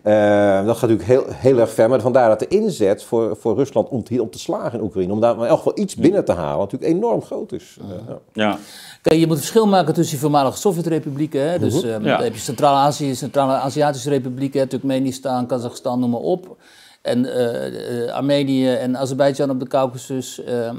Eh, 0.04 0.66
dat 0.66 0.78
gaat 0.78 0.90
natuurlijk 0.90 1.08
heel, 1.08 1.24
heel 1.30 1.60
erg 1.60 1.70
ver, 1.70 1.90
maar 1.90 2.02
vandaar 2.02 2.30
dat 2.30 2.40
de 2.40 2.48
inzet 2.48 3.04
voor, 3.04 3.38
voor 3.40 3.56
Rusland 3.56 3.90
om, 3.90 4.04
te- 4.04 4.22
om 4.22 4.30
te 4.30 4.40
slagen 4.40 4.80
in 4.80 4.86
Oekraïne, 4.86 5.14
om 5.14 5.20
daar 5.20 5.36
in 5.38 5.44
elk 5.44 5.58
geval 5.58 5.80
iets 5.80 5.96
binnen 5.96 6.26
te 6.26 6.32
halen, 6.32 6.58
natuurlijk 6.60 6.92
enorm 6.92 7.22
groot 7.22 7.52
is. 7.52 7.78
Ja. 8.08 8.20
Ja. 8.34 8.58
Kijk, 9.02 9.20
je 9.20 9.26
moet 9.28 9.36
een 9.36 9.42
verschil 9.42 9.68
maken 9.68 9.94
tussen 9.94 10.12
die 10.12 10.22
voormalige 10.22 10.58
Sovjet-republieken. 10.58 11.50
hè. 11.50 11.60
Dus 11.60 11.84
ehm, 11.84 12.04
Ja. 12.06 12.16
dan 12.16 12.24
heb 12.24 12.34
je 12.34 12.40
Centraal-Azië, 12.40 13.16
Centraal-Aziatische 13.16 14.10
republieken, 14.10 14.68
Turkmenistan, 14.70 15.46
Kazachstan, 15.48 16.00
noem 16.00 16.10
maar 16.10 16.20
op. 16.20 16.58
En 17.02 17.26
eh, 17.36 18.06
eh, 18.08 18.14
Armenië 18.14 18.70
en 18.74 18.98
Azerbeidzjan 18.98 19.50
op 19.50 19.60
de 19.60 19.68
Caucasus, 19.68 20.44
ehm, 20.44 20.76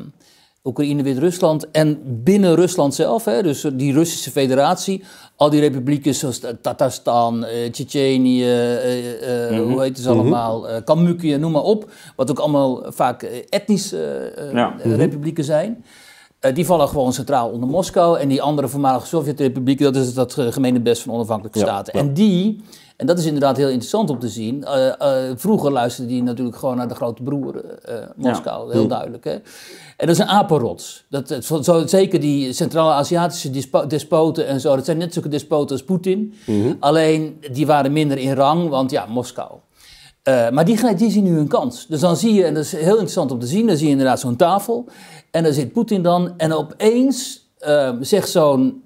Oekraïne, 0.64 1.02
Wit-Rusland. 1.02 1.70
En 1.70 1.98
binnen 2.04 2.54
Rusland 2.54 2.94
zelf, 2.94 3.24
hè, 3.24 3.42
dus 3.42 3.66
die 3.74 3.92
Russische 3.92 4.30
federatie, 4.30 5.04
al 5.36 5.50
die 5.50 5.60
republieken 5.60 6.14
zoals 6.14 6.40
Tatarstan, 6.62 7.44
eh 7.44 7.70
Tsjetsjenië, 7.70 8.44
eh, 8.44 9.58
hoe 9.60 9.82
heet 9.82 9.96
het 9.96 10.06
allemaal, 10.06 10.66
Kalmykië, 10.84 11.36
noem 11.36 11.52
maar 11.52 11.62
op. 11.62 11.90
Wat 12.16 12.30
ook 12.30 12.38
allemaal 12.38 12.82
vaak 12.86 13.22
etnische 13.48 14.32
Ja. 14.52 14.74
eh, 14.78 14.94
republieken 14.96 15.44
zijn. 15.44 15.84
Die 16.54 16.66
vallen 16.66 16.88
gewoon 16.88 17.12
centraal 17.12 17.50
onder 17.50 17.68
Moskou. 17.68 18.18
En 18.18 18.28
die 18.28 18.42
andere 18.42 18.68
voormalige 18.68 19.06
Sovjet-republieken, 19.06 19.92
dat 19.92 20.02
is 20.02 20.14
dat 20.14 20.32
gemene 20.38 20.80
best 20.80 21.02
van 21.02 21.14
onafhankelijke 21.14 21.58
Ja, 21.58 21.64
staten. 21.64 21.92
ja. 21.98 22.00
En 22.00 22.14
die, 22.14 22.62
en 22.96 23.06
dat 23.06 23.18
is 23.18 23.24
inderdaad 23.24 23.56
heel 23.56 23.68
interessant 23.68 24.10
om 24.10 24.18
te 24.18 24.28
zien. 24.28 24.64
eh, 24.64 25.28
eh, 25.28 25.32
vroeger 25.36 25.72
luisterde 25.72 26.10
die 26.10 26.22
natuurlijk 26.22 26.56
gewoon 26.56 26.76
naar 26.76 26.88
de 26.88 26.94
grote 26.94 27.22
broer 27.22 27.64
eh, 27.64 27.94
Moskou, 28.16 28.72
heel 28.72 28.86
duidelijk. 28.86 29.24
Hè? 29.24 29.32
En 29.96 30.06
dat 30.06 30.08
is 30.08 30.18
een 30.18 30.28
apenrots. 30.28 31.04
Dat, 31.08 31.38
zo, 31.44 31.86
zeker 31.86 32.20
die 32.20 32.52
Centraal-Aziatische 32.52 33.50
despoten 33.86 34.46
en 34.46 34.60
zo, 34.60 34.76
dat 34.76 34.84
zijn 34.84 34.98
net 34.98 35.12
zulke 35.12 35.28
despoten 35.28 35.76
als 35.76 35.84
Poetin. 35.84 36.34
Alleen 36.80 37.40
die 37.52 37.66
waren 37.66 37.92
minder 37.92 38.18
in 38.18 38.32
rang, 38.32 38.68
want 38.68 38.90
ja, 38.90 39.06
Moskou. 39.06 39.50
Maar 40.24 40.64
die, 40.64 40.94
die 40.94 41.10
zien 41.10 41.24
nu 41.24 41.38
een 41.38 41.48
kans. 41.48 41.86
Dus 41.86 42.00
dan 42.00 42.16
zie 42.16 42.34
je, 42.34 42.44
en 42.44 42.54
dat 42.54 42.64
is 42.64 42.72
heel 42.72 42.92
interessant 42.92 43.30
om 43.30 43.38
te 43.38 43.46
zien, 43.46 43.66
dan 43.66 43.76
zie 43.76 43.86
je 43.86 43.92
inderdaad 43.92 44.20
zo'n 44.20 44.36
tafel. 44.36 44.88
En 45.30 45.42
daar 45.42 45.52
zit 45.52 45.72
Poetin 45.72 46.02
dan. 46.02 46.34
En 46.36 46.52
opeens 46.52 47.44
eh, 47.58 47.90
zegt 48.00 48.30
zo'n 48.30 48.82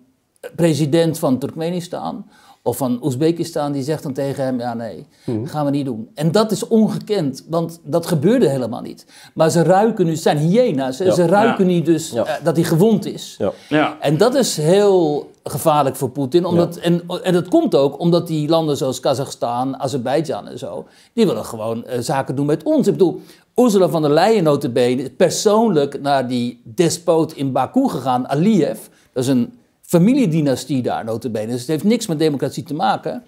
president 0.57 1.19
van 1.19 1.39
Turkmenistan 1.39 2.27
of 2.63 2.77
van 2.77 2.99
Oezbekistan, 3.03 3.73
die 3.73 3.83
zegt 3.83 4.03
dan 4.03 4.13
tegen 4.13 4.45
hem, 4.45 4.59
ja 4.59 4.75
nee, 4.75 5.07
gaan 5.45 5.65
we 5.65 5.71
niet 5.71 5.85
doen. 5.85 6.09
En 6.15 6.33
dat 6.33 6.51
is 6.51 6.69
ongekend, 6.69 7.45
want 7.49 7.81
dat 7.85 8.07
gebeurde 8.07 8.49
helemaal 8.49 8.81
niet. 8.81 9.07
Maar 9.35 9.51
ze 9.51 9.63
ruiken 9.63 10.05
nu, 10.05 10.11
het 10.11 10.21
zijn 10.21 10.39
hyena's, 10.39 10.99
Ja. 10.99 11.15
ze 11.15 11.27
ruiken 11.27 11.69
Ja. 11.69 11.75
nu 11.75 11.83
dus 11.83 12.11
Ja. 12.11 12.25
eh, 12.25 12.45
dat 12.45 12.57
hij 12.57 12.65
gewond 12.65 13.07
is. 13.07 13.35
Ja. 13.39 13.53
Ja. 13.69 13.97
En 14.01 14.17
dat 14.17 14.35
is 14.35 14.57
heel 14.57 15.31
gevaarlijk 15.45 15.97
voor 15.97 16.11
Poetin. 16.11 16.45
Omdat, 16.45 16.77
en, 16.77 17.03
en 17.23 17.33
dat 17.33 17.49
komt 17.49 17.75
ook 17.75 18.01
omdat 18.01 18.27
die 18.27 18.49
landen 18.49 18.77
zoals 18.77 19.01
Kazachstan, 19.01 19.79
Azerbeidzjan 19.81 20.49
en 20.49 20.59
zo... 20.59 20.87
die 21.13 21.27
willen 21.27 21.45
gewoon 21.45 21.85
eh, 21.85 22.01
zaken 22.01 22.35
doen 22.35 22.47
met 22.47 22.63
ons. 22.63 22.87
Ik 22.87 22.93
bedoel, 22.93 23.21
Ursula 23.55 23.89
van 23.89 24.03
der 24.03 24.11
Leyen 24.11 24.45
notabene 24.45 25.03
is 25.03 25.09
persoonlijk 25.17 26.01
naar 26.01 26.29
die 26.29 26.61
despoot 26.65 27.33
in 27.33 27.53
Baku 27.53 27.89
gegaan, 27.89 28.29
Aliyev. 28.29 28.79
Dat 29.13 29.23
is 29.23 29.29
een 29.29 29.53
familiedynastie 29.89 30.83
daar 30.83 31.05
notabene. 31.05 31.47
Dus 31.53 31.61
het 31.61 31.69
heeft 31.69 31.85
niks 31.85 32.07
met 32.07 32.19
democratie 32.19 32.63
te 32.63 32.75
maken. 32.75 33.23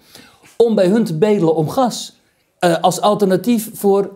Om 0.57 0.75
bij 0.75 0.87
hun 0.87 1.03
te 1.03 1.17
bedelen 1.17 1.55
om 1.55 1.69
gas. 1.69 2.19
eh, 2.59 2.77
als 2.81 3.01
alternatief 3.01 3.69
voor 3.73 4.09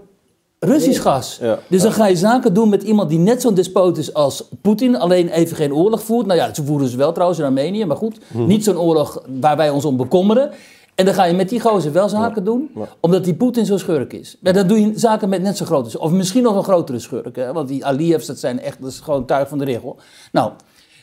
Russisch 0.60 1.02
gas. 1.02 1.38
Ja. 1.42 1.60
Dus 1.70 1.82
dan 1.82 1.92
ga 1.92 2.08
je 2.08 2.16
zaken 2.16 2.54
doen 2.54 2.70
met 2.70 2.84
iemand 2.84 3.10
die 3.10 3.20
net 3.20 3.42
zo'n 3.42 3.54
despoot 3.54 3.98
is 3.98 4.14
als 4.14 4.50
Poetin, 4.62 4.96
alleen 4.98 5.30
even 5.30 5.56
geen 5.56 5.74
oorlog 5.74 6.04
voert. 6.04 6.26
Nou 6.26 6.40
ja, 6.40 6.54
ze 6.54 6.64
voeren 6.64 6.88
ze 6.88 6.98
wel 6.98 7.12
trouwens 7.12 7.40
in 7.40 7.46
Armenië, 7.46 7.86
maar 7.86 7.98
goed, 7.98 8.18
Mhm. 8.34 8.46
niet 8.48 8.64
zo'n 8.64 8.78
oorlog 8.78 9.24
waar 9.40 9.58
wij 9.58 9.70
ons 9.70 9.86
om 9.86 9.98
bekommeren. 9.98 10.52
En 10.96 11.06
dan 11.06 11.14
ga 11.14 11.24
je 11.26 11.34
met 11.34 11.50
die 11.50 11.60
gozer 11.60 11.92
wel 11.92 12.10
zaken 12.10 12.44
doen, 12.44 12.70
omdat 13.02 13.24
die 13.24 13.34
Poetin 13.36 13.66
zo'n 13.66 13.80
schurk 13.80 14.14
is. 14.14 14.38
Maar 14.42 14.54
dan 14.54 14.68
doe 14.68 14.80
je 14.82 14.92
zaken 14.96 15.30
met 15.30 15.42
net 15.42 15.58
zo'n 15.58 15.68
grote, 15.68 16.00
of 16.00 16.12
misschien 16.12 16.44
nog 16.44 16.56
een 16.56 16.64
grotere 16.64 17.00
schurk. 17.00 17.36
Hè? 17.36 17.54
Want 17.54 17.68
die 17.68 17.86
Aliyevs, 17.86 18.26
dat 18.26 18.40
zijn 18.40 18.60
echt, 18.60 18.82
dat 18.82 18.92
is 18.92 19.00
gewoon 19.00 19.26
tuig 19.26 19.48
van 19.48 19.58
de 19.58 19.66
regel. 19.66 19.98
Nou, 20.32 20.52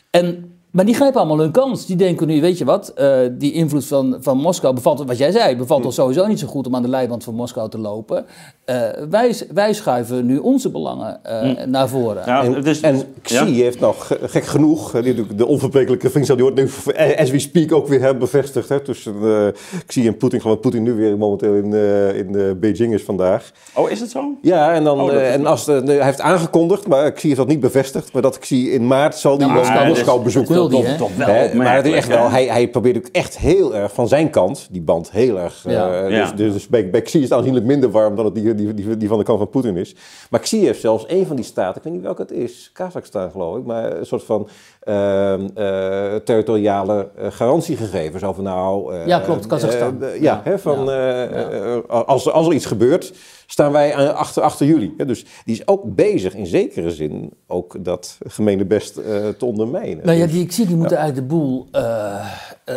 en, 0.09 0.52
maar 0.73 0.85
die 0.85 0.93
grijpen 0.95 1.19
allemaal 1.19 1.39
hun 1.39 1.51
kans. 1.51 1.85
Die 1.85 1.95
denken 1.95 2.27
nu, 2.27 2.41
weet 2.41 2.57
je 2.57 2.65
wat, 2.65 2.89
eh, 2.95 3.17
die 3.31 3.51
invloed 3.51 3.85
van, 3.85 4.17
van 4.19 4.37
Moskou 4.37 4.73
bevalt, 4.75 5.03
wat 5.05 5.17
jij 5.17 5.31
zei, 5.31 5.55
bevalt 5.55 5.85
ons 5.85 5.95
sowieso 5.95 6.27
niet 6.27 6.39
zo 6.39 6.47
goed 6.47 6.67
om 6.67 6.75
aan 6.75 6.81
de 6.81 6.87
leiband 6.87 7.23
van 7.23 7.33
Moskou 7.35 7.69
te 7.69 7.77
lopen. 7.77 8.25
Eh, 8.65 8.75
wij, 9.09 9.35
wij 9.53 9.73
schuiven 9.73 10.25
nu 10.25 10.37
onze 10.37 10.69
belangen 10.71 11.23
eh, 11.23 11.65
naar 11.65 11.87
voren. 11.89 12.23
Ja, 12.25 12.43
En, 12.43 12.63
en 12.81 13.03
Xi 13.21 13.35
ja. 13.35 13.45
heeft 13.45 13.79
nog, 13.79 14.07
ge- 14.07 14.19
gek 14.21 14.45
genoeg, 14.45 14.91
die 14.91 15.01
natuurlijk 15.01 15.37
de 15.37 15.45
onverbrekelijke 15.45 16.09
vriendschap, 16.09 16.37
die 16.37 16.45
wordt 16.51 16.59
nu, 16.61 16.93
as 17.17 17.29
we 17.31 17.39
speak, 17.39 17.71
ook 17.73 17.87
weer 17.87 18.17
bevestigd. 18.17 18.69
Hè, 18.69 18.79
tussen 18.79 19.13
eh, 19.23 19.47
Xi 19.85 20.07
en 20.07 20.17
Poetin, 20.17 20.41
gewoon 20.41 20.59
Poetin 20.59 20.83
nu 20.83 20.93
weer 20.93 21.17
momenteel 21.17 21.53
in, 21.53 21.73
eh, 21.73 22.15
in 22.17 22.59
Beijing 22.59 22.93
is 22.93 23.03
vandaag. 23.03 23.51
Oh, 23.75 23.89
is 23.91 23.99
het 23.99 24.09
zo? 24.11 24.37
Ja, 24.41 24.73
en, 24.73 24.83
dan, 24.83 25.01
Oh, 25.01 25.13
en 25.13 25.45
als 25.45 25.65
hij 25.65 25.81
heeft 26.03 26.21
aangekondigd, 26.21 26.87
maar 26.87 27.11
Xi 27.11 27.25
heeft 27.27 27.39
dat 27.39 27.47
niet 27.47 27.59
bevestigd, 27.59 28.13
maar 28.13 28.21
dat 28.21 28.39
Xi 28.39 28.71
in 28.71 28.87
maart 28.87 29.15
zal 29.17 29.37
die 29.37 29.47
Ja, 29.47 29.53
Moskou, 29.53 29.93
dus- 29.93 30.23
bezoeken. 30.23 30.62
Veel 30.69 30.81
wil 30.81 30.89
die, 30.89 30.97
toch, 30.97 31.15
wel 31.15 31.27
Hè, 31.27 31.55
maar 31.55 31.75
het 31.75 31.85
is 31.85 31.93
echt 31.93 32.07
wel, 32.07 32.29
hij, 32.29 32.45
hij 32.45 32.67
probeert 32.67 32.97
ook 32.97 33.07
echt 33.11 33.37
heel 33.37 33.75
erg 33.75 33.93
van 33.93 34.07
zijn 34.07 34.29
kant, 34.29 34.67
die 34.71 34.81
band 34.81 35.11
heel 35.11 35.39
erg. 35.39 35.63
Ja. 35.67 36.03
eh, 36.03 36.09
Ja. 36.09 36.31
Dus, 36.31 36.53
dus 36.53 36.67
bij, 36.67 36.89
bij 36.89 37.01
Xi 37.01 37.17
is 37.17 37.23
het 37.23 37.33
aanzienlijk 37.33 37.65
minder 37.65 37.91
warm 37.91 38.15
dan 38.15 38.25
het 38.25 38.35
die, 38.35 38.55
die, 38.55 38.73
die, 38.73 38.97
die 38.97 39.07
van 39.07 39.17
de 39.17 39.23
kant 39.23 39.37
van 39.37 39.49
Poetin 39.49 39.77
is. 39.77 39.95
Maar 40.29 40.39
Xi 40.39 40.65
heeft 40.65 40.81
zelfs 40.81 41.05
een 41.07 41.25
van 41.25 41.35
die 41.35 41.45
staten, 41.45 41.77
ik 41.77 41.83
weet 41.83 41.93
niet 41.93 42.01
welke 42.01 42.21
het 42.21 42.31
is, 42.31 42.69
Kazachstan 42.73 43.31
geloof 43.31 43.57
ik, 43.57 43.65
maar 43.65 43.97
een 43.97 44.05
soort 44.05 44.23
van 44.23 44.47
ehm, 44.79 45.47
eh, 45.55 46.15
territoriale 46.15 47.07
eh, 47.17 47.27
garantie 47.31 47.77
gegeven. 47.77 48.19
Zo 48.19 48.33
van 48.33 48.43
nou. 48.43 48.93
eh, 48.95 49.07
Ja, 49.07 49.19
klopt, 49.19 49.47
Kazachstan. 49.47 49.97
ja, 49.99 50.07
Ja. 50.21 50.41
Hè, 50.43 50.59
van 50.59 50.85
Ja. 50.85 51.81
als, 51.87 52.25
er- 52.25 52.31
als 52.31 52.47
er 52.47 52.53
iets 52.53 52.65
gebeurt, 52.65 53.13
staan 53.53 53.71
wij 53.71 54.11
achter, 54.13 54.41
achter 54.43 54.65
jullie. 54.65 54.93
Dus 55.05 55.25
die 55.45 55.55
is 55.55 55.67
ook 55.67 55.95
bezig 55.95 56.35
in 56.35 56.45
zekere 56.45 56.91
zin 56.91 57.29
ook 57.47 57.75
dat 57.85 58.17
gemene 58.27 58.65
best 58.65 58.97
eh, 58.97 59.27
te 59.37 59.45
ondermijnen. 59.45 60.05
Nou 60.05 60.17
ja, 60.17 60.25
Dus- 60.25 60.33
die 60.33 60.45
Xi 60.45 60.67
die 60.67 60.75
moet 60.75 60.91
eigenlijk 60.91 61.29
de 61.29 61.35
boel 61.35 61.67
eh, 61.71 62.25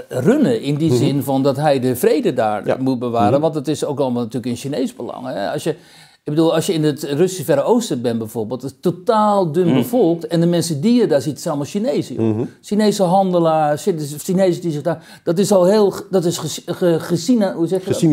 runnen. 0.08 0.60
In 0.62 0.74
die 0.74 0.94
zin 0.94 1.22
van 1.22 1.42
dat 1.42 1.56
hij 1.56 1.80
de 1.80 1.96
vrede 1.96 2.32
daar 2.32 2.60
Mhm. 2.60 2.68
Ja. 2.68 2.74
Mhm. 2.74 2.84
moet 2.84 2.98
bewaren. 2.98 3.40
Want 3.40 3.54
het 3.54 3.68
is 3.68 3.84
ook 3.84 4.00
allemaal 4.00 4.22
natuurlijk 4.22 4.46
in 4.52 4.56
Chinees 4.56 4.94
belang. 4.96 5.26
Hè? 5.26 5.50
Als 5.50 5.62
je, 5.62 5.70
ik 5.70 6.32
bedoel, 6.32 6.54
als 6.54 6.66
je 6.66 6.72
in 6.72 6.84
het 6.84 7.02
Russische 7.02 7.44
Verre 7.44 7.62
Oosten 7.62 8.02
bent 8.02 8.18
bijvoorbeeld, 8.18 8.62
het 8.62 8.70
is 8.70 8.76
totaal 8.80 9.52
dun 9.52 9.66
Mhm. 9.66 9.76
bevolkt. 9.76 10.26
En 10.26 10.40
de 10.40 10.46
mensen 10.46 10.80
die 10.80 11.00
je 11.00 11.06
daar 11.06 11.22
ziet, 11.22 11.40
zijn 11.40 11.54
allemaal 11.54 11.72
Chinezen. 11.72 12.14
joh. 12.14 12.46
Chinese 12.62 13.02
handelaars, 13.02 13.82
Chine- 13.82 14.06
Chinezen 14.18 14.62
die 14.62 14.72
zich 14.72 14.82
daar. 14.82 15.20
Dat 15.24 15.38
is 15.38 15.52
al 15.52 15.64
heel. 15.64 15.94
Dat 16.10 16.24
is 16.24 16.38
ges, 16.38 16.62
ge, 16.66 16.96
gezien, 17.00 17.42
hoe 17.52 17.66
zeg 17.66 17.78
je 17.86 17.94
zo. 17.94 18.06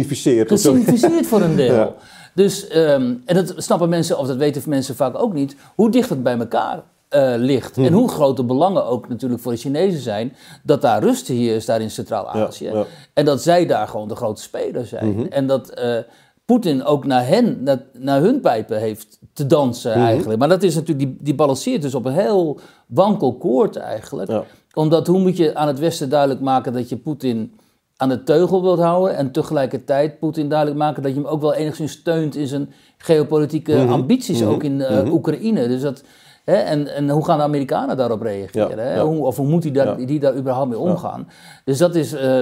Gesignificeerd 0.53 1.27
voor 1.27 1.41
een 1.41 1.55
deel. 1.65 1.73
Ja. 1.75 1.93
Dus, 2.35 2.67
ehm, 2.67 3.13
en 3.25 3.35
dat 3.35 3.53
snappen 3.57 3.89
mensen, 3.89 4.17
of 4.17 4.27
dat 4.27 4.37
weten 4.37 4.61
mensen 4.65 4.95
vaak 4.95 5.21
ook 5.21 5.33
niet, 5.33 5.55
hoe 5.75 5.89
dicht 5.91 6.09
het 6.09 6.23
bij 6.23 6.37
elkaar 6.37 6.83
eh, 7.09 7.33
ligt. 7.37 7.77
En 7.77 7.93
hoe 7.93 8.09
groot 8.09 8.37
de 8.37 8.43
belangen 8.43 8.85
ook 8.85 9.09
natuurlijk 9.09 9.41
voor 9.41 9.51
de 9.51 9.57
Chinezen 9.57 10.01
zijn, 10.01 10.33
dat 10.63 10.81
daar 10.81 11.03
rust 11.03 11.27
hier 11.27 11.55
is, 11.55 11.65
daar 11.65 11.81
in 11.81 11.91
Centraal-Azië. 11.91 12.65
Ja, 12.65 12.73
ja. 12.73 12.85
En 13.13 13.25
dat 13.25 13.41
zij 13.41 13.65
daar 13.65 13.87
gewoon 13.87 14.07
de 14.07 14.15
grote 14.15 14.41
speler 14.41 14.85
zijn. 14.85 15.31
En 15.31 15.47
dat 15.47 15.69
eh, 15.69 15.97
Poetin 16.45 16.83
ook 16.83 17.05
naar 17.05 17.27
hen, 17.27 17.63
naar, 17.63 17.81
naar 17.97 18.21
hun 18.21 18.39
pijpen 18.39 18.79
heeft 18.79 19.19
te 19.33 19.47
dansen 19.47 19.91
Mhm. 19.97 20.07
eigenlijk. 20.07 20.39
Maar 20.39 20.49
dat 20.49 20.63
is 20.63 20.75
natuurlijk, 20.75 21.07
die, 21.07 21.17
die 21.21 21.35
balanceert 21.35 21.81
dus 21.81 21.95
op 21.95 22.05
een 22.05 22.13
heel 22.13 22.59
wankel 22.87 23.33
koord 23.37 23.75
eigenlijk. 23.75 24.29
Ja. 24.29 24.43
Omdat 24.73 25.07
hoe 25.07 25.19
moet 25.19 25.37
je 25.37 25.55
aan 25.55 25.67
het 25.67 25.79
Westen 25.79 26.09
duidelijk 26.09 26.41
maken 26.41 26.73
dat 26.73 26.89
je 26.89 26.97
Poetin 26.97 27.53
aan 27.97 28.09
de 28.09 28.23
teugel 28.23 28.61
wilt 28.61 28.79
houden 28.79 29.15
en 29.17 29.31
tegelijkertijd 29.31 30.19
Poetin 30.19 30.49
duidelijk 30.49 30.79
maken 30.79 31.03
dat 31.03 31.13
je 31.13 31.17
hem 31.19 31.27
ook 31.29 31.41
wel 31.41 31.53
enigszins 31.53 31.91
steunt 31.91 32.35
in 32.35 32.47
zijn 32.47 32.73
geopolitieke 32.97 33.75
Mhm. 33.75 33.91
ambities 33.91 34.43
ook 34.43 34.63
in 34.63 34.81
eh, 34.81 35.13
Oekraïne. 35.13 35.67
Dus 35.67 35.81
dat, 35.81 36.03
hè, 36.43 36.55
en, 36.55 36.87
en 36.95 37.09
hoe 37.09 37.25
gaan 37.25 37.37
de 37.37 37.43
Amerikanen 37.43 37.97
daarop 37.97 38.21
reageren? 38.21 38.69
Ja, 38.77 38.83
hè? 38.83 38.95
ja. 38.95 39.03
Hoe, 39.05 39.25
of 39.25 39.35
hoe 39.37 39.47
moet 39.47 39.61
die 39.61 39.71
daar, 39.71 39.99
Ja. 39.99 40.05
die 40.05 40.19
daar 40.19 40.35
überhaupt 40.35 40.69
mee 40.69 40.79
omgaan? 40.79 41.27
Dus 41.65 41.77
dat 41.77 41.95
is, 41.95 42.13
eh, 42.13 42.39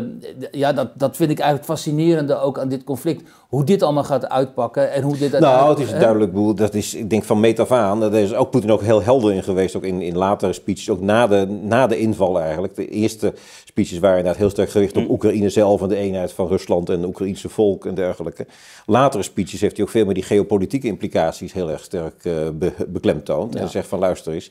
ja, 0.51 0.73
dat, 0.73 0.87
dat 0.95 1.15
vind 1.15 1.31
ik 1.31 1.39
eigenlijk 1.39 1.69
fascinerende 1.69 2.39
ook 2.39 2.59
aan 2.59 2.69
dit 2.69 2.83
conflict. 2.83 3.29
Hoe 3.49 3.63
dit 3.63 3.81
allemaal 3.83 4.03
gaat 4.03 4.29
uitpakken 4.29 4.91
en 4.91 5.01
hoe 5.03 5.17
dit 5.17 5.39
Nou, 5.39 5.69
het 5.69 5.79
is 5.79 5.91
hè? 5.91 5.99
duidelijk, 5.99 6.31
boel, 6.33 6.55
dat 6.55 6.73
is, 6.73 6.93
ik 6.95 7.09
denk 7.09 7.23
van 7.23 7.39
meet 7.39 7.59
af 7.59 7.71
aan, 7.71 7.99
daar 7.99 8.13
is 8.13 8.33
ook 8.33 8.49
Poetin 8.51 8.71
ook 8.71 8.81
heel 8.81 9.01
helder 9.03 9.33
in 9.33 9.43
geweest, 9.43 9.75
ook 9.75 9.83
in, 9.83 10.01
in 10.01 10.17
latere 10.17 10.53
speeches, 10.53 10.89
ook 10.89 11.01
na 11.01 11.27
de, 11.27 11.45
na 11.61 11.87
de 11.87 11.97
inval 11.99 12.39
eigenlijk. 12.39 12.75
De 12.75 12.87
eerste 12.87 13.33
speeches 13.65 13.99
waren 13.99 14.17
inderdaad 14.17 14.41
heel 14.41 14.49
sterk 14.49 14.69
gericht 14.69 14.97
op 14.97 15.09
Oekraïne 15.09 15.49
zelf 15.49 15.81
en 15.81 15.87
de 15.87 15.95
eenheid 15.95 16.31
van 16.33 16.47
Rusland 16.47 16.89
en 16.89 16.97
het 16.97 17.05
Oekraïnse 17.05 17.49
volk 17.49 17.85
en 17.85 17.93
dergelijke. 17.95 18.45
Latere 18.85 19.23
speeches 19.23 19.61
heeft 19.61 19.75
hij 19.75 19.85
ook 19.85 19.91
veel 19.91 20.05
meer 20.05 20.13
die 20.13 20.23
geopolitieke 20.23 20.87
implicaties 20.87 21.53
heel 21.53 21.71
erg 21.71 21.83
sterk 21.83 22.21
be- 22.53 22.73
beklemtoond. 22.87 23.55
En 23.55 23.69
zegt 23.69 23.87
van 23.91 23.99
luister 23.99 24.33
eens, 24.33 24.49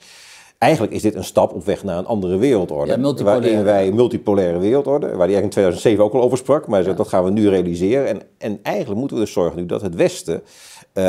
eigenlijk 0.61 0.93
is 0.93 1.03
dit 1.03 1.15
een 1.15 1.25
stap 1.25 1.55
op 1.55 1.65
weg 1.65 1.85
naar 1.85 1.99
een 1.99 2.07
andere 2.07 2.37
wereldorde. 2.37 2.99
Ja. 3.01 3.25
Waarin 3.25 3.65
wij 3.65 3.93
multipolaire 3.93 4.59
wereldorde, 4.59 5.07
waar 5.07 5.17
hij 5.17 5.35
eigenlijk 5.35 5.45
in 5.45 5.51
2007 5.51 6.05
ook 6.05 6.13
al 6.13 6.23
over 6.23 6.39
sprak, 6.39 6.67
maar 6.67 6.95
dat 6.97 7.09
gaan 7.09 7.25
we 7.25 7.31
nu 7.31 7.49
realiseren. 7.49 8.07
En, 8.07 8.23
en 8.39 8.59
eigenlijk 8.63 8.99
moeten 8.99 9.17
we 9.17 9.23
dus 9.23 9.33
zorgen 9.33 9.61
nu 9.61 9.67
dat 9.67 9.83
het 9.83 9.95
Westen, 9.95 10.43
eh, 10.93 11.05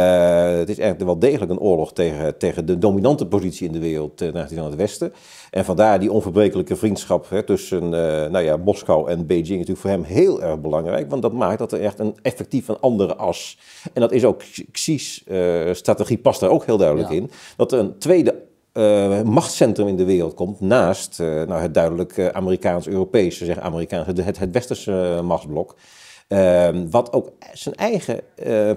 het 0.57 0.69
is 0.69 0.77
eigenlijk 0.77 1.03
wel 1.03 1.19
degelijk 1.19 1.51
een 1.51 1.59
oorlog 1.59 1.93
tegen, 1.93 2.37
tegen 2.37 2.65
de 2.65 2.77
dominante 2.77 3.25
positie 3.25 3.67
in 3.67 3.73
de 3.73 3.79
wereld 3.79 4.17
ten 4.17 4.37
aanzien 4.37 4.57
van 4.57 4.67
het 4.67 4.75
Westen. 4.75 5.13
En 5.49 5.65
vandaar 5.65 5.99
die 5.99 6.11
onverbrekelijke 6.11 6.75
vriendschap 6.75 7.29
hè, 7.29 7.43
tussen 7.43 7.83
eh, 7.83 8.29
nou 8.29 8.43
ja, 8.43 8.57
Moskou 8.57 9.09
en 9.09 9.25
Beijing 9.27 9.49
natuurlijk 9.49 9.79
voor 9.79 9.89
hem 9.89 10.03
heel 10.03 10.41
erg 10.41 10.59
belangrijk, 10.61 11.09
want 11.09 11.21
dat 11.21 11.33
maakt 11.33 11.59
dat 11.59 11.71
er 11.71 11.81
echt 11.81 11.99
een 11.99 12.15
effectief 12.21 12.67
een 12.67 12.79
andere 12.79 13.15
as. 13.15 13.57
En 13.93 14.01
dat 14.01 14.11
is 14.11 14.25
ook 14.25 14.41
Xi's 14.71 15.23
eh, 15.27 15.37
strategie 15.71 16.17
past 16.17 16.39
daar 16.39 16.49
ook 16.49 16.65
heel 16.65 16.77
duidelijk 16.77 17.09
Ja. 17.09 17.15
in, 17.15 17.31
dat 17.55 17.71
er 17.71 17.79
een 17.79 17.97
tweede 17.97 18.49
eh, 18.71 19.21
machtscentrum 19.21 19.87
in 19.87 19.95
de 19.95 20.05
wereld 20.05 20.33
komt 20.33 20.59
naast 20.59 21.19
eh, 21.19 21.27
nou, 21.27 21.61
het 21.61 21.73
duidelijk 21.73 22.17
eh, 22.17 22.27
Amerikaans-Europese, 22.27 23.45
zeg 23.45 23.59
Amerikaans, 23.59 24.07
het, 24.07 24.39
het, 24.39 24.51
westerse 24.51 25.21
machtsblok. 25.23 25.75
Ehm, 26.27 26.89
wat 26.89 27.13
ook 27.13 27.31
zijn 27.53 27.75
eigen 27.75 28.19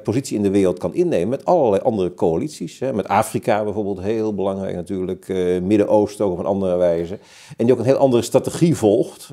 positie 0.03 0.36
in 0.36 0.42
de 0.42 0.51
wereld 0.51 0.78
kan 0.78 0.95
innemen 0.95 1.28
met 1.28 1.45
allerlei 1.45 1.82
andere 1.82 2.14
coalities. 2.14 2.78
Hè. 2.78 2.92
Met 2.92 3.09
Afrika 3.09 3.64
bijvoorbeeld, 3.64 4.01
heel 4.01 4.34
belangrijk 4.34 4.74
natuurlijk. 4.74 5.28
Midden-Oosten 5.62 6.24
ook 6.24 6.32
op 6.32 6.38
een 6.38 6.45
andere 6.45 6.76
wijze. 6.76 7.18
En 7.57 7.64
die 7.64 7.72
ook 7.72 7.78
een 7.78 7.84
heel 7.84 7.97
andere 7.97 8.22
strategie 8.22 8.76
volgt. 8.76 9.30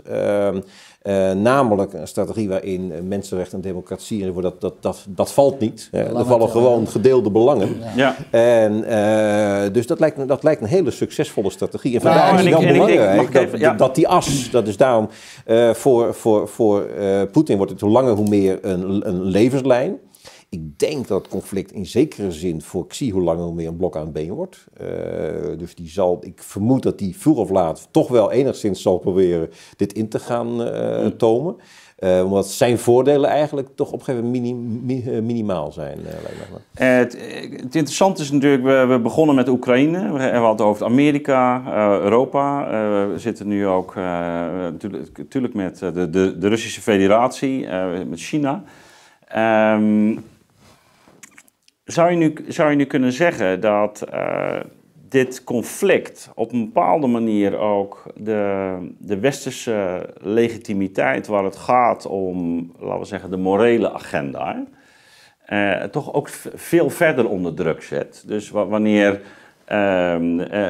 Eh, 1.02 1.32
namelijk 1.32 1.93
een 1.93 2.08
strategie 2.08 2.49
waarin 2.49 2.91
eh, 2.91 3.02
mensenrechten 3.02 3.56
en 3.56 3.62
democratie, 3.62 4.34
dat, 4.41 4.62
dat, 4.62 4.74
dat, 4.80 5.06
dat 5.08 5.32
valt 5.32 5.60
niet. 5.60 5.88
Hè. 5.91 6.18
Er 6.18 6.26
vallen 6.26 6.49
gewoon 6.49 6.88
gedeelde 6.88 7.32
belangen. 7.32 7.70
Ja. 7.95 8.16
En, 8.32 8.84
eh, 8.84 9.74
dus 9.74 9.88
dat 9.88 9.99
lijkt, 9.99 10.18
me- 10.18 10.26
dat 10.26 10.43
lijkt 10.43 10.62
een 10.62 10.68
hele 10.68 10.91
succesvolle 10.91 11.49
strategie. 11.49 11.95
En 11.95 12.02
vandaar 12.02 12.28
en 12.30 12.34
is 12.34 12.39
het 12.39 12.47
ik- 12.47 12.52
wel 12.54 12.62
ik 12.68 12.74
belangrijk 12.74 13.22
ik 13.22 13.36
even- 13.36 13.52
dat, 13.52 13.60
ja. 13.60 13.74
dat 13.74 13.95
die 13.95 14.08
as, 14.08 14.49
dat 14.52 14.68
is 14.68 14.78
daarom 14.78 15.10
eh, 15.45 15.70
voor, 15.74 16.14
voor, 16.14 16.47
voor 16.47 16.86
eh, 16.86 17.22
Poetin 17.32 17.58
wordt 17.58 17.72
het 17.72 17.82
hoe 17.82 17.89
langer 17.91 18.14
hoe 18.14 18.30
meer 18.30 18.60
een, 18.62 19.08
een 19.08 19.22
levenslijn. 19.24 19.97
Ik 20.56 20.80
denk 20.80 21.08
dat 21.08 21.22
het 21.22 21.32
conflict 21.32 21.72
in 21.72 21.86
zekere 21.86 22.32
zin 22.32 22.62
voor 22.62 22.88
Xi 22.88 23.12
hoe 23.12 23.22
langer 23.22 23.43
hoe 23.43 23.54
meer 23.54 23.68
een 23.68 23.78
blok 23.78 23.95
aan 23.95 24.04
het 24.04 24.14
been 24.14 24.32
wordt. 24.32 24.66
Eh, 24.74 24.88
dus 25.58 25.76
die 25.76 25.89
zal, 25.89 26.18
ik 26.22 26.43
vermoed 26.43 26.84
dat 26.84 26.97
die 26.97 27.18
vroeg 27.18 27.38
of 27.38 27.49
laat 27.49 27.88
toch 27.91 28.08
wel 28.08 28.32
enigszins 28.32 28.82
zal 28.82 28.97
proberen 28.97 29.49
dit 29.76 29.93
in 29.93 30.10
te 30.10 30.20
gaan 30.20 30.64
eh, 30.64 31.06
tomen. 31.06 31.56
Eh, 31.95 32.22
omdat 32.26 32.47
zijn 32.47 32.78
voordelen 32.78 33.30
eigenlijk 33.30 33.70
toch 33.76 33.91
op 33.91 33.99
een 33.99 34.06
gegeven 34.06 34.26
moment 34.26 34.43
mini- 34.43 35.04
mi- 35.04 35.22
minimaal 35.22 35.72
zijn. 35.72 35.99
Het, 36.74 37.18
het 37.52 37.76
interessante 37.76 38.22
is 38.22 38.32
natuurlijk, 38.32 38.64
we, 38.64 38.86
we 38.93 38.99
begonnen 38.99 39.36
met 39.36 39.49
Oekraïne. 39.49 40.12
We 40.14 40.20
hebben 40.20 40.49
het 40.49 40.62
over 40.62 40.86
Amerika, 40.86 41.64
Europa. 42.02 42.68
We 43.12 43.20
zitten 43.20 43.47
nu 43.47 43.68
ook 43.68 43.95
natuurlijk, 43.95 45.18
natuurlijk 45.18 45.54
met 45.54 45.80
de, 45.80 46.10
de, 46.10 46.38
de 46.38 46.47
Russische 46.47 46.82
Federatie, 46.82 47.68
met 48.08 48.20
China. 48.20 48.64
Ehm, 49.28 50.16
zou, 51.84 52.12
je 52.12 52.18
nu, 52.18 52.36
zou 52.48 52.70
je 52.70 52.76
nu 52.76 52.86
kunnen 52.86 53.12
zeggen 53.12 53.60
dat 53.60 54.02
eh, 54.02 54.60
dit 55.10 55.44
conflict 55.44 56.30
op 56.36 56.52
een 56.52 56.66
bepaalde 56.66 57.08
manier 57.08 57.58
ook 57.58 58.04
de, 58.16 58.74
de 58.98 59.20
westerse 59.20 60.10
legitimiteit, 60.20 61.28
waar 61.28 61.44
het 61.44 61.56
gaat 61.56 62.06
om, 62.06 62.72
laten 62.80 63.00
we 63.00 63.06
zeggen, 63.06 63.30
de 63.30 63.38
morele 63.38 63.94
agenda, 63.94 64.64
eh, 65.46 65.84
toch 65.84 66.14
ook 66.14 66.30
veel 66.56 66.90
verder 66.90 67.30
onder 67.30 67.54
druk 67.54 67.84
zet. 67.84 68.24
Dus 68.28 68.50
wa- 68.50 68.66
wanneer 68.66 69.22
eh, 69.66 70.16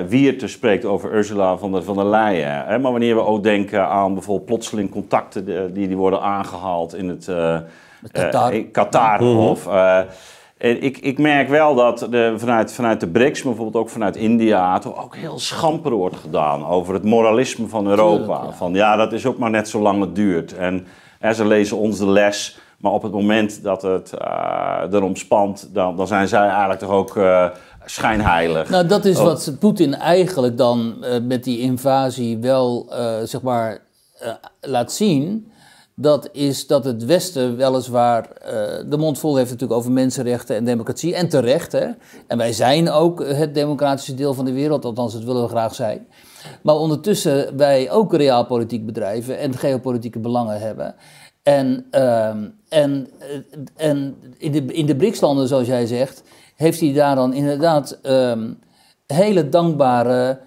Wierte 0.08 0.48
spreekt 0.48 0.86
over 0.86 1.14
Ursula 1.14 1.58
van 1.58 1.72
der, 1.72 1.84
van 1.84 1.96
der 1.96 2.06
Leyen, 2.06 2.66
hè, 2.66 2.80
maar 2.80 2.92
wanneer 2.92 3.16
we 3.16 3.22
ook 3.26 3.44
denken 3.44 3.88
aan 3.88 4.14
bijvoorbeeld 4.14 4.46
plotseling 4.48 4.92
contacten 4.92 5.74
die, 5.74 5.88
die 5.88 5.98
worden 5.98 6.22
aangehaald 6.22 6.96
in 6.96 7.10
het 7.10 7.28
eh, 7.28 7.60
Qatar. 8.12 8.54
Qatar 8.72 9.20
of... 9.22 9.68
en 10.62 10.82
ik, 10.82 10.98
ik 10.98 11.18
merk 11.18 11.50
wel 11.50 11.76
dat 11.76 12.08
de, 12.10 12.34
vanuit, 12.38 12.74
vanuit 12.74 13.00
de 13.00 13.08
BRICS, 13.08 13.44
maar 13.44 13.54
bijvoorbeeld 13.54 13.84
ook 13.84 13.90
vanuit 13.90 14.16
India, 14.16 14.80
toch 14.80 15.04
ook 15.04 15.16
heel 15.16 15.40
schamper 15.40 15.92
wordt 15.92 16.16
gedaan 16.16 16.66
over 16.66 16.94
het 16.94 17.04
moralisme 17.04 17.68
van 17.68 17.88
Europa. 17.88 18.24
Tuurlijk, 18.24 18.52
ja. 18.52 18.58
Van 18.58 18.74
ja, 18.74 18.96
dat 18.96 19.14
is 19.14 19.26
ook 19.26 19.38
maar 19.38 19.50
net 19.50 19.70
zo 19.70 19.82
lang 19.82 20.02
het 20.02 20.16
duurt. 20.16 20.56
En, 20.56 20.86
en 21.20 21.36
ze 21.36 21.46
lezen 21.46 21.78
ons 21.78 21.98
de 21.98 22.08
les, 22.08 22.60
maar 22.78 22.92
op 22.92 23.04
het 23.04 23.12
moment 23.12 23.64
dat 23.64 23.82
het 23.82 24.14
eh, 24.14 24.82
erom 24.92 25.16
spant, 25.16 25.70
dan, 25.74 25.96
dan 25.96 26.08
zijn 26.08 26.28
zij 26.28 26.48
eigenlijk 26.48 26.80
toch 26.80 26.92
ook 26.92 27.18
eh, 27.18 27.46
schijnheilig. 27.86 28.70
Nou, 28.70 28.88
dat 28.88 29.06
is 29.06 29.18
Oh. 29.18 29.24
wat 29.24 29.56
Poetin 29.60 29.94
eigenlijk 29.96 30.58
dan 30.58 31.04
eh, 31.04 31.22
met 31.22 31.44
die 31.44 31.60
invasie 31.60 32.38
wel, 32.38 32.94
zeg 33.24 33.42
maar, 33.42 33.82
laat 34.62 34.92
zien. 34.92 35.51
Dat 36.02 36.30
is 36.32 36.68
dat 36.68 36.86
het 36.86 37.06
Westen 37.06 37.56
weliswaar 37.58 38.30
eh, 38.32 38.54
de 38.90 38.98
mond 38.98 39.20
vol 39.20 39.36
heeft 39.36 39.50
natuurlijk 39.50 39.80
over 39.80 39.92
mensenrechten 39.92 40.56
en 40.56 40.66
democratie. 40.66 41.16
En 41.16 41.30
terecht, 41.30 41.72
hè. 41.72 41.88
En 42.28 42.38
wij 42.38 42.54
zijn 42.54 42.90
ook 42.90 43.26
het 43.26 43.54
democratische 43.54 44.14
deel 44.14 44.34
van 44.34 44.46
de 44.46 44.52
wereld, 44.52 44.86
althans 44.86 45.14
dat 45.14 45.24
willen 45.24 45.42
we 45.42 45.48
graag 45.48 45.76
zijn. 45.76 46.08
Maar 46.62 46.76
ondertussen 46.76 47.58
wij 47.58 47.92
ook 47.92 48.14
realpolitiek 48.14 48.86
bedrijven 48.86 49.38
en 49.38 49.58
geopolitieke 49.58 50.20
belangen 50.20 50.60
hebben. 50.60 50.96
En, 51.44 51.86
ehm, 51.92 52.48
en, 52.70 53.08
eh, 53.20 53.90
en 53.90 54.16
in 54.38 54.52
de, 54.52 54.66
in 54.66 54.86
de 54.86 54.96
BRICS-landen, 54.96 55.48
zoals 55.48 55.68
jij 55.68 55.86
zegt, 55.86 56.24
heeft 56.56 56.80
hij 56.80 56.94
daar 56.94 57.16
dan 57.16 57.34
inderdaad 57.34 58.00
ehm, 58.02 58.54
hele 59.08 59.50
dankbare, 59.50 60.40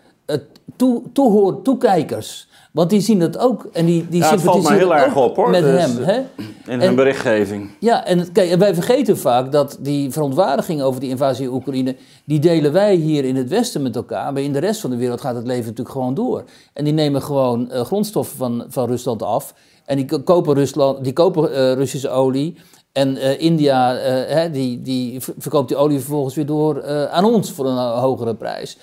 toe, 0.76 1.02
toehoor, 1.12 1.62
toekijkers. 1.62 2.48
Want 2.74 2.90
die 2.90 3.00
zien 3.00 3.18
dat 3.18 3.38
ook 3.38 3.66
en 3.72 3.86
die, 3.86 4.06
die 4.08 4.20
Ja, 4.20 4.30
het 4.30 4.40
valt 4.40 4.62
me 4.68 4.74
heel 4.74 4.94
erg 4.94 5.16
op, 5.16 5.36
hoor. 5.36 5.50
met 5.50 5.62
Dus, 5.62 5.80
hem. 5.80 5.96
Hè? 6.04 6.14
In 6.16 6.24
En- 6.66 6.80
hun 6.80 6.94
berichtgeving. 6.94 7.70
Ja, 7.80 8.04
en 8.06 8.32
kijk, 8.32 8.54
wij 8.58 8.74
vergeten 8.74 9.18
vaak 9.18 9.52
dat 9.52 9.78
die 9.80 10.10
verontwaardiging 10.10 10.82
over 10.82 11.00
die 11.00 11.10
invasie 11.10 11.44
in 11.46 11.52
Oekraïne, 11.52 11.96
die 12.24 12.38
delen 12.38 12.72
wij 12.72 12.94
hier 12.94 13.24
in 13.24 13.36
het 13.36 13.48
Westen 13.48 13.82
met 13.82 13.96
elkaar, 13.96 14.32
maar 14.32 14.42
in 14.42 14.52
de 14.52 14.58
rest 14.58 14.80
van 14.80 14.90
de 14.90 14.96
wereld 14.96 15.20
gaat 15.20 15.34
het 15.34 15.46
leven 15.46 15.62
natuurlijk 15.64 15.90
gewoon 15.96 16.14
door. 16.14 16.44
En 16.72 16.84
die 16.84 16.92
nemen 16.92 17.22
gewoon 17.22 17.70
eh, 17.70 17.80
grondstoffen 17.84 18.36
van, 18.36 18.64
van 18.68 18.86
Rusland 18.88 19.22
af 19.22 19.54
en 19.84 19.96
die 19.96 20.04
ko- 20.06 20.20
kopen, 20.20 20.54
Rusland, 20.54 21.04
die 21.04 21.12
kopen 21.12 21.52
eh, 21.54 21.72
Russische 21.72 22.08
olie. 22.08 22.56
En 22.94 23.16
eh, 23.16 23.40
India 23.40 23.96
eh, 23.96 24.34
hè, 24.34 24.50
die, 24.50 24.80
die 24.80 25.20
ver- 25.20 25.34
verkoopt 25.38 25.68
die 25.68 25.76
olie 25.76 25.98
vervolgens 25.98 26.34
weer 26.34 26.46
door 26.46 26.78
eh, 26.78 27.04
aan 27.04 27.24
ons 27.24 27.52
voor 27.52 27.66
een 27.66 27.98
hogere 27.98 28.34
prijs. 28.34 28.78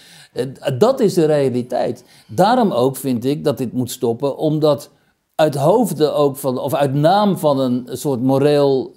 Dat 0.77 0.99
is 0.99 1.13
de 1.13 1.25
realiteit. 1.25 2.03
Daarom 2.27 2.71
ook 2.71 2.95
vind 2.95 3.25
ik 3.25 3.43
dat 3.43 3.57
dit 3.57 3.73
moet 3.73 3.91
stoppen, 3.91 4.37
omdat 4.37 4.89
uit 5.35 5.55
hoofde 5.55 6.11
ook 6.11 6.37
van, 6.37 6.57
of 6.57 6.73
uit 6.73 6.93
naam 6.93 7.37
van 7.37 7.59
een 7.59 7.87
soort 7.91 8.21
moreel, 8.21 8.93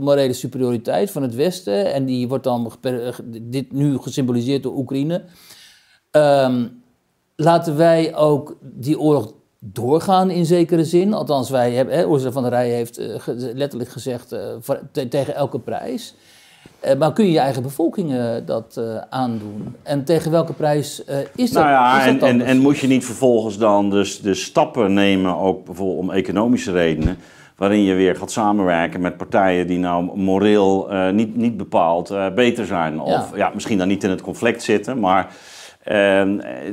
morele 0.00 0.32
superioriteit 0.32 1.10
van 1.10 1.22
het 1.22 1.34
Westen, 1.34 1.92
en 1.92 2.04
die 2.04 2.28
wordt 2.28 2.44
dan 2.44 2.72
dit 3.32 3.72
nu 3.72 3.98
gesymboliseerd 3.98 4.62
door 4.62 4.76
Oekraïne, 4.76 5.24
ehm, 6.10 6.66
laten 7.36 7.76
wij 7.76 8.14
ook 8.16 8.56
die 8.60 9.00
oorlog 9.00 9.32
doorgaan 9.72 10.30
in 10.30 10.46
zekere 10.46 10.84
zin. 10.84 11.14
Althans, 11.14 11.50
wij 11.50 11.72
hebben, 11.72 11.94
hè, 11.94 12.08
Ursula 12.08 12.30
van 12.32 12.42
der 12.42 12.52
Leyen 12.52 12.76
heeft 12.76 12.98
eh, 12.98 13.14
letterlijk 13.54 13.90
gezegd 13.90 14.32
eh, 14.32 14.40
voor- 14.60 14.80
te- 14.92 15.08
tegen 15.08 15.34
elke 15.34 15.58
prijs. 15.58 16.14
Eh, 16.80 16.96
maar 16.98 17.12
kun 17.12 17.24
je 17.24 17.32
je 17.32 17.38
eigen 17.38 17.62
bevolking 17.62 18.14
dat 18.44 18.80
aandoen? 19.10 19.76
En 19.82 20.04
tegen 20.04 20.30
welke 20.30 20.52
prijs 20.52 21.02
is 21.34 21.50
dat? 21.50 21.62
Nou 21.62 21.74
ja, 21.74 22.12
dat 22.12 22.22
en, 22.28 22.40
en, 22.40 22.46
en 22.46 22.58
moet 22.58 22.78
je 22.78 22.86
niet 22.86 23.04
vervolgens 23.04 23.58
dan 23.58 23.90
dus 23.90 24.20
de 24.20 24.34
stappen 24.34 24.92
nemen, 24.92 25.36
ook 25.36 25.64
bijvoorbeeld 25.64 25.98
om 25.98 26.10
economische 26.10 26.72
redenen, 26.72 27.18
waarin 27.56 27.82
je 27.82 27.94
weer 27.94 28.16
gaat 28.16 28.30
samenwerken 28.30 29.00
met 29.00 29.16
partijen 29.16 29.66
die 29.66 29.78
nou 29.78 30.16
moreel 30.18 30.88
niet, 31.12 31.36
niet 31.36 31.56
bepaald 31.56 32.14
beter 32.34 32.66
zijn. 32.66 33.00
Of 33.00 33.36
ja. 33.36 33.50
misschien 33.54 33.78
dan 33.78 33.88
niet 33.88 34.04
in 34.04 34.10
het 34.10 34.22
conflict 34.22 34.62
zitten, 34.62 35.00
maar 35.00 35.34
eh, 35.86 36.22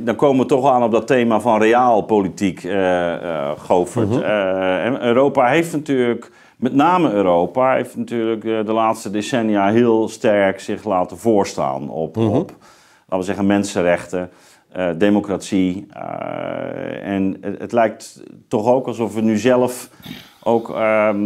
dan 0.02 0.16
komen 0.16 0.42
we 0.42 0.46
toch 0.46 0.70
aan 0.70 0.82
op 0.82 0.90
dat 0.90 1.06
thema 1.06 1.40
van 1.40 1.60
realpolitiek, 1.60 2.64
eh 2.64 3.14
eh 3.14 3.50
Govert. 3.58 4.20
Eh, 4.22 4.84
en 4.84 5.02
Europa 5.02 5.46
heeft 5.46 5.72
natuurlijk, 5.72 6.30
met 6.56 6.74
name 6.74 7.12
Europa, 7.12 7.74
heeft 7.74 7.96
natuurlijk 7.96 8.44
eh, 8.44 8.64
de 8.64 8.72
laatste 8.72 9.10
decennia 9.10 9.70
heel 9.70 10.08
sterk 10.08 10.60
zich 10.60 10.84
laten 10.84 11.18
voorstaan 11.18 11.90
op, 11.90 12.16
op 12.16 12.52
laten 13.08 13.18
we 13.18 13.22
zeggen, 13.22 13.46
mensenrechten, 13.46 14.30
eh, 14.72 14.88
democratie. 14.96 15.86
eh, 15.92 17.06
en 17.14 17.36
het, 17.40 17.58
het 17.60 17.72
lijkt 17.72 18.22
toch 18.48 18.66
ook 18.66 18.86
alsof 18.86 19.14
we 19.14 19.20
nu 19.20 19.38
zelf 19.38 19.88
ook, 20.44 20.70
ehm, 20.70 21.18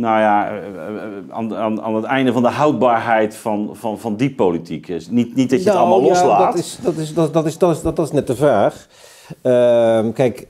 nou 0.00 0.20
ja, 0.20 0.50
eh, 0.50 0.56
eh, 0.56 1.02
aan, 1.28 1.54
aan, 1.56 1.82
aan 1.82 1.94
het 1.94 2.04
einde 2.04 2.32
van 2.32 2.42
de 2.42 2.48
houdbaarheid 2.48 3.36
van, 3.36 3.70
van, 3.72 3.98
van 3.98 4.16
die 4.16 4.34
politiek 4.34 4.88
is. 4.88 5.08
Niet, 5.08 5.34
niet 5.34 5.50
dat 5.50 5.62
je 5.62 5.64
het 5.64 5.74
Nou, 5.74 5.88
allemaal 5.88 6.02
ja, 6.02 6.08
loslaat. 6.08 6.52
dat, 6.52 6.64
is, 6.64 6.78
dat, 6.82 6.96
is, 6.96 7.14
dat, 7.14 7.32
dat, 7.32 7.46
is, 7.46 7.58
dat, 7.58 7.76
is, 7.76 7.82
dat, 7.82 7.96
dat 7.96 8.06
is 8.06 8.12
net 8.12 8.26
de 8.26 8.36
vraag. 8.36 8.88
Ehm, 9.42 10.12
kijk, 10.12 10.46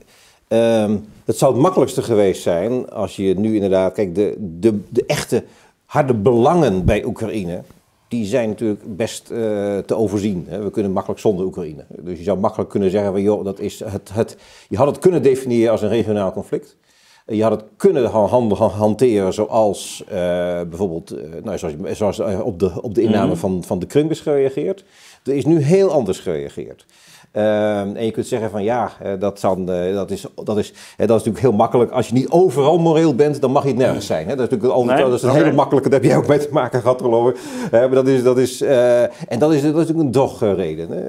ehm, 0.47 0.97
het 1.25 1.37
zou 1.37 1.53
het 1.53 1.61
makkelijkste 1.61 2.01
geweest 2.01 2.41
zijn 2.41 2.89
als 2.89 3.15
je 3.15 3.39
nu 3.39 3.53
inderdaad... 3.55 3.93
Kijk, 3.93 4.15
de, 4.15 4.35
de, 4.59 4.79
de 4.89 5.05
echte 5.05 5.43
harde 5.85 6.13
belangen 6.13 6.85
bij 6.85 7.05
Oekraïne... 7.05 7.61
die 8.07 8.25
zijn 8.25 8.49
natuurlijk 8.49 8.95
best 8.95 9.29
eh, 9.29 9.37
te 9.77 9.95
overzien. 9.95 10.45
Hè. 10.49 10.63
We 10.63 10.71
kunnen 10.71 10.91
makkelijk 10.91 11.21
zonder 11.21 11.45
Oekraïne. 11.45 11.85
Dus 11.99 12.17
je 12.17 12.23
zou 12.23 12.39
makkelijk 12.39 12.69
kunnen 12.69 12.91
zeggen... 12.91 13.11
Van, 13.11 13.21
joh, 13.21 13.45
dat 13.45 13.59
is 13.59 13.79
het, 13.79 14.09
het, 14.13 14.37
je 14.69 14.77
had 14.77 14.87
het 14.87 14.99
kunnen 14.99 15.23
definiëren 15.23 15.71
als 15.71 15.81
een 15.81 15.89
regionaal 15.89 16.31
conflict... 16.31 16.77
Je 17.25 17.43
had 17.43 17.51
het 17.51 17.63
kunnen 17.77 18.05
ha- 18.05 18.25
han- 18.25 18.51
ha- 18.55 18.67
hanteren 18.67 19.33
zoals 19.33 20.03
eh, 20.07 20.13
bijvoorbeeld 20.61 21.11
eh, 21.11 21.43
nou, 21.43 21.57
zoals, 21.57 21.75
zoals 21.97 22.19
eh, 22.19 22.45
op, 22.45 22.59
de, 22.59 22.81
op 22.81 22.95
de 22.95 23.01
inname 23.01 23.35
van, 23.35 23.63
van 23.63 23.79
de 23.79 23.85
is 24.09 24.19
gereageerd. 24.19 24.83
Er 25.23 25.33
is 25.33 25.45
nu 25.45 25.59
heel 25.61 25.91
anders 25.91 26.19
gereageerd. 26.19 26.85
Ehm, 27.31 27.95
en 27.95 28.05
je 28.05 28.11
kunt 28.11 28.25
zeggen 28.25 28.49
van 28.49 28.63
ja, 28.63 28.91
eh, 29.01 29.11
dat, 29.19 29.39
dan, 29.39 29.71
eh, 29.71 29.93
dat, 29.93 30.11
is, 30.11 30.25
dat, 30.43 30.57
is, 30.57 30.73
hè, 30.97 31.05
dat 31.05 31.19
is 31.19 31.25
natuurlijk 31.25 31.39
heel 31.39 31.51
makkelijk. 31.51 31.91
Als 31.91 32.07
je 32.07 32.13
niet 32.13 32.29
overal 32.29 32.77
moreel 32.77 33.15
bent, 33.15 33.41
dan 33.41 33.51
mag 33.51 33.63
je 33.63 33.69
het 33.69 33.77
nergens 33.77 34.05
zijn. 34.05 34.27
Hè? 34.27 34.35
Dat 34.35 34.45
is 34.45 34.49
natuurlijk 34.49 34.73
altijd, 34.73 34.97
Nee, 34.97 35.09
dat 35.09 35.17
is 35.17 35.23
een 35.23 35.43
hele 35.43 35.51
makkelijke, 35.51 35.89
daar 35.89 35.99
heb 35.99 36.09
jij 36.09 36.17
ook 36.17 36.27
mee 36.27 36.39
te 36.39 36.49
maken 36.51 36.81
gehad 36.81 37.01
geloof 37.01 37.29
ik. 37.29 37.37
Eh, 37.71 37.79
maar 37.79 37.89
dat 37.89 38.07
is, 38.07 38.23
dat 38.23 38.37
is, 38.37 38.61
eh, 38.61 39.01
en 39.03 39.39
dat 39.39 39.53
is, 39.53 39.61
dat 39.61 39.71
is 39.71 39.77
natuurlijk 39.77 39.99
een 39.99 40.11
drogreden. 40.11 40.89
Hè? 40.89 41.01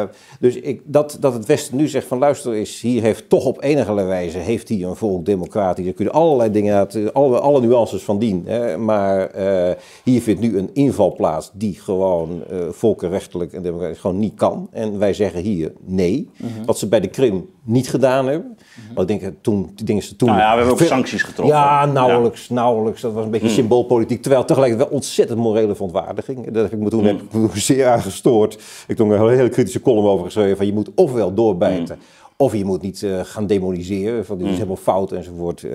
Eh, 0.00 0.08
dus 0.40 0.54
ik, 0.54 0.82
dat, 0.84 1.16
dat 1.20 1.32
het 1.32 1.46
Westen 1.46 1.76
nu 1.76 1.88
zegt 1.88 2.06
van 2.06 2.18
luister 2.18 2.52
eens, 2.52 2.80
hier 2.80 3.02
heeft 3.02 3.28
toch 3.28 3.44
op 3.44 3.62
enige 3.62 3.94
wijze, 3.94 4.38
heeft 4.38 4.68
hier 4.68 4.88
een 4.88 4.96
volk 4.96 5.24
democratisch. 5.24 5.84
Daar 5.84 5.94
kun 5.94 6.04
je 6.04 6.10
allerlei 6.10 6.50
dingen 6.50 6.76
uit, 6.76 7.14
alle, 7.14 7.38
alle 7.38 7.60
nuances 7.60 8.02
van 8.02 8.18
dien. 8.18 8.42
Hè? 8.46 8.76
Maar 8.76 9.26
eh, 9.26 9.74
hier 10.04 10.22
vindt 10.22 10.40
nu 10.40 10.58
een 10.58 10.70
inval 10.72 11.14
plaats 11.14 11.50
die 11.54 11.74
gewoon 11.74 12.42
eh, 12.50 12.58
volkenrechtelijk 12.70 13.52
en 13.52 13.62
democratisch 13.62 13.98
gewoon 13.98 14.18
niet 14.18 14.34
kan. 14.34 14.68
En 14.72 14.98
wij 14.98 15.12
zeggen 15.12 15.40
hier 15.40 15.47
nee. 15.84 16.30
Wat 16.66 16.78
ze 16.78 16.88
bij 16.88 17.00
de 17.00 17.08
Krim 17.08 17.48
niet 17.64 17.88
gedaan 17.88 18.26
hebben. 18.28 18.56
Want 18.94 19.10
ik 19.10 19.20
denk, 19.20 19.34
toen, 19.40 19.70
die 19.74 19.84
dingen 19.84 20.02
ze 20.02 20.16
toen... 20.16 20.28
Nou 20.28 20.40
ja, 20.40 20.50
we 20.50 20.56
hebben 20.56 20.72
ook 20.72 20.80
sancties 20.80 21.22
getroffen. 21.22 21.56
Ja, 21.56 21.86
nauwelijks, 21.86 22.48
nauwelijks. 22.48 23.00
Dat 23.00 23.12
was 23.12 23.24
een 23.24 23.30
Hmm. 23.30 23.38
beetje 23.40 23.54
symboolpolitiek. 23.56 24.22
Terwijl 24.22 24.44
tegelijkertijd 24.44 24.88
wel 24.88 24.98
ontzettend 24.98 25.38
morele 25.38 25.74
verontwaardiging. 25.74 26.50
Daar 26.50 26.62
heb 26.62 26.72
ik 26.72 26.78
me 26.78 26.88
toen, 26.90 26.98
Hmm. 27.06 27.08
heb 27.08 27.20
ik 27.20 27.32
me 27.32 27.60
zeer 27.60 27.86
aan 27.86 28.02
gestoord. 28.02 28.54
Ik 28.54 28.60
heb 28.86 28.96
toen 28.96 29.10
een 29.10 29.28
hele 29.36 29.48
kritische 29.48 29.80
column 29.80 30.06
over 30.06 30.24
geschreven. 30.24 30.56
Van 30.56 30.66
je 30.66 30.72
moet 30.72 30.90
ofwel 30.94 31.34
doorbijten. 31.34 31.94
Hmm. 31.94 32.04
Of 32.40 32.52
je 32.56 32.64
moet 32.64 32.82
niet 32.82 33.02
eh, 33.02 33.20
gaan 33.22 33.46
demoniseren. 33.46 34.24
Van 34.26 34.38
dit 34.38 34.46
is 34.46 34.52
helemaal 34.54 34.76
fout 34.76 35.12
enzovoort. 35.12 35.64
Eh 35.64 35.70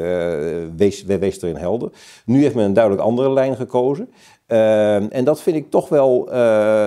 wees, 0.77 1.03
we- 1.03 1.17
wees 1.19 1.41
erin 1.41 1.55
helder. 1.55 1.89
Nu 2.25 2.41
heeft 2.41 2.55
men 2.55 2.65
een 2.65 2.73
duidelijk 2.73 3.03
andere 3.03 3.31
lijn 3.33 3.55
gekozen. 3.55 4.09
Eh, 4.53 5.15
en 5.15 5.23
dat 5.23 5.41
vind 5.41 5.55
ik 5.55 5.69
toch 5.69 5.89
wel 5.89 6.27
eh, 6.31 6.37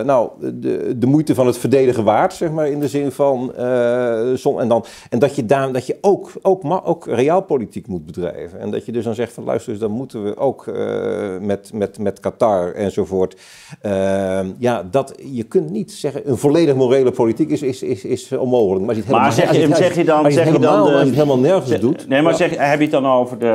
nou, 0.04 0.28
de, 0.54 0.98
de 0.98 1.06
moeite 1.06 1.34
van 1.34 1.46
het 1.46 1.58
verdedigen 1.58 2.04
waard, 2.04 2.32
zeg 2.34 2.50
maar, 2.50 2.68
in 2.68 2.80
de 2.80 2.88
zin 2.88 3.12
van. 3.12 3.54
eh, 3.54 4.20
som- 4.34 4.58
en, 4.60 4.68
dan, 4.68 4.84
en 5.10 5.18
dat 5.18 5.36
je, 5.36 5.46
daar, 5.46 5.72
dat 5.72 5.86
je 5.86 5.96
ook, 6.00 6.30
ook, 6.42 6.62
ma- 6.62 6.80
ook 6.84 7.06
realpolitiek 7.06 7.86
moet 7.86 8.06
bedrijven. 8.06 8.60
En 8.60 8.70
dat 8.70 8.86
je 8.86 8.92
dus 8.92 9.04
dan 9.04 9.14
zegt 9.14 9.32
van 9.32 9.44
luister, 9.44 9.72
eens, 9.72 9.80
dan 9.80 9.90
moeten 9.90 10.24
we 10.24 10.36
ook 10.36 10.66
eh, 10.66 11.38
met, 11.40 11.70
met, 11.74 11.98
met 11.98 12.20
Qatar 12.20 12.72
enzovoort. 12.72 13.36
eh, 13.80 14.40
ja, 14.58 14.82
dat, 14.90 15.14
je 15.32 15.42
kunt 15.42 15.70
niet 15.70 15.92
zeggen, 15.92 16.28
een 16.30 16.36
volledig 16.36 16.74
morele 16.74 17.10
politiek 17.10 17.50
is, 17.50 17.62
is, 17.62 17.82
is, 17.82 18.04
is 18.04 18.32
onmogelijk. 18.32 18.84
Maar, 18.86 18.94
als 18.94 18.96
je 18.96 19.02
het 19.02 19.12
Maar 19.12 19.32
helemaal- 19.32 19.32
zeg 19.32 19.48
als 19.48 19.56
je- 19.56 19.66
het- 19.66 19.76
zeg 19.76 19.94
je 19.96 20.04
dan- 20.04 20.24
als 20.24 20.34
je 20.34 20.40
het 20.40 20.48
zeg 20.48 20.56
je 20.56 20.60
dan 20.60 20.70
helemaal- 20.70 20.84
de- 20.86 20.92
als 20.92 21.00
je 21.02 21.06
het 21.06 21.14
helemaal 21.14 21.38
nergens 21.38 21.70
Zeg- 21.70 21.80
doet. 21.80 22.08
Nee, 22.08 22.22
maar 22.22 22.30
ja. 22.32 22.38
zeg, 22.38 22.50
heb 22.56 22.76
je 22.78 22.82
het 22.82 22.90
dan 22.92 23.06
over 23.06 23.38
de, 23.38 23.46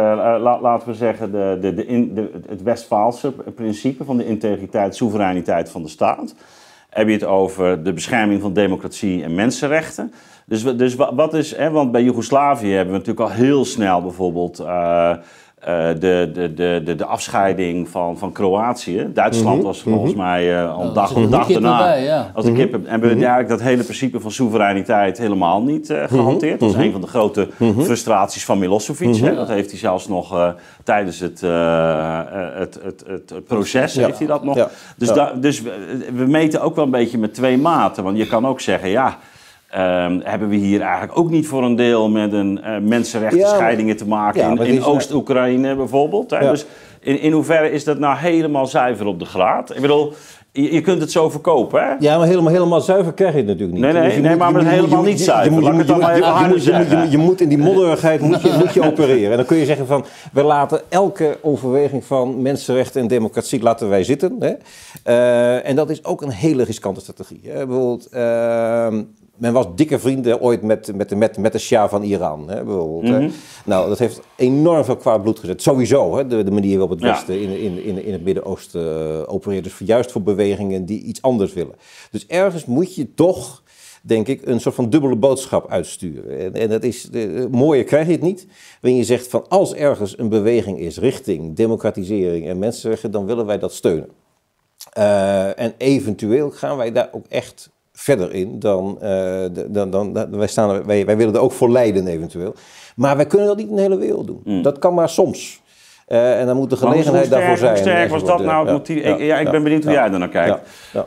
la- 0.42 0.62
laten 0.62 0.88
we 0.88 0.94
zeggen, 0.94 1.32
de, 1.32 1.58
de, 1.62 1.74
de, 1.74 1.86
in, 1.86 2.14
de, 2.14 2.30
het 2.48 2.64
Westfaalse 2.64 3.32
principe 3.56 4.01
van 4.06 4.18
de 4.18 4.26
integriteit, 4.26 4.96
soevereiniteit 4.96 5.70
van 5.70 5.82
de 5.84 5.90
staat? 5.90 6.36
Heb 6.90 7.08
je 7.08 7.14
het 7.14 7.24
over 7.24 7.84
de 7.84 7.94
bescherming 7.94 8.42
van 8.42 8.54
democratie 8.54 9.24
en 9.24 9.36
mensenrechten? 9.36 10.14
Dus, 10.46 10.64
dus 10.64 10.96
wa- 10.96 11.16
wat 11.16 11.34
is, 11.34 11.56
hè, 11.56 11.70
want 11.72 11.92
bij 11.92 12.04
Joegoslavië 12.04 12.72
hebben 12.72 12.94
we 12.94 13.00
natuurlijk 13.00 13.30
al 13.30 13.36
heel 13.36 13.66
snel 13.66 14.02
bijvoorbeeld 14.02 14.60
eh, 14.60 15.12
de, 15.66 16.30
de, 16.34 16.54
de, 16.54 16.82
de, 16.86 16.96
de 16.96 17.06
afscheiding 17.06 17.90
van, 17.90 18.18
van 18.18 18.32
Kroatië. 18.32 19.08
Duitsland 19.14 19.58
Mhm. 19.58 19.66
was 19.66 19.82
volgens 19.82 20.14
mij 20.16 20.62
eh, 20.62 20.74
al 20.76 20.82
een 20.82 20.88
er 20.88 20.94
dag, 20.94 21.16
een 21.16 21.30
dag 21.30 21.48
daarna. 21.48 22.32
Als 22.34 22.46
de 22.46 22.52
kip 22.52 22.72
hebben 22.86 23.10
we 23.10 23.16
eigenlijk 23.16 23.50
dat 23.50 23.62
hele 23.62 23.84
principe 23.84 24.20
van 24.20 24.32
soevereiniteit 24.32 25.18
helemaal 25.18 25.62
niet 25.64 25.90
eh, 25.90 26.04
gehanteerd. 26.08 26.60
Dat 26.60 26.70
is 26.70 26.76
een 26.76 26.92
van 26.92 27.02
de 27.02 27.08
grote 27.08 27.48
frustraties 27.80 28.46
van 28.46 28.60
Milosevic. 28.60 29.16
hè. 29.16 29.36
Dat 29.36 29.48
heeft 29.48 29.70
hij 29.70 29.80
zelfs 29.80 30.08
nog 30.08 30.34
eh, 30.34 30.50
tijdens 30.84 31.20
het, 31.20 31.44
eh, 31.44 32.20
eh, 32.20 32.26
het, 32.54 32.80
het, 32.84 33.04
het, 33.08 33.30
het 33.30 33.46
proces 33.46 33.94
Ja. 33.94 34.06
heeft 34.06 34.18
hij 34.18 34.28
dat 34.28 34.44
nog. 34.44 34.56
Ja. 34.56 34.70
Dus, 34.98 35.08
Ja. 35.08 35.14
da- 35.14 35.34
dus 35.34 35.62
we, 35.62 35.72
we 36.14 36.26
meten 36.26 36.62
ook 36.62 36.76
wel 36.76 36.86
een 36.86 36.92
beetje 36.92 37.18
met 37.18 37.34
twee 37.34 37.58
maten. 37.58 38.04
Want 38.04 38.18
je 38.18 38.28
kan 38.28 38.48
ook 38.48 38.60
zeggen, 38.62 38.90
ja. 38.90 39.18
Ehm, 39.72 40.20
hebben 40.24 40.50
we 40.50 40.56
hier 40.56 40.82
eigenlijk 40.82 41.18
ook 41.18 41.30
niet 41.30 41.48
voor 41.48 41.64
een 41.64 41.76
deel 41.76 42.10
met 42.10 42.34
een 42.34 42.62
eh 42.64 42.78
mensenrechten 42.80 43.40
Ja, 43.40 43.46
maar- 43.48 43.56
scheidingen 43.56 43.98
te 43.98 44.08
maken 44.08 44.56
Ja, 44.56 44.64
in, 44.64 44.84
Oost-Oekraïne 44.84 45.76
bijvoorbeeld? 45.76 46.30
Hè? 46.32 46.40
Ja. 46.40 46.50
Dus 46.50 46.66
in, 47.00 47.20
in 47.20 47.32
hoeverre 47.32 47.72
is 47.72 47.84
dat 47.84 48.00
nou 48.00 48.18
helemaal 48.18 48.66
zuiver 48.66 49.06
op 49.06 49.20
de 49.20 49.26
graad? 49.26 49.76
Ik 49.76 49.82
bedoel, 49.82 50.14
je, 50.54 50.74
je 50.74 50.82
kunt 50.82 51.02
het 51.02 51.12
zo 51.12 51.30
verkopen, 51.30 51.82
hè? 51.84 51.94
Ja, 52.00 52.18
maar 52.18 52.28
helemaal, 52.28 52.52
helemaal 52.52 52.82
zuiver 52.82 53.14
krijg 53.14 53.32
je 53.32 53.38
het 53.38 53.48
natuurlijk 53.48 53.74
niet. 53.74 53.82
Nee, 53.82 53.94
nee, 53.94 54.04
Dus 54.04 54.14
nee, 54.28 54.36
maar 54.36 54.52
je 54.62 54.66
helemaal 54.68 55.04
niet 55.04 55.22
zuiver. 55.22 55.52
moet- 55.52 57.12
Je 57.12 57.18
moet 57.18 57.42
in 57.42 57.50
die 57.50 57.58
modderigheid 57.58 58.22
moet 58.22 58.42
je, 58.42 58.56
moet 58.64 58.74
je 58.74 58.82
opereren. 58.84 59.32
En 59.32 59.38
dan 59.38 59.46
kun 59.46 59.58
je 59.58 59.66
zeggen 59.66 59.88
van, 59.88 60.06
we 60.34 60.44
laten 60.44 60.82
elke 60.90 61.38
overweging 61.42 62.04
van 62.06 62.42
mensenrechten 62.42 63.02
en 63.02 63.08
democratie 63.08 63.62
laten 63.62 63.90
wij 63.90 64.04
zitten. 64.04 64.36
Hè? 64.40 64.52
Eh, 65.04 65.70
en 65.70 65.76
dat 65.76 65.90
is 65.90 66.06
ook 66.06 66.22
een 66.22 66.32
hele 66.32 66.64
riskante 66.64 67.00
strategie. 67.00 67.42
Hè? 67.48 67.66
Bijvoorbeeld, 67.66 68.08
ehm, 68.12 69.04
men 69.38 69.54
was 69.54 69.66
dikke 69.76 70.00
vrienden 70.00 70.42
ooit 70.42 70.62
met, 70.62 70.96
met, 70.96 71.10
de- 71.10 71.16
met, 71.16 71.38
met 71.38 71.52
de 71.52 71.60
Shah 71.60 71.90
van 71.90 72.04
Iran. 72.04 72.50
Hè? 72.50 72.64
Bijvoorbeeld, 72.64 73.14
hè. 73.14 73.20
Mhm. 73.22 73.32
Nou, 73.66 73.90
dat 73.90 74.00
heeft 74.00 74.22
enorm 74.36 74.84
veel 74.86 74.96
kwaad 74.98 75.22
bloed 75.22 75.40
gezet. 75.40 75.62
Sowieso, 75.62 76.18
hè? 76.18 76.28
De, 76.28 76.44
de 76.44 76.52
manier 76.52 76.78
waarop 76.78 76.90
het 76.90 77.00
Ja. 77.00 77.12
Westen 77.12 77.42
in, 77.42 77.60
in, 77.60 77.84
in, 77.84 78.06
in 78.06 78.12
het 78.14 78.24
Midden-Oosten 78.24 79.18
eh, 79.22 79.34
opereert. 79.34 79.64
Dus 79.64 79.80
juist 79.86 80.12
voor 80.12 80.22
bewegingen 80.24 80.86
die 80.86 81.02
iets 81.04 81.22
anders 81.22 81.54
willen. 81.54 81.76
Dus 82.12 82.28
ergens 82.28 82.66
moet 82.66 82.96
je 82.96 83.14
toch 83.14 83.64
denk 84.04 84.28
ik, 84.28 84.46
een 84.46 84.60
soort 84.62 84.76
van 84.76 84.90
dubbele 84.90 85.16
boodschap 85.16 85.70
uitsturen. 85.70 86.40
En, 86.40 86.54
en 86.54 86.70
dat 86.70 86.84
is, 86.84 87.10
uh, 87.12 87.46
mooier 87.52 87.84
krijg 87.84 88.06
je 88.06 88.12
het 88.12 88.22
niet. 88.22 88.48
Wanneer 88.82 89.00
je 89.00 89.06
zegt 89.06 89.28
van 89.28 89.48
als 89.48 89.74
ergens 89.74 90.18
een 90.18 90.30
beweging 90.30 90.80
is 90.80 90.98
richting 90.98 91.56
democratisering 91.56 92.48
en 92.48 92.60
mensenrechten, 92.60 93.12
dan 93.12 93.26
willen 93.26 93.46
wij 93.46 93.60
dat 93.60 93.74
steunen. 93.74 94.10
Uh, 94.98 95.60
en 95.60 95.74
eventueel 95.78 96.52
gaan 96.52 96.78
wij 96.78 96.92
daar 96.92 97.10
ook 97.12 97.26
echt 97.30 97.70
verder 98.02 98.34
in 98.34 98.60
dan, 98.60 98.98
uh, 99.04 99.44
dan, 99.68 99.90
dan, 99.90 100.14
dan, 100.14 100.38
wij, 100.38 100.48
staan, 100.48 100.86
wij, 100.86 101.06
wij 101.06 101.18
willen 101.18 101.34
er 101.34 101.40
ook 101.40 101.52
voor 101.52 101.72
leiden 101.72 102.08
eventueel. 102.08 102.56
Maar 102.96 103.16
wij 103.16 103.26
kunnen 103.26 103.48
dat 103.48 103.58
niet 103.58 103.70
in 103.70 103.76
de 103.76 103.82
hele 103.82 103.98
wereld 103.98 104.28
doen. 104.28 104.42
Mm. 104.44 104.62
Dat 104.62 104.80
kan 104.80 104.94
maar 104.94 105.10
soms. 105.10 105.62
Uh, 106.08 106.40
en 106.40 106.46
dan 106.46 106.56
moet 106.56 106.70
de 106.70 106.78
gelegenheid 106.78 107.26
sterk, 107.26 107.40
daarvoor 107.40 107.58
zijn. 107.58 107.74
Hoe 107.74 107.82
sterk 107.82 108.10
was 108.10 108.24
dat 108.24 108.44
nou 108.44 108.66
het 108.66 108.74
motief? 108.74 109.04
Ja, 109.04 109.16
ik, 109.16 109.20
ja, 109.20 109.38
ik 109.38 109.46
ja, 109.46 109.52
ben 109.52 109.64
benieuwd 109.64 109.84
hoe 109.84 109.94
jij 109.94 110.12
er 110.12 110.20
naar 110.20 110.30
kijkt. 110.30 110.60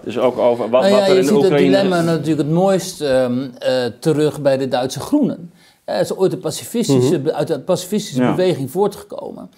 Dus 0.05 0.18
ook 0.18 0.38
over 0.38 0.70
wat, 0.70 0.82
nou 0.82 0.95
wat 0.95 1.09
er 1.09 1.18
in 1.18 1.26
de 1.26 1.34
Oekraïne... 1.34 1.59
Je 1.59 1.64
ziet 1.64 1.74
het 1.74 1.82
dilemma 1.82 1.99
is. 1.99 2.05
natuurlijk 2.05 2.49
het 2.49 2.57
mooist 2.57 3.01
um, 3.01 3.40
uh, 3.40 3.84
terug 4.01 4.40
bij 4.40 4.57
de 4.57 4.68
Duitse 4.68 5.01
Groenen. 5.01 5.53
Het 5.84 6.01
is 6.01 6.16
ooit 6.16 6.32
een 6.32 6.40
pacifistische, 6.40 7.18
mm 7.18 7.24
-hmm. 7.24 7.34
uit 7.34 7.49
de 7.49 7.61
pacifistische 7.61 8.20
beweging 8.20 8.70
voortgekomen. 8.70 9.51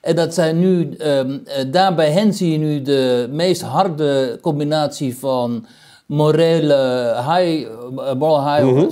En 0.00 0.16
dat 0.16 0.34
zijn 0.34 0.58
nu, 0.58 0.96
um, 0.98 1.42
daar 1.70 1.94
bij 1.94 2.10
hen 2.10 2.34
zie 2.34 2.52
je 2.52 2.58
nu 2.58 2.82
de 2.82 3.28
meest 3.30 3.62
harde 3.62 4.38
combinatie 4.40 5.16
van 5.16 5.66
morele 6.12 7.14
high, 7.26 7.68
moral 8.18 8.54
high 8.54 8.64
mm 8.64 8.78
-hmm. 8.78 8.90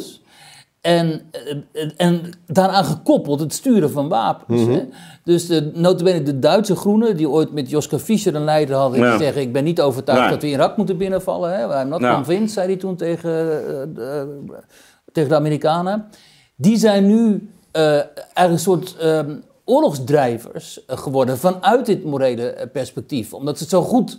En, 0.81 1.23
en 1.97 2.31
daaraan 2.47 2.85
gekoppeld 2.85 3.41
het 3.41 3.55
sturen 3.55 3.91
van 3.91 4.09
wapens. 4.09 4.61
Mm-hmm. 4.61 4.75
Hè? 4.75 4.85
Dus 5.25 5.47
de, 5.47 5.71
notabene 5.75 6.23
de 6.23 6.39
Duitse 6.39 6.77
groenen, 6.77 7.17
die 7.17 7.29
ooit 7.29 7.53
met 7.53 7.71
Joschka 7.71 7.99
Fischer 7.99 8.35
een 8.35 8.45
leider 8.45 8.77
hadden, 8.77 9.01
die 9.01 9.11
ja. 9.11 9.19
zeggen: 9.19 9.43
Ik 9.43 9.53
ben 9.53 9.65
niet 9.65 9.81
overtuigd 9.81 10.21
nee. 10.21 10.31
dat 10.31 10.43
we 10.43 10.49
Irak 10.49 10.77
moeten 10.77 10.97
binnenvallen. 10.97 11.59
Hè? 11.59 11.81
I'm 11.81 11.89
not 11.89 12.01
ja. 12.01 12.15
convinced, 12.15 12.51
zei 12.51 12.67
hij 12.67 12.77
toen 12.77 12.97
tegen, 12.97 13.31
uh, 13.31 13.69
de, 13.95 14.41
tegen 15.13 15.29
de 15.29 15.35
Amerikanen. 15.35 16.05
Die 16.57 16.77
zijn 16.77 17.07
nu 17.07 17.51
uh, 17.73 17.93
eigenlijk 17.93 18.51
een 18.51 18.59
soort 18.59 18.97
um, 19.03 19.43
oorlogsdrijvers 19.65 20.81
geworden 20.87 21.39
vanuit 21.39 21.87
dit 21.87 22.05
morele 22.05 22.69
perspectief, 22.73 23.35
omdat 23.35 23.57
ze 23.57 23.63
het 23.63 23.73
zo 23.73 23.83
goed 23.83 24.19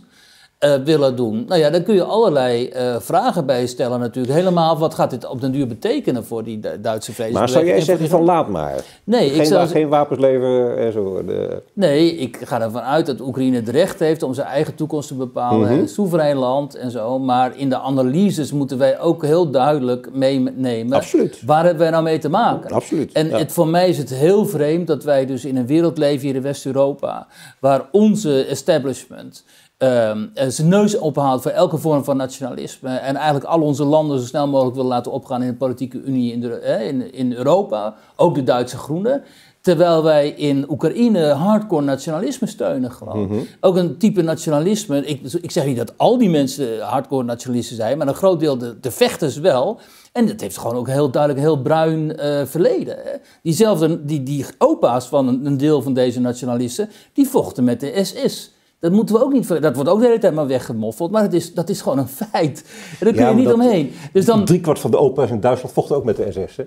uh, 0.65 0.73
willen 0.83 1.15
doen. 1.15 1.45
Nou 1.47 1.59
ja, 1.59 1.69
daar 1.69 1.81
kun 1.81 1.95
je 1.95 2.03
allerlei 2.03 2.71
uh, 2.75 2.95
vragen 2.99 3.45
bij 3.45 3.67
stellen 3.67 3.99
natuurlijk. 3.99 4.33
Helemaal, 4.33 4.77
wat 4.77 4.93
gaat 4.93 5.09
dit 5.09 5.25
op 5.25 5.41
den 5.41 5.51
duur 5.51 5.67
betekenen 5.67 6.25
voor 6.25 6.43
die 6.43 6.59
Duitse 6.59 7.13
vredesbeweging? 7.13 7.33
Maar 7.33 7.49
zou 7.49 7.65
jij 7.65 7.81
zeggen 7.81 8.09
van 8.09 8.23
laat 8.23 8.49
maar? 8.49 8.83
Nee, 9.03 9.29
geen, 9.29 9.39
ik 9.39 9.45
zou... 9.45 9.67
geen 9.67 9.89
wapens 9.89 10.19
leveren 10.19 10.77
en 10.77 10.91
zo? 10.91 11.25
De... 11.25 11.61
Nee, 11.73 12.15
ik 12.15 12.39
ga 12.43 12.61
ervan 12.61 12.81
uit 12.81 13.05
dat 13.05 13.21
Oekraïne 13.21 13.55
het 13.55 13.69
recht 13.69 13.99
heeft 13.99 14.23
om 14.23 14.33
zijn 14.33 14.47
eigen 14.47 14.75
toekomst 14.75 15.07
te 15.07 15.15
bepalen. 15.15 15.71
Mm 15.71 15.77
-hmm. 15.77 15.87
Soeverein 15.87 16.37
land 16.37 16.75
en 16.75 16.91
zo. 16.91 17.19
Maar 17.19 17.57
in 17.57 17.69
de 17.69 17.79
analyses 17.79 18.51
moeten 18.51 18.77
wij 18.77 18.99
ook 18.99 19.25
heel 19.25 19.51
duidelijk 19.51 20.09
meenemen. 20.13 20.93
Absoluut. 20.93 21.41
Waar 21.45 21.63
hebben 21.63 21.81
wij 21.81 21.91
nou 21.91 22.03
mee 22.03 22.17
te 22.17 22.29
maken? 22.29 22.71
Absoluut. 22.71 23.11
En 23.11 23.29
ja. 23.29 23.37
het, 23.37 23.51
voor 23.51 23.67
mij 23.67 23.89
is 23.89 23.97
het 23.97 24.09
heel 24.09 24.45
vreemd 24.45 24.87
dat 24.87 25.03
wij 25.03 25.25
dus 25.25 25.45
in 25.45 25.57
een 25.57 25.67
wereld 25.67 25.97
leven 25.97 26.25
hier 26.25 26.35
in 26.35 26.41
West-Europa... 26.41 27.27
waar 27.59 27.87
onze 27.91 28.45
establishment... 28.45 29.43
Um, 29.83 30.31
zijn 30.33 30.67
neus 30.67 30.97
ophaalt 30.97 31.41
voor 31.41 31.51
elke 31.51 31.77
vorm 31.77 32.03
van 32.03 32.17
nationalisme. 32.17 32.89
En 32.89 33.15
eigenlijk 33.15 33.45
al 33.45 33.61
onze 33.61 33.83
landen 33.83 34.19
zo 34.19 34.25
snel 34.25 34.47
mogelijk 34.47 34.75
wil 34.75 34.85
laten 34.85 35.11
opgaan 35.11 35.41
in 35.41 35.47
de 35.47 35.55
politieke 35.55 36.01
unie 36.01 36.33
in, 36.33 36.41
de, 36.41 36.55
eh, 36.55 36.87
in, 36.87 37.13
in 37.13 37.33
Europa. 37.33 37.95
Ook 38.15 38.35
de 38.35 38.43
Duitse 38.43 38.77
Groenen. 38.77 39.23
Terwijl 39.61 40.03
wij 40.03 40.29
in 40.29 40.65
Oekraïne 40.69 41.27
hardcore 41.27 41.83
nationalisme 41.83 42.47
steunen 42.47 42.91
gewoon. 42.91 43.21
Mhm. 43.21 43.31
Mm 43.31 43.37
-hmm. 43.37 43.47
Ook 43.59 43.75
een 43.75 43.97
type 43.97 44.21
nationalisme. 44.21 45.05
Ik, 45.05 45.21
ik, 45.41 45.51
zeg 45.51 45.65
niet 45.65 45.77
dat 45.77 45.97
al 45.97 46.17
die 46.17 46.29
mensen 46.29 46.81
hardcore 46.81 47.23
nationalisten 47.23 47.75
zijn. 47.75 47.97
Maar 47.97 48.07
een 48.07 48.13
groot 48.13 48.39
deel 48.39 48.57
de, 48.57 48.79
de 48.79 48.91
vechters 48.91 49.37
wel. 49.37 49.79
En 50.11 50.27
dat 50.27 50.41
heeft 50.41 50.57
gewoon 50.57 50.75
ook 50.75 50.87
heel 50.87 51.11
duidelijk 51.11 51.41
een 51.41 51.51
heel 51.51 51.61
bruin 51.61 52.19
uh, 52.19 52.45
verleden. 52.45 52.95
Hè? 52.97 53.11
Diezelfde, 53.43 54.05
die, 54.05 54.23
die 54.23 54.45
opa's 54.57 55.07
van 55.07 55.27
een, 55.27 55.45
een 55.45 55.57
deel 55.57 55.81
van 55.81 55.93
deze 55.93 56.19
nationalisten. 56.19 56.89
Die 57.13 57.27
vochten 57.27 57.63
met 57.63 57.79
de 57.79 58.03
SS. 58.03 58.51
Dat 58.81 58.91
moeten 58.91 59.15
we 59.15 59.23
ook 59.23 59.31
niet. 59.33 59.47
Dat 59.61 59.75
wordt 59.75 59.89
ook 59.89 59.99
de 59.99 60.05
hele 60.05 60.17
tijd 60.19 60.33
maar 60.33 60.47
weggemoffeld. 60.47 61.11
Maar 61.11 61.21
het 61.21 61.33
is, 61.33 61.53
dat 61.53 61.69
is 61.69 61.81
gewoon 61.81 61.97
een 61.97 62.07
feit. 62.07 62.63
En 62.99 63.05
daar 63.05 63.13
kun 63.13 63.27
je 63.27 63.33
niet 63.33 63.45
dat- 63.45 63.53
omheen. 63.53 63.91
Dus 64.13 64.25
dan, 64.25 64.45
Driekwart 64.45 64.79
van 64.79 64.91
de 64.91 64.97
opa's 64.97 65.29
in 65.29 65.39
Duitsland 65.39 65.73
vochten 65.73 65.95
ook 65.95 66.03
met 66.03 66.15
de 66.15 66.31
SS. 66.31 66.55
Hè? 66.57 66.63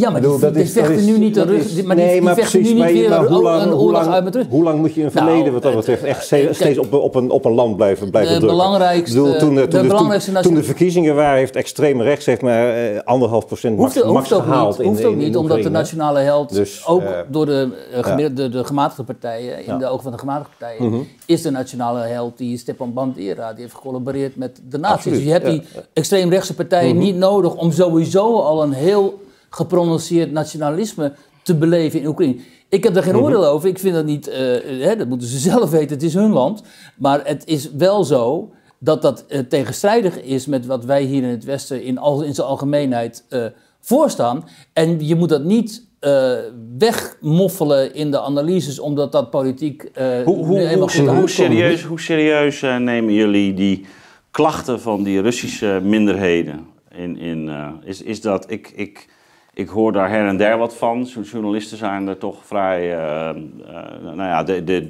Ja, 0.00 0.10
maar 0.10 0.20
die, 0.20 0.30
bedoel, 0.30 0.52
die 0.52 0.62
is- 0.62 0.72
vechten 0.72 0.94
is- 0.94 1.06
nu 1.06 1.18
niet 1.18 1.34
terug. 1.34 1.64
is- 1.64 1.74
die- 1.74 1.84
maar 1.84 1.96
die, 1.96 2.04
nee, 2.04 2.14
die 2.14 2.22
maar 2.22 2.34
vechten 2.34 2.52
precies, 2.60 2.68
nu 2.68 2.74
niet 2.92 3.08
maar- 3.08 3.20
weer 3.22 3.28
hoe 3.34 3.42
lang- 3.42 3.62
een 3.62 3.68
hoe 3.68 3.80
oorlog 3.80 4.00
lang- 4.02 4.12
uit 4.14 4.24
met. 4.24 4.46
Hoe 4.48 4.62
lang 4.62 4.78
moet 4.80 4.94
je 4.94 5.02
een 5.02 5.10
Nou, 5.14 5.26
verleden 5.26 5.52
wat 5.52 5.62
dat 5.62 5.74
betreft 5.74 6.02
echt 6.02 6.24
steeds, 6.24 6.58
kijk, 6.58 6.78
op, 6.80 6.92
op, 6.92 7.14
een, 7.14 7.30
op 7.30 7.44
een 7.44 7.52
land 7.54 7.76
blijven, 7.76 8.10
blijven 8.10 8.32
de 8.32 8.38
drukken? 8.38 8.58
belangrijkste- 8.58 9.16
bedoel, 9.20 9.38
toen, 9.38 9.54
de 9.54 9.60
toen, 9.60 9.70
toen, 9.70 9.88
belangrijkste 9.88 10.32
toen, 10.32 10.42
toen 10.42 10.54
de 10.54 10.62
verkiezingen 10.62 11.14
waren, 11.14 11.38
heeft 11.38 11.56
extreem 11.56 12.02
rechts 12.02 12.26
heeft 12.26 12.42
maar 12.42 12.74
eh, 12.76 13.00
anderhalf 13.04 13.46
procent 13.46 13.78
max, 13.78 13.94
Hoeft, 13.94 14.06
max 14.12 14.30
hoeft 14.30 14.42
gehaald 14.42 14.70
niet, 14.78 14.80
in, 14.86 14.86
hoeft 14.92 15.04
ook 15.04 15.12
in- 15.12 15.18
in 15.20 15.26
niet 15.26 15.36
omdat 15.36 15.62
de 15.62 15.70
nationale 15.70 16.18
held 16.18 16.54
Dus, 16.54 16.86
ook 16.86 17.02
eh, 17.02 17.10
door 17.28 17.46
de, 17.46 17.68
eh, 18.04 18.16
de, 18.34 18.48
de 18.48 18.64
gematigde 18.64 19.02
partijen, 19.02 19.58
in 19.58 19.64
Ja. 19.66 19.78
de 19.78 19.86
ogen 19.88 20.02
van 20.02 20.12
de 20.12 20.18
gematigde 20.18 20.50
partijen, 20.58 20.90
Mhm. 20.90 21.00
is 21.26 21.42
de 21.42 21.50
nationale 21.50 22.00
held 22.00 22.38
die 22.38 22.58
Stepan 22.58 22.92
Bandera, 22.92 23.52
die 23.52 23.62
heeft 23.62 23.74
gecollaboreerd 23.74 24.36
met 24.36 24.60
de 24.68 24.78
nazi's. 24.78 25.12
Dus 25.12 25.22
je 25.22 25.30
hebt 25.30 25.46
die 25.46 25.62
extreemrechtse 25.92 26.54
partijen 26.54 26.94
Mhm. 26.96 27.04
niet 27.04 27.16
nodig 27.16 27.54
om 27.54 27.72
sowieso 27.72 28.38
al 28.40 28.62
een 28.62 28.72
heel 28.72 29.24
geprononceerd 29.56 30.32
nationalisme 30.32 31.12
te 31.42 31.54
beleven 31.54 32.00
in 32.00 32.06
Oekraïne. 32.06 32.40
Ik 32.68 32.84
heb 32.84 32.94
daar 32.94 33.02
geen 33.02 33.14
Mhm. 33.14 33.22
oordeel 33.22 33.46
over. 33.46 33.68
Ik 33.68 33.78
vind 33.78 33.94
dat 33.94 34.04
niet, 34.04 34.28
eh, 34.28 34.38
hè, 34.80 34.96
dat 34.96 35.08
moeten 35.08 35.28
ze 35.28 35.38
zelf 35.50 35.70
weten, 35.70 35.94
het 35.94 36.02
is 36.02 36.14
hun 36.14 36.30
land. 36.32 36.62
Maar 36.96 37.20
het 37.24 37.42
is 37.46 37.70
wel 37.72 38.04
zo 38.04 38.50
dat 38.78 39.02
dat 39.02 39.24
eh, 39.26 39.40
tegenstrijdig 39.40 40.20
is 40.22 40.46
met 40.46 40.66
wat 40.66 40.84
wij 40.84 41.02
hier 41.02 41.22
in 41.22 41.28
het 41.28 41.44
Westen 41.44 41.82
in, 41.82 41.98
al, 41.98 42.22
in 42.22 42.34
zijn 42.34 42.46
algemeenheid 42.46 43.24
eh, 43.28 43.44
voorstaan. 43.80 44.44
En 44.72 45.06
je 45.06 45.14
moet 45.14 45.28
dat 45.28 45.44
niet 45.44 45.84
eh, 46.00 46.32
wegmoffelen 46.78 47.94
in 47.94 48.10
de 48.10 48.20
analyses, 48.20 48.78
omdat 48.78 49.12
dat 49.12 49.30
politiek 49.30 49.82
eh 49.82 50.22
Hoe, 50.24 50.44
hoe, 50.44 50.76
hoe, 50.76 51.28
serieus, 51.28 51.82
hoe 51.82 52.00
serieus 52.00 52.62
eh, 52.62 52.76
nemen 52.76 53.12
jullie 53.14 53.54
die 53.54 53.86
klachten 54.30 54.80
van 54.80 55.02
die 55.02 55.20
Russische 55.20 55.80
minderheden? 55.82 56.66
In, 56.96 57.18
in, 57.18 57.48
eh, 57.48 57.68
is, 57.84 58.02
is 58.02 58.20
dat, 58.20 58.50
ik, 58.50 58.72
ik, 58.74 59.08
ik 59.56 59.68
hoor 59.68 59.92
daar 59.92 60.08
her 60.10 60.26
en 60.28 60.36
der 60.36 60.58
wat 60.58 60.74
van. 60.74 61.02
Journalisten 61.02 61.78
zijn 61.78 62.08
er 62.08 62.18
toch 62.18 62.36
vrij. 62.44 62.80
eh, 62.80 63.28
eh, 63.28 63.34
nou 64.02 64.22
ja, 64.22 64.42
de, 64.42 64.64
de, 64.64 64.88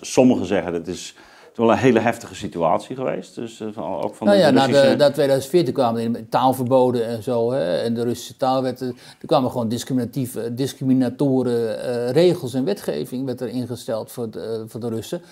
sommigen 0.00 0.46
zeggen 0.46 0.72
dat 0.72 0.86
het 0.86 0.94
is 0.94 1.14
wel 1.54 1.70
een 1.70 1.76
hele 1.78 1.98
heftige 2.00 2.34
situatie 2.34 2.96
geweest. 2.96 3.34
Dus 3.34 3.60
eh, 3.60 3.68
van- 3.72 4.02
ook 4.02 4.14
van 4.14 4.26
Nou 4.26 4.38
ja, 4.38 4.46
de 4.46 4.52
na, 4.52 4.64
Russische... 4.64 4.90
de, 4.90 4.96
na 4.96 5.10
2014 5.10 5.74
kwamen 5.74 6.14
er 6.14 6.28
taalverboden 6.28 7.06
en 7.06 7.22
zo. 7.22 7.52
Hè, 7.52 7.76
en 7.76 7.94
de 7.94 8.02
Russische 8.02 8.36
taalwetten. 8.36 8.88
Er 9.20 9.26
kwamen 9.26 9.50
gewoon 9.50 9.68
discriminatieve, 9.68 10.54
discriminatoren 10.54 12.12
regels 12.12 12.54
en 12.54 12.64
wetgeving 12.64 13.24
werd 13.24 13.40
er 13.40 13.48
ingesteld 13.48 14.12
voor 14.12 14.30
de, 14.30 14.64
voor 14.66 14.80
de 14.80 14.88
Russen. 14.88 15.22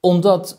Omdat, 0.00 0.58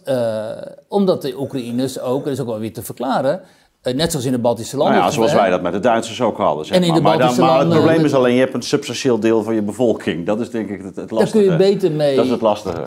omdat 0.88 1.22
de 1.22 1.40
Oekraïners 1.40 2.00
ook, 2.00 2.24
dat 2.24 2.34
is 2.34 2.40
ook 2.40 2.48
wel 2.48 2.60
weer 2.60 2.74
te 2.74 2.84
verklaren, 2.84 3.42
net 3.84 4.12
zoals 4.12 4.26
in 4.26 4.32
de 4.32 4.40
Baltische 4.40 4.76
Nou 4.76 4.88
landen. 4.88 5.06
ja, 5.08 5.14
zoals 5.14 5.34
wij 5.34 5.50
dat 5.50 5.62
met 5.62 5.74
de 5.74 5.80
Duitsers 5.80 6.22
ook 6.22 6.38
hadden. 6.38 6.66
Zeg 6.66 6.78
En 6.78 6.84
in 6.84 6.88
maar. 6.90 6.98
de 6.98 7.04
maar, 7.04 7.12
dan, 7.12 7.20
Baltische 7.20 7.46
maar 7.46 7.60
het 7.60 7.70
probleem 7.70 8.06
is 8.06 8.14
alleen, 8.14 8.34
je 8.34 8.40
hebt 8.40 8.54
een 8.54 8.62
substantieel 8.62 9.20
deel 9.20 9.44
van 9.44 9.56
je 9.56 9.62
bevolking. 9.62 10.26
Dat 10.26 10.40
is 10.40 10.50
denk 10.50 10.70
ik 10.70 10.78
het, 10.78 10.96
het 10.96 10.96
Daar 10.96 11.20
lastige. 11.20 11.44
kun 11.44 11.52
je 11.52 11.58
beter 11.58 11.92
mee. 11.92 12.16
Dat 12.16 12.26
is 12.26 12.32
het 12.32 12.42
lastige. 12.42 12.84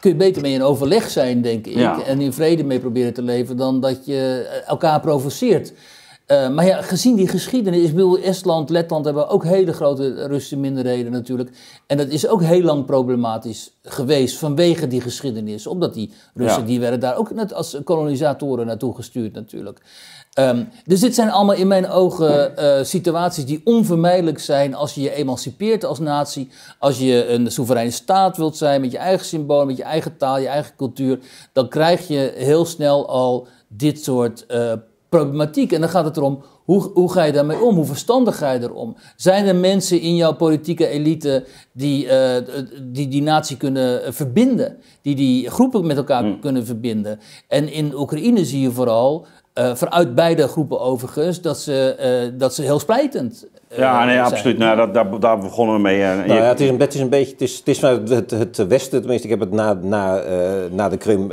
kun 0.00 0.10
je 0.10 0.16
beter 0.16 0.42
mee 0.42 0.52
in 0.52 0.62
overleg 0.62 1.10
zijn, 1.10 1.42
denk 1.42 1.66
ik. 1.66 1.74
Ja. 1.76 2.02
En 2.02 2.20
in 2.20 2.32
vrede 2.32 2.64
mee 2.64 2.78
proberen 2.80 3.14
te 3.14 3.22
leven 3.22 3.56
dan 3.56 3.80
dat 3.80 4.06
je 4.06 4.48
eh, 4.62 4.68
elkaar 4.68 5.00
provoceert. 5.00 5.72
Eh, 6.26 6.48
maar 6.48 6.66
ja, 6.66 6.82
gezien 6.82 7.16
die 7.16 7.28
geschiedenis, 7.28 7.88
ik 7.88 7.94
bedoel, 7.94 8.18
Estland, 8.18 8.70
Letland 8.70 9.04
hebben 9.04 9.28
ook 9.28 9.44
hele 9.44 9.72
grote 9.72 10.26
Russische 10.26 10.56
minderheden 10.56 11.12
natuurlijk. 11.12 11.50
En 11.86 11.96
dat 11.96 12.08
is 12.08 12.28
ook 12.28 12.42
heel 12.42 12.62
lang 12.62 12.84
problematisch 12.84 13.72
geweest 13.82 14.38
vanwege 14.38 14.86
die 14.88 15.00
geschiedenis. 15.00 15.66
Omdat 15.66 15.94
die 15.94 16.12
Russen, 16.34 16.60
Ja. 16.60 16.66
die 16.66 16.80
werden 16.80 17.00
daar 17.00 17.16
ook 17.16 17.30
net 17.34 17.54
als 17.54 17.76
kolonisatoren 17.84 18.66
naartoe 18.66 18.94
gestuurd 18.94 19.32
natuurlijk. 19.32 19.80
Ehm, 20.36 20.64
dus 20.84 21.00
dit 21.00 21.14
zijn 21.14 21.30
allemaal 21.30 21.54
in 21.54 21.66
mijn 21.66 21.88
ogen 21.88 22.56
eh, 22.56 22.84
situaties 22.84 23.44
die 23.44 23.60
onvermijdelijk 23.64 24.38
zijn 24.38 24.74
als 24.74 24.94
je 24.94 25.00
je 25.00 25.14
emancipeert 25.14 25.84
als 25.84 25.98
natie. 25.98 26.48
Als 26.78 26.98
je 26.98 27.28
een 27.28 27.50
soevereine 27.50 27.90
staat 27.90 28.36
wilt 28.36 28.56
zijn 28.56 28.80
met 28.80 28.92
je 28.92 28.98
eigen 28.98 29.26
symbolen, 29.26 29.66
met 29.66 29.76
je 29.76 29.82
eigen 29.82 30.16
taal, 30.16 30.38
je 30.38 30.48
eigen 30.48 30.76
cultuur. 30.76 31.18
Dan 31.52 31.68
krijg 31.68 32.08
je 32.08 32.32
heel 32.36 32.64
snel 32.64 33.08
al 33.08 33.46
dit 33.68 34.04
soort 34.04 34.46
eh, 34.46 34.72
problematiek. 35.08 35.72
En 35.72 35.80
dan 35.80 35.88
gaat 35.88 36.04
het 36.04 36.16
erom, 36.16 36.42
hoe, 36.64 36.90
hoe 36.94 37.12
ga 37.12 37.22
je 37.24 37.32
daarmee 37.32 37.62
om? 37.62 37.74
Hoe 37.74 37.84
verstandig 37.84 38.36
ga 38.36 38.52
je 38.52 38.62
erom? 38.62 38.96
Zijn 39.16 39.46
er 39.46 39.56
mensen 39.56 40.00
in 40.00 40.16
jouw 40.16 40.34
politieke 40.34 40.88
elite 40.88 41.44
die 41.72 42.08
eh, 42.08 42.42
die, 42.82 43.08
die 43.08 43.22
natie 43.22 43.56
kunnen 43.56 44.14
verbinden? 44.14 44.76
Die 45.02 45.14
die 45.14 45.50
groepen 45.50 45.86
met 45.86 45.96
elkaar 45.96 46.38
kunnen 46.40 46.66
verbinden? 46.66 47.20
En 47.48 47.72
in 47.72 47.94
Oekraïne 47.94 48.44
zie 48.44 48.60
je 48.60 48.70
vooral, 48.70 49.26
eh, 49.56 49.74
vanuit 49.74 50.14
beide 50.14 50.48
groepen 50.48 50.80
overigens, 50.80 51.40
dat 51.40 51.58
ze, 51.58 51.94
eh, 51.98 52.38
dat 52.38 52.54
ze 52.54 52.62
heel 52.62 52.78
splijtend 52.78 53.46
eh, 53.68 53.78
Ja, 53.78 54.04
nee, 54.04 54.14
zijn. 54.14 54.24
absoluut. 54.26 54.58
Nou, 54.58 54.76
dat, 54.76 54.94
daar, 54.94 55.20
daar 55.20 55.38
begonnen 55.38 55.74
we 55.76 55.80
mee. 55.80 56.02
En 56.02 56.16
Nou 56.16 56.28
je- 56.28 56.34
ja, 56.34 56.42
het 56.42 56.60
is 56.60 56.68
een, 56.68 56.80
het 56.80 56.94
is 56.94 57.00
een 57.00 57.08
beetje, 57.08 57.32
het 57.32 57.40
is, 57.40 57.56
het 57.58 57.68
is 57.68 57.78
vanuit 57.78 58.08
het, 58.08 58.30
het 58.30 58.66
Westen, 58.66 58.98
tenminste, 59.00 59.26
ik 59.28 59.32
heb 59.32 59.40
het 59.40 59.52
na, 59.52 59.72
na, 59.82 60.18
eh, 60.18 60.38
na 60.70 60.88
de 60.88 60.96
Krim, 60.96 61.26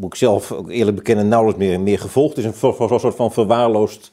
moet 0.00 0.12
ik 0.12 0.14
zelf 0.14 0.52
ook 0.52 0.70
eerlijk 0.70 0.96
bekennen, 0.96 1.28
nauwelijks 1.28 1.64
meer, 1.64 1.80
meer 1.80 1.98
gevolgd. 1.98 2.36
Het 2.36 2.38
is 2.44 2.50
een, 2.50 2.56
voor, 2.56 2.74
voor 2.74 2.90
een 2.92 3.00
soort 3.00 3.16
van 3.16 3.32
verwaarloosd 3.32 4.12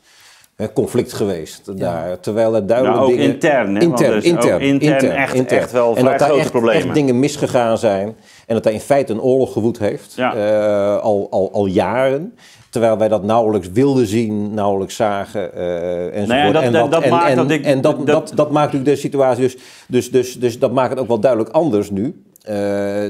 hè, 0.55 0.73
conflict 0.73 1.13
geweest 1.13 1.77
daar. 1.79 2.19
Terwijl 2.19 2.55
er 2.55 2.65
duidelijk 2.67 2.97
Nou, 2.97 3.09
ook 3.11 3.17
dingen... 3.17 3.33
intern, 3.33 3.75
hè, 3.75 3.81
Intern, 3.81 4.11
er 4.11 4.17
is 4.17 4.31
ook 4.31 4.37
intern, 4.37 4.61
intern 4.61 5.11
echt- 5.11 5.45
echt 5.51 5.71
wel 5.71 5.87
en 5.89 5.95
vrij 5.97 6.09
dat 6.09 6.19
daar 6.19 6.27
grote 6.27 6.41
echt, 6.43 6.51
problemen. 6.51 6.83
echt 6.85 6.93
dingen 6.93 7.19
misgegaan 7.19 7.77
zijn. 7.77 8.15
En 8.47 8.53
dat 8.55 8.63
daar 8.63 8.73
in 8.73 8.79
feite 8.79 9.13
een 9.13 9.21
oorlog 9.21 9.53
gewoed 9.53 9.79
heeft. 9.79 10.13
Ja. 10.15 10.35
eh, 10.35 11.01
al, 11.03 11.27
al, 11.29 11.49
al 11.53 11.65
jaren. 11.65 12.33
Terwijl 12.69 12.97
wij 12.97 13.07
dat 13.07 13.23
nauwelijks 13.23 13.69
wilden 13.71 14.07
zien, 14.07 14.53
nauwelijks 14.53 14.95
zagen. 14.95 15.53
eh 15.53 16.05
enzovoort. 16.05 16.27
Nou 16.27 16.39
ja, 16.47 16.51
dat- 16.51 16.63
en 16.63 16.71
dat- 16.71 16.91
dat 16.91 17.03
en, 17.03 17.09
maakt 17.09 17.29
en, 17.29 17.35
dat 17.35 17.51
ik- 17.51 17.63
en 17.65 17.81
dat, 17.81 17.97
dat- 17.97 18.05
dat, 18.07 18.31
dat 18.35 18.51
maakt 18.51 18.65
natuurlijk 18.73 18.95
de 18.95 19.01
situatie 19.01 19.43
dus, 19.43 19.57
dus, 19.87 20.11
dus, 20.11 20.39
dus 20.39 20.59
dat 20.59 20.71
maakt 20.71 20.89
het 20.89 20.99
ook 20.99 21.07
wel 21.07 21.19
duidelijk 21.19 21.51
anders 21.51 21.89
nu. 21.89 22.21
eh, 22.41 22.53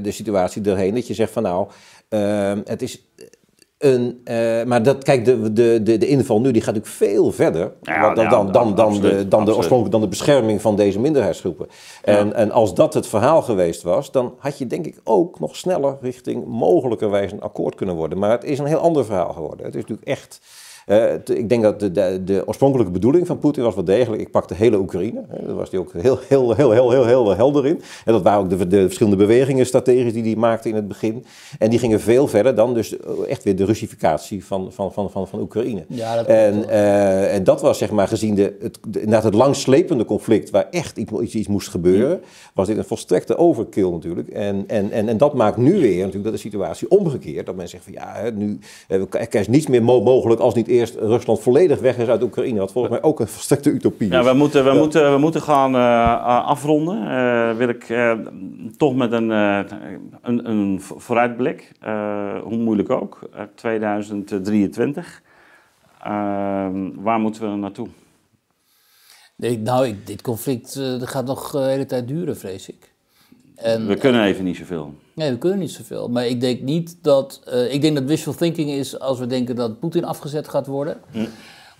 de 0.01 0.11
situatie 0.11 0.61
erheen. 0.65 0.93
Dat 0.93 1.07
je 1.07 1.13
zegt 1.13 1.31
van 1.31 1.43
nou, 1.43 1.67
het 2.65 2.81
is 2.81 3.05
een, 3.77 4.21
eh, 4.23 4.63
maar 4.63 4.83
dat, 4.83 5.03
kijk, 5.03 5.25
de, 5.25 5.53
de, 5.53 5.79
de, 5.83 5.97
de 5.97 6.07
inval 6.07 6.41
nu 6.41 6.51
die 6.51 6.61
gaat 6.61 6.73
natuurlijk 6.73 7.11
veel 7.11 7.31
verder 7.31 7.71
Ja, 7.81 8.01
dan, 8.01 8.15
dan, 8.15 8.23
ja, 8.23 8.29
dan, 8.29 8.51
dan, 8.51 8.75
dan, 8.75 8.85
absoluut, 8.85 9.17
de, 9.17 9.27
dan, 9.27 9.55
absoluut. 9.55 9.91
dan 9.91 10.01
de 10.01 10.07
bescherming 10.07 10.61
van 10.61 10.75
deze 10.75 10.99
minderheidsgroepen. 10.99 11.67
En, 12.03 12.33
en 12.33 12.51
als 12.51 12.75
dat 12.75 12.93
het 12.93 13.07
verhaal 13.07 13.41
geweest 13.41 13.81
was, 13.81 14.11
dan 14.11 14.35
had 14.37 14.57
je 14.57 14.67
denk 14.67 14.85
ik 14.85 14.99
ook 15.03 15.39
nog 15.39 15.55
sneller 15.55 15.97
richting 16.01 16.45
mogelijkerwijs 16.45 17.31
een 17.31 17.41
akkoord 17.41 17.75
kunnen 17.75 17.95
worden. 17.95 18.17
Maar 18.17 18.31
het 18.31 18.43
is 18.43 18.59
een 18.59 18.65
heel 18.65 18.77
ander 18.77 19.05
verhaal 19.05 19.33
geworden. 19.33 19.65
Het 19.65 19.75
is 19.75 19.81
natuurlijk 19.81 20.07
echt. 20.07 20.39
Eh, 20.87 21.13
ik 21.37 21.49
denk 21.49 21.63
dat 21.63 21.79
de, 21.79 21.91
de, 21.91 22.21
de 22.25 22.43
oorspronkelijke 22.45 22.91
bedoeling 22.91 23.27
van 23.27 23.39
Poetin 23.39 23.63
was 23.63 23.75
wel 23.75 23.83
degelijk. 23.83 24.21
Ik 24.21 24.31
pak 24.31 24.47
de 24.47 24.55
hele 24.55 24.77
Oekraïne. 24.77 25.23
Hè, 25.29 25.45
Daar 25.45 25.55
was 25.55 25.69
hij 25.69 25.79
ook 25.79 25.93
heel, 25.93 26.19
heel, 26.27 26.53
heel, 26.53 26.71
heel, 26.71 26.91
heel, 26.91 27.05
heel 27.05 27.35
helder 27.35 27.65
in. 27.65 27.81
En 28.05 28.13
dat 28.13 28.21
waren 28.21 28.39
ook 28.39 28.49
de, 28.49 28.67
de 28.67 28.81
verschillende 28.81 29.17
bewegingen 29.17 29.65
strategisch 29.65 30.13
die 30.13 30.23
hij 30.23 30.35
maakte 30.35 30.69
in 30.69 30.75
het 30.75 30.87
begin. 30.87 31.25
En 31.59 31.69
die 31.69 31.79
gingen 31.79 31.99
veel 31.99 32.27
verder 32.27 32.55
dan 32.55 32.73
dus 32.73 32.95
echt 33.27 33.43
weer 33.43 33.55
de 33.55 33.65
Russificatie 33.65 34.45
van, 34.45 34.71
van, 34.71 34.93
van, 34.93 35.11
van, 35.11 35.27
van 35.27 35.39
Oekraïne. 35.39 35.85
Ja, 35.87 36.15
dat 36.15 36.25
en, 36.25 36.69
eh, 36.69 37.35
en 37.35 37.43
dat 37.43 37.61
was 37.61 37.77
zeg 37.77 37.91
maar 37.91 38.07
gezien 38.07 38.35
de, 38.35 38.55
het, 38.61 38.79
inderdaad 38.91 39.23
het 39.23 39.33
langslepende 39.33 40.05
conflict 40.05 40.49
waar 40.49 40.67
echt 40.71 40.97
iets, 41.21 41.47
moest 41.47 41.67
gebeuren, 41.69 42.21
was 42.53 42.67
dit 42.67 42.77
een 42.77 42.83
volstrekte 42.83 43.37
overkill 43.37 43.89
natuurlijk. 43.89 44.27
En, 44.27 44.63
en, 44.67 44.91
en, 44.91 45.07
en 45.07 45.17
dat 45.17 45.33
maakt 45.33 45.57
nu 45.57 45.79
weer 45.79 45.97
natuurlijk 45.97 46.23
dat 46.23 46.33
de 46.33 46.39
situatie 46.39 46.89
omgekeerd. 46.89 47.45
Dat 47.45 47.55
men 47.55 47.69
zegt 47.69 47.83
van 47.83 47.93
ja, 47.93 48.29
nu 48.35 48.59
eh, 48.87 49.01
er 49.29 49.35
is 49.39 49.47
niets 49.47 49.67
meer 49.67 49.83
mo- 49.83 50.01
mogelijk 50.01 50.41
als 50.41 50.53
niet 50.53 50.67
eerst 50.77 50.95
Rusland 50.95 51.39
volledig 51.39 51.79
weg 51.79 51.97
is 51.97 52.07
uit 52.07 52.23
Oekraïne. 52.23 52.59
Wat 52.59 52.71
volgens 52.71 52.93
mij 52.93 53.03
ook 53.03 53.19
een 53.19 53.27
volstrekte 53.27 53.69
utopie 53.71 54.11
Ja, 54.11 54.19
is. 54.19 54.25
we 54.25 54.33
moeten, 54.33 54.63
we 54.63 54.71
Ja. 54.71 54.77
moeten, 54.77 55.11
we 55.13 55.17
moeten 55.17 55.41
gaan 55.41 55.75
eh, 55.75 55.81
eh, 56.13 56.45
afronden. 56.45 56.97
Eh, 57.09 57.57
wil 57.57 57.69
ik 57.69 57.89
eh, 57.89 58.11
toch 58.77 58.95
met 58.95 59.11
een, 59.11 59.31
eh, 59.31 59.59
een, 60.21 60.49
een 60.49 60.81
vo- 60.81 60.99
vooruitblik, 60.99 61.71
eh, 61.79 62.39
hoe 62.43 62.57
moeilijk 62.57 62.89
ook, 62.89 63.19
eh, 63.33 63.41
2023. 63.55 65.21
Eh, 66.01 66.09
waar 66.95 67.19
moeten 67.19 67.51
we 67.51 67.57
naartoe? 67.57 67.87
Nee, 69.35 69.59
nou, 69.59 69.87
ik, 69.87 70.07
dit 70.07 70.21
conflict 70.21 70.79
gaat 70.99 71.25
nog 71.25 71.51
de 71.51 71.59
hele 71.59 71.85
tijd 71.85 72.07
duren, 72.07 72.37
vrees 72.37 72.69
ik. 72.69 72.95
En, 73.57 73.87
We 73.87 73.95
kunnen 73.95 74.23
even 74.23 74.43
niet 74.43 74.57
zoveel. 74.57 74.93
Nee, 75.13 75.31
we 75.31 75.37
kunnen 75.37 75.59
niet 75.59 75.71
zoveel. 75.71 76.09
Maar 76.09 76.27
ik 76.27 76.41
denk 76.41 76.61
niet 76.61 76.97
dat. 77.01 77.41
eh, 77.45 77.73
ik 77.73 77.81
denk 77.81 77.95
dat 77.95 78.03
wishful 78.03 78.33
thinking 78.35 78.69
is 78.69 78.99
als 78.99 79.19
we 79.19 79.27
denken 79.27 79.55
dat 79.55 79.79
Poetin 79.79 80.05
afgezet 80.05 80.47
gaat 80.47 80.67
worden. 80.67 80.97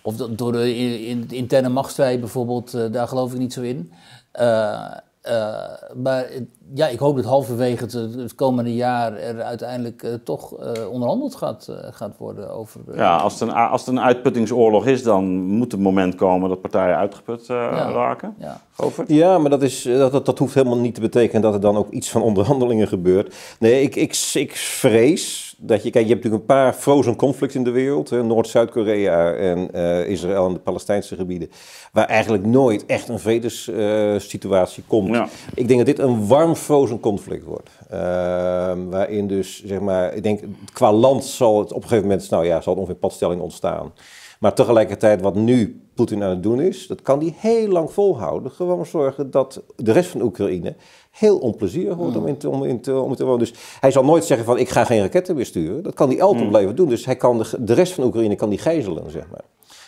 Of 0.02 0.16
dat 0.16 0.38
door 0.38 0.52
de, 0.52 0.76
in, 1.06 1.26
interne 1.30 1.70
machtsstrijd 1.70 2.20
bijvoorbeeld, 2.20 2.74
eh, 2.74 2.92
daar 2.92 3.08
geloof 3.08 3.34
ik 3.34 3.40
niet 3.40 3.54
zo 3.54 3.62
in. 3.62 3.92
Eh, 4.32 4.92
eh, 5.28 5.96
maar 6.04 6.26
ja, 6.74 6.88
ik 6.88 7.00
hoop 7.00 7.16
dat 7.16 7.26
halverwege 7.26 7.84
het, 7.84 7.94
het 7.94 8.36
komende 8.36 8.76
jaar 8.76 9.18
er 9.18 9.42
uiteindelijk 9.42 10.04
eh, 10.04 10.14
toch 10.24 10.58
eh, 10.58 10.90
onderhandeld 10.92 11.36
gaat, 11.36 11.68
gaat 11.92 12.18
worden 12.18 12.54
over. 12.54 12.82
Ja, 12.96 13.16
als 13.18 13.40
het, 13.40 13.50
een, 13.50 13.56
als 13.56 13.86
het 13.86 13.90
een 13.90 14.02
uitputtingsoorlog 14.02 14.86
is, 14.86 15.04
dan 15.04 15.26
moet 15.26 15.72
het 15.72 15.82
moment 15.82 16.16
komen 16.16 16.50
dat 16.50 16.62
partijen 16.62 16.96
uitgeput 16.98 17.42
eh, 17.42 17.48
Ja. 17.56 17.92
raken. 17.92 18.36
ja. 18.40 18.62
Ja, 19.08 19.38
maar 19.38 19.50
dat, 19.50 19.62
is, 19.62 19.82
dat, 19.82 20.12
dat, 20.12 20.26
dat 20.26 20.40
hoeft 20.40 20.54
helemaal 20.54 20.78
niet 20.78 20.96
te 20.96 21.02
betekenen 21.02 21.42
dat 21.42 21.54
er 21.54 21.60
dan 21.62 21.78
ook 21.78 21.90
iets 21.92 22.10
van 22.10 22.22
onderhandelingen 22.22 22.88
gebeurt. 22.88 23.36
Nee, 23.60 23.82
ik, 23.82 23.96
ik, 23.96 24.30
ik 24.34 24.56
vrees 24.56 25.47
dat 25.58 25.84
je... 25.84 25.90
Kijk, 25.90 26.06
je 26.06 26.12
hebt 26.12 26.24
natuurlijk 26.24 26.50
een 26.50 26.56
paar 26.56 26.74
frozen 26.74 27.16
conflicts 27.16 27.56
in 27.56 27.64
de 27.64 27.72
wereld. 27.72 28.12
Noord-Zuid-Korea 28.12 29.34
en 29.34 29.74
eh, 29.74 30.08
Israël 30.08 30.48
en 30.48 30.54
de 30.54 30.60
Palestijnse 30.60 31.16
gebieden. 31.16 31.50
Waar 31.92 32.06
eigenlijk 32.06 32.46
nooit 32.46 32.86
echt 32.86 33.10
een 33.10 33.20
vredessituatie 33.20 34.84
komt. 34.88 35.08
Ja. 35.08 35.28
Ik 35.54 35.68
denk 35.68 35.86
dat 35.86 35.96
dit 35.96 36.00
een 36.00 36.28
warm 36.28 36.56
frozen 36.56 37.00
conflict 37.00 37.44
wordt. 37.44 37.70
Ehm, 37.90 38.86
waarin 38.90 39.28
dus, 39.28 39.64
zeg 39.66 39.80
maar... 39.80 40.14
Ik 40.14 40.24
denk, 40.24 40.42
qua 40.74 40.94
land 40.94 41.26
zal 41.26 41.60
het 41.60 41.70
op 41.70 41.84
een 41.84 41.88
gegeven 41.88 42.08
moment... 42.08 42.30
Nou 42.30 42.46
ja, 42.46 42.62
zal 42.62 42.74
het 42.74 42.82
ongeveer 42.82 43.00
padstelling 43.00 43.42
ontstaan. 43.42 43.92
Maar 44.40 44.54
tegelijkertijd 44.54 45.22
wat 45.22 45.36
nu 45.36 45.82
Poetin 45.96 46.24
aan 46.24 46.30
het 46.30 46.44
doen 46.44 46.62
is, 46.62 46.88
dat 46.88 47.02
kan 47.02 47.20
hij 47.20 47.34
heel 47.38 47.68
lang 47.68 47.92
volhouden. 47.92 48.52
Gewoon 48.52 48.86
zorgen 48.86 49.32
dat 49.32 49.64
de 49.76 49.92
rest 49.92 50.10
van 50.10 50.22
Oekraïne 50.22 50.76
heel 51.18 51.38
onplezierig 51.38 51.96
wordt 51.96 52.16
om, 52.16 52.28
in 52.28 52.38
te, 52.38 52.50
om, 52.50 52.64
in 52.64 52.82
te, 52.82 53.00
om 53.00 53.16
te 53.16 53.24
wonen. 53.24 53.40
Dus 53.40 53.54
hij 53.80 53.92
zal 53.92 54.04
nooit 54.04 54.26
zeggen 54.26 54.46
van 54.46 54.58
ik 54.58 54.70
ga 54.70 54.84
geen 54.84 55.02
raketten 55.02 55.36
meer 55.36 55.46
sturen. 55.46 55.84
Dat 55.84 55.94
kan 55.94 56.10
hij 56.10 56.22
altijd 56.22 56.50
blijven 56.50 56.76
doen. 56.76 56.90
Dus 56.90 57.06
hij 57.06 57.16
kan 57.16 57.38
de, 57.38 57.50
de 57.60 57.74
rest 57.74 57.94
van 57.94 58.04
Oekraïne 58.04 58.36
kan 58.36 58.50
die 58.50 58.60
gijzelen, 58.60 59.12
zeg 59.12 59.24
maar. 59.32 59.44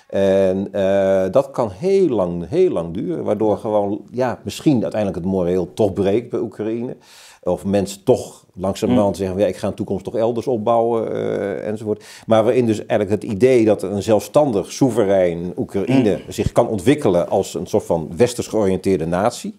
En 0.09 0.67
eh, 0.71 1.32
dat 1.32 1.51
kan 1.51 1.71
heel 1.71 2.07
lang, 2.07 2.49
heel 2.49 2.69
lang 2.69 2.93
duren. 2.93 3.23
Waardoor 3.23 3.57
gewoon, 3.57 4.01
ja, 4.11 4.39
misschien 4.43 4.82
uiteindelijk 4.82 5.23
het 5.23 5.32
moreel 5.32 5.73
toch 5.73 5.93
breekt 5.93 6.30
bij 6.30 6.39
Oekraïne. 6.39 6.97
Of 7.43 7.65
mensen 7.65 8.03
toch 8.03 8.45
langzamerhand 8.53 9.17
zeggen, 9.17 9.36
van, 9.36 9.45
ja, 9.45 9.51
ik 9.51 9.57
ga 9.57 9.67
een 9.67 9.73
toekomst 9.73 10.03
toch 10.03 10.15
elders 10.15 10.47
opbouwen, 10.47 11.13
eh, 11.13 11.67
enzovoort. 11.67 12.03
Maar 12.25 12.43
waarin 12.43 12.65
dus 12.65 12.86
eigenlijk 12.86 13.21
het 13.21 13.32
idee 13.32 13.65
dat 13.65 13.84
een 13.84 14.03
zelfstandig, 14.03 14.71
soeverein 14.71 15.53
Oekraïne 15.57 16.19
zich 16.27 16.51
kan 16.51 16.67
ontwikkelen 16.67 17.30
als 17.30 17.53
een 17.53 17.67
soort 17.67 17.86
van 17.86 18.11
westers 18.17 18.47
georiënteerde 18.47 19.05
natie, 19.05 19.57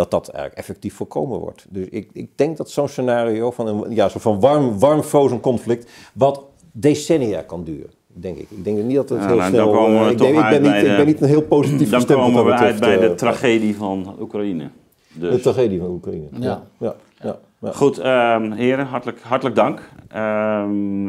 dat 0.00 0.10
dat 0.10 0.28
eigenlijk 0.28 0.58
effectief 0.58 0.94
voorkomen 0.94 1.38
wordt. 1.38 1.66
Dus 1.68 1.86
ik, 1.88 2.10
ik 2.12 2.30
denk 2.38 2.56
dat 2.56 2.70
zo'n 2.70 2.88
scenario 2.88 3.50
van 3.50 3.66
een 3.66 3.94
ja, 3.94 4.08
soort 4.08 4.22
van 4.22 4.40
warm, 4.40 4.78
warm 4.78 5.02
frozen 5.02 5.40
conflict, 5.40 5.90
wat 6.12 6.42
decennia 6.72 7.42
kan 7.42 7.64
duren. 7.64 7.90
Denk 8.06 8.36
ik. 8.38 8.50
Ik 8.50 8.64
denk 8.64 8.78
niet 8.78 8.96
dat 8.96 9.08
het 9.08 9.20
Ja, 9.20 9.26
heel 9.26 9.36
nou, 9.36 9.50
dan 9.52 9.60
snel... 9.62 9.72
komen 9.72 9.98
we 9.98 10.04
eh, 10.04 10.10
ik, 10.10 10.16
toch 10.16 10.26
denk, 10.26 10.38
ik, 10.38 10.44
uit 10.44 10.52
ben 10.52 10.62
niet, 10.62 10.70
bij 10.70 10.80
ik 10.82 10.90
de- 10.90 10.96
ben 10.96 11.06
niet 11.06 11.20
een 11.20 11.28
heel 11.28 11.42
positief 11.42 11.90
Dan 11.90 12.04
komen 12.04 12.44
we 12.44 12.52
uit 12.52 12.80
bij 12.80 12.98
de 12.98 13.06
eh, 13.06 13.14
tragedie 13.14 13.76
van 13.76 14.16
Oekraïne. 14.20 14.68
Dus. 15.12 15.34
de 15.34 15.40
tragedie 15.40 15.78
van 15.78 15.88
Oekraïne. 15.88 16.26
Ja. 16.30 16.62
ja, 16.78 16.94
ja, 17.22 17.38
ja. 17.60 17.72
Goed, 17.72 17.98
ehm, 17.98 18.50
heren, 18.52 18.86
hartelijk, 18.86 19.20
hartelijk 19.22 19.56
dank. 19.56 19.88
Ehm 20.08 21.06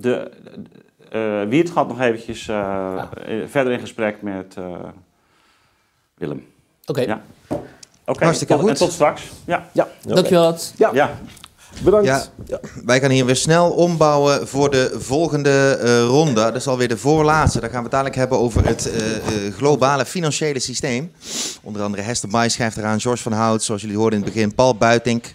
de, 0.00 0.30
eh 1.10 1.42
Wiert 1.48 1.70
gaat 1.70 1.88
nog 1.88 2.00
eventjes 2.00 2.48
eh, 2.48 3.02
eh, 3.26 3.46
verder 3.46 3.72
in 3.72 3.80
gesprek 3.80 4.22
met 4.22 4.54
eh, 4.58 4.64
Willem. 6.14 6.44
Oké, 6.86 7.00
Ja. 7.00 7.22
Oké, 8.04 8.24
Hartstikke 8.24 8.52
tot- 8.52 8.62
goed. 8.62 8.70
En 8.70 8.76
tot 8.76 8.92
straks. 8.92 9.22
Ja. 9.44 9.68
Ja, 9.72 9.88
oké. 10.04 10.14
dankjewel. 10.14 10.56
Ja, 10.76 10.90
ja. 10.92 11.18
bedankt. 11.84 12.06
Ja. 12.46 12.60
Wij 12.84 13.00
gaan 13.00 13.10
hier 13.10 13.24
weer 13.26 13.36
snel 13.36 13.70
ombouwen 13.70 14.48
voor 14.48 14.70
de 14.70 14.94
volgende 14.98 15.78
eh, 15.82 16.02
ronde. 16.04 16.34
Dat 16.34 16.54
is 16.54 16.66
alweer 16.66 16.88
de 16.88 16.96
voorlaatste. 16.98 17.60
Dan 17.60 17.68
gaan 17.68 17.78
we 17.78 17.82
het 17.84 17.92
dadelijk 17.92 18.16
hebben 18.16 18.38
over 18.38 18.66
het 18.66 18.90
eh, 18.90 19.16
eh, 19.16 19.54
globale 19.54 20.04
financiële 20.06 20.58
systeem. 20.60 21.12
Onder 21.62 21.82
andere 21.82 22.02
Hester 22.02 22.28
Mai 22.28 22.50
schrijft 22.50 22.76
eraan, 22.76 23.00
George 23.00 23.22
van 23.22 23.32
Hout, 23.32 23.62
zoals 23.62 23.80
jullie 23.82 23.96
hoorden 23.96 24.18
in 24.18 24.24
het 24.24 24.34
begin, 24.34 24.54
Paul 24.54 24.74
Buitink. 24.76 25.34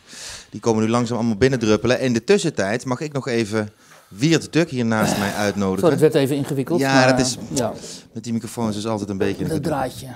Die 0.50 0.60
komen 0.60 0.84
nu 0.84 0.90
langzaam 0.90 1.18
allemaal 1.18 1.36
binnendruppelen. 1.38 2.00
In 2.00 2.14
de 2.14 2.24
tussentijd 2.24 2.86
mag 2.86 3.00
ik 3.00 3.14
nog 3.14 3.28
even 3.28 3.70
Wiert 4.08 4.54
Duk 4.54 4.70
hier 4.70 4.86
naast 4.86 5.18
mij 5.18 5.34
uitnodigen. 5.34 5.90
dat 5.90 6.00
werd 6.00 6.14
even 6.16 6.36
ingewikkeld. 6.36 6.80
Ja, 6.80 6.94
maar, 6.94 7.08
dat 7.18 7.26
is- 7.26 7.38
Ja, 7.54 7.74
Met 8.14 8.24
die 8.24 8.34
microfoons 8.34 8.78
is 8.78 8.86
altijd 8.88 9.10
een 9.10 9.18
beetje 9.18 9.54
een 9.54 9.62
draadje. 9.62 10.08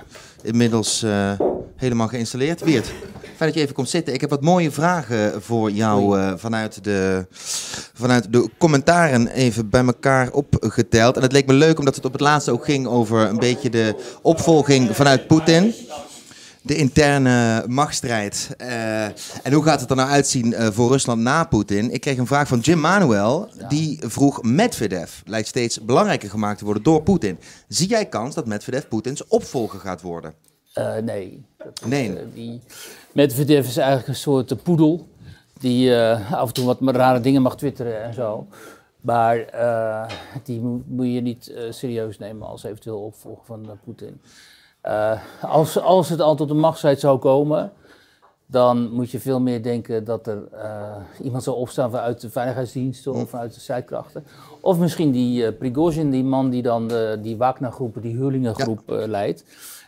Inmiddels 0.42 1.02
eh, 1.02 1.30
helemaal 1.76 2.08
geïnstalleerd. 2.08 2.60
Wiert, 2.60 2.86
fijn 2.86 3.34
dat 3.38 3.54
je 3.54 3.60
even 3.60 3.74
komt 3.74 3.88
zitten. 3.88 4.14
Ik 4.14 4.20
heb 4.20 4.30
wat 4.30 4.40
mooie 4.42 4.70
vragen 4.70 5.42
voor 5.42 5.70
jou 5.70 6.18
eh, 6.20 6.32
vanuit, 6.36 6.84
de, 6.84 7.26
vanuit 7.94 8.32
de 8.32 8.48
commentaren 8.58 9.26
even 9.28 9.68
bij 9.70 9.84
elkaar 9.84 10.30
opgeteld. 10.30 11.16
En 11.16 11.22
het 11.22 11.32
leek 11.32 11.46
me 11.46 11.52
leuk 11.52 11.78
omdat 11.78 11.94
het 11.94 12.04
op 12.04 12.12
het 12.12 12.20
laatste 12.20 12.50
ook 12.52 12.64
ging 12.64 12.86
over 12.86 13.20
een 13.28 13.38
beetje 13.38 13.70
de 13.70 13.94
opvolging 14.22 14.96
vanuit 14.96 15.26
Poetin. 15.26 15.74
De 16.64 16.76
interne 16.76 17.64
machtsstrijd. 17.68 18.54
Eh, 18.58 19.04
en 19.42 19.52
hoe 19.52 19.62
gaat 19.62 19.80
het 19.80 19.90
er 19.90 19.96
nou 19.96 20.08
uitzien 20.10 20.54
eh, 20.54 20.68
voor 20.70 20.90
Rusland 20.90 21.22
na 21.22 21.44
Poetin? 21.44 21.90
Ik 21.90 22.00
kreeg 22.00 22.18
een 22.18 22.26
vraag 22.26 22.48
van 22.48 22.58
Jim 22.58 22.78
Manuel. 22.80 23.48
Die 23.68 23.98
vroeg: 24.02 24.42
Medvedev 24.42 25.20
lijkt 25.24 25.48
steeds 25.48 25.80
belangrijker 25.84 26.30
gemaakt 26.30 26.58
te 26.58 26.64
worden 26.64 26.82
door 26.82 27.02
Poetin. 27.02 27.38
Zie 27.68 27.88
jij 27.88 28.06
kans 28.06 28.34
dat 28.34 28.46
Medvedev 28.46 28.88
Poetins 28.88 29.26
opvolger 29.26 29.80
gaat 29.80 30.00
worden? 30.02 30.34
Eh, 30.72 30.96
nee. 30.96 31.44
Nee. 31.86 32.18
die 32.34 32.60
Medvedev 33.12 33.66
is 33.68 33.76
eigenlijk 33.76 34.08
een 34.08 34.14
soort 34.14 34.62
poedel. 34.62 35.08
Die 35.60 35.96
af 36.30 36.48
en 36.48 36.54
toe 36.54 36.64
wat 36.64 36.78
rare 36.80 37.20
dingen 37.20 37.42
mag 37.42 37.56
twitteren 37.56 38.02
en 38.02 38.14
zo. 38.14 38.46
Maar 39.00 39.36
die 40.44 40.60
mo- 40.60 40.82
moet 40.86 41.06
je 41.12 41.20
niet 41.20 41.52
serieus 41.70 42.18
nemen 42.18 42.46
als 42.48 42.62
eventueel 42.64 43.00
opvolger 43.00 43.44
van 43.44 43.78
Poetin. 43.84 44.20
Eh, 44.82 45.20
als, 45.42 45.78
als 45.78 46.08
het 46.08 46.20
al 46.20 46.34
tot 46.34 46.50
een 46.50 46.58
machtsstrijd 46.58 47.00
zou 47.00 47.18
komen, 47.18 47.72
dan 48.46 48.90
moet 48.90 49.10
je 49.10 49.20
veel 49.20 49.40
meer 49.40 49.62
denken 49.62 50.04
dat 50.04 50.26
er 50.26 50.48
uh, 50.52 50.96
iemand 51.22 51.42
zal 51.42 51.54
opstaan 51.54 51.90
vanuit 51.90 52.20
de 52.20 52.30
veiligheidsdiensten 52.30 53.12
of 53.12 53.30
vanuit 53.30 53.54
de 53.54 53.60
strijdkrachten. 53.60 54.24
Of 54.60 54.78
misschien 54.78 55.10
die 55.10 55.42
uh, 55.42 55.58
Prigozhin, 55.58 56.10
die 56.10 56.24
man 56.24 56.50
die 56.50 56.62
dan 56.62 56.88
de, 56.88 57.18
die 57.22 57.36
Wagner-groep, 57.36 58.02
die 58.02 58.16
Huurlingengroep 58.16 58.82
ja. 58.86 59.00
uh, 59.00 59.06
leidt. 59.06 59.44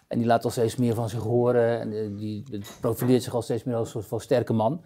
En 0.09 0.19
die 0.19 0.27
laat 0.27 0.45
al 0.45 0.51
steeds 0.51 0.77
meer 0.77 0.95
van 0.95 1.09
zich 1.09 1.23
horen 1.23 1.81
en 1.81 2.17
die 2.17 2.45
profileert 2.81 3.23
zich 3.23 3.35
al 3.35 3.43
steeds 3.43 3.65
meer 3.65 3.75
als 3.75 3.87
een 3.87 3.93
soort 3.93 4.07
van 4.07 4.21
sterke 4.21 4.53
man. 4.53 4.81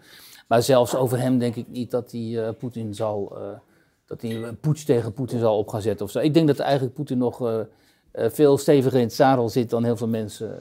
Maar 0.47 0.63
zelfs 0.63 0.95
over 0.95 1.19
hem 1.19 1.37
denk 1.37 1.55
ik 1.55 1.67
niet 1.67 1.91
dat 1.91 2.11
hij 2.11 2.53
Poetin 2.53 2.93
zal, 2.93 3.37
dat 4.05 4.21
hij 4.21 4.43
een 4.43 4.59
poets 4.59 4.85
tegen 4.85 5.13
Poetin 5.13 5.39
zal 5.39 5.57
op 5.57 5.67
gaan 5.67 5.81
zetten 5.81 6.05
of 6.05 6.11
zo. 6.11 6.19
Ik 6.19 6.33
denk 6.33 6.47
dat 6.47 6.59
eigenlijk 6.59 6.93
Poetin 6.93 7.17
nog 7.17 7.67
veel 8.13 8.57
steviger 8.57 8.99
in 8.99 9.05
het 9.05 9.13
zadel 9.13 9.49
zit 9.49 9.69
dan 9.69 9.83
heel 9.83 9.97
veel 9.97 10.07
mensen 10.07 10.59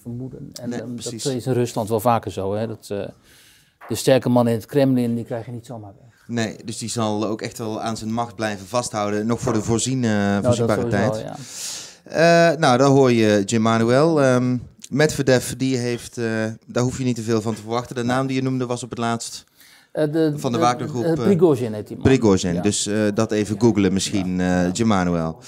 vermoeden. 0.00 0.50
En 0.62 0.68
Nee, 0.68 0.80
um, 0.80 0.96
dat 0.96 1.12
is 1.12 1.46
in 1.46 1.52
Rusland 1.52 1.88
wel 1.88 2.00
vaker 2.00 2.32
zo. 2.32 2.54
Hè? 2.54 2.66
Dat, 2.66 2.88
eh, 2.90 3.08
de 3.88 3.94
sterke 3.94 4.28
man 4.28 4.48
in 4.48 4.54
het 4.54 4.66
Kremlin, 4.66 5.14
die 5.14 5.24
krijg 5.24 5.46
je 5.46 5.52
niet 5.52 5.66
zomaar 5.66 5.92
weg. 6.00 6.24
Nee, 6.26 6.56
dus 6.64 6.78
die 6.78 6.88
zal 6.88 7.26
ook 7.26 7.42
echt 7.42 7.58
wel 7.58 7.80
aan 7.80 7.96
zijn 7.96 8.12
macht 8.12 8.34
blijven 8.34 8.66
vasthouden. 8.66 9.26
Nog 9.26 9.40
voor 9.40 9.52
de 9.52 9.62
voorziene, 9.62 10.40
voorzienbare 10.42 10.88
tijd. 10.88 11.20
ja. 11.20 11.36
Eh, 12.02 12.58
nou, 12.58 12.78
daar 12.78 12.88
hoor 12.88 13.12
je 13.12 13.42
Jim 13.44 13.62
Manuel. 13.62 14.22
Ehm 14.22 14.56
Medvedev, 14.90 15.52
die 15.56 15.76
heeft, 15.76 16.18
eh, 16.18 16.24
daar 16.66 16.82
hoef 16.82 16.98
je 16.98 17.04
niet 17.04 17.16
te 17.16 17.22
veel 17.22 17.42
van 17.42 17.54
te 17.54 17.60
verwachten. 17.60 17.94
De 17.94 18.02
naam 18.02 18.26
die 18.26 18.36
je 18.36 18.42
noemde 18.42 18.66
was 18.66 18.82
op 18.82 18.90
het 18.90 18.98
laatst 18.98 19.44
Eh, 19.44 19.47
de, 20.06 20.32
Van 20.36 20.52
de 20.52 20.58
Wagnergroep, 20.58 21.04
eh, 21.04 21.12
eh, 21.12 21.18
Prigozhin 21.18 21.72
heet 21.72 21.86
die 21.86 21.96
man. 21.96 22.04
Prigozhin. 22.04 22.54
Ja. 22.54 22.62
Dus 22.62 22.86
eh, 22.86 23.02
dat 23.14 23.32
even 23.32 23.60
googlen 23.60 23.92
misschien, 23.92 24.40
eh 24.40 24.72
Jim 24.72 24.86
Manuel. 24.86 25.38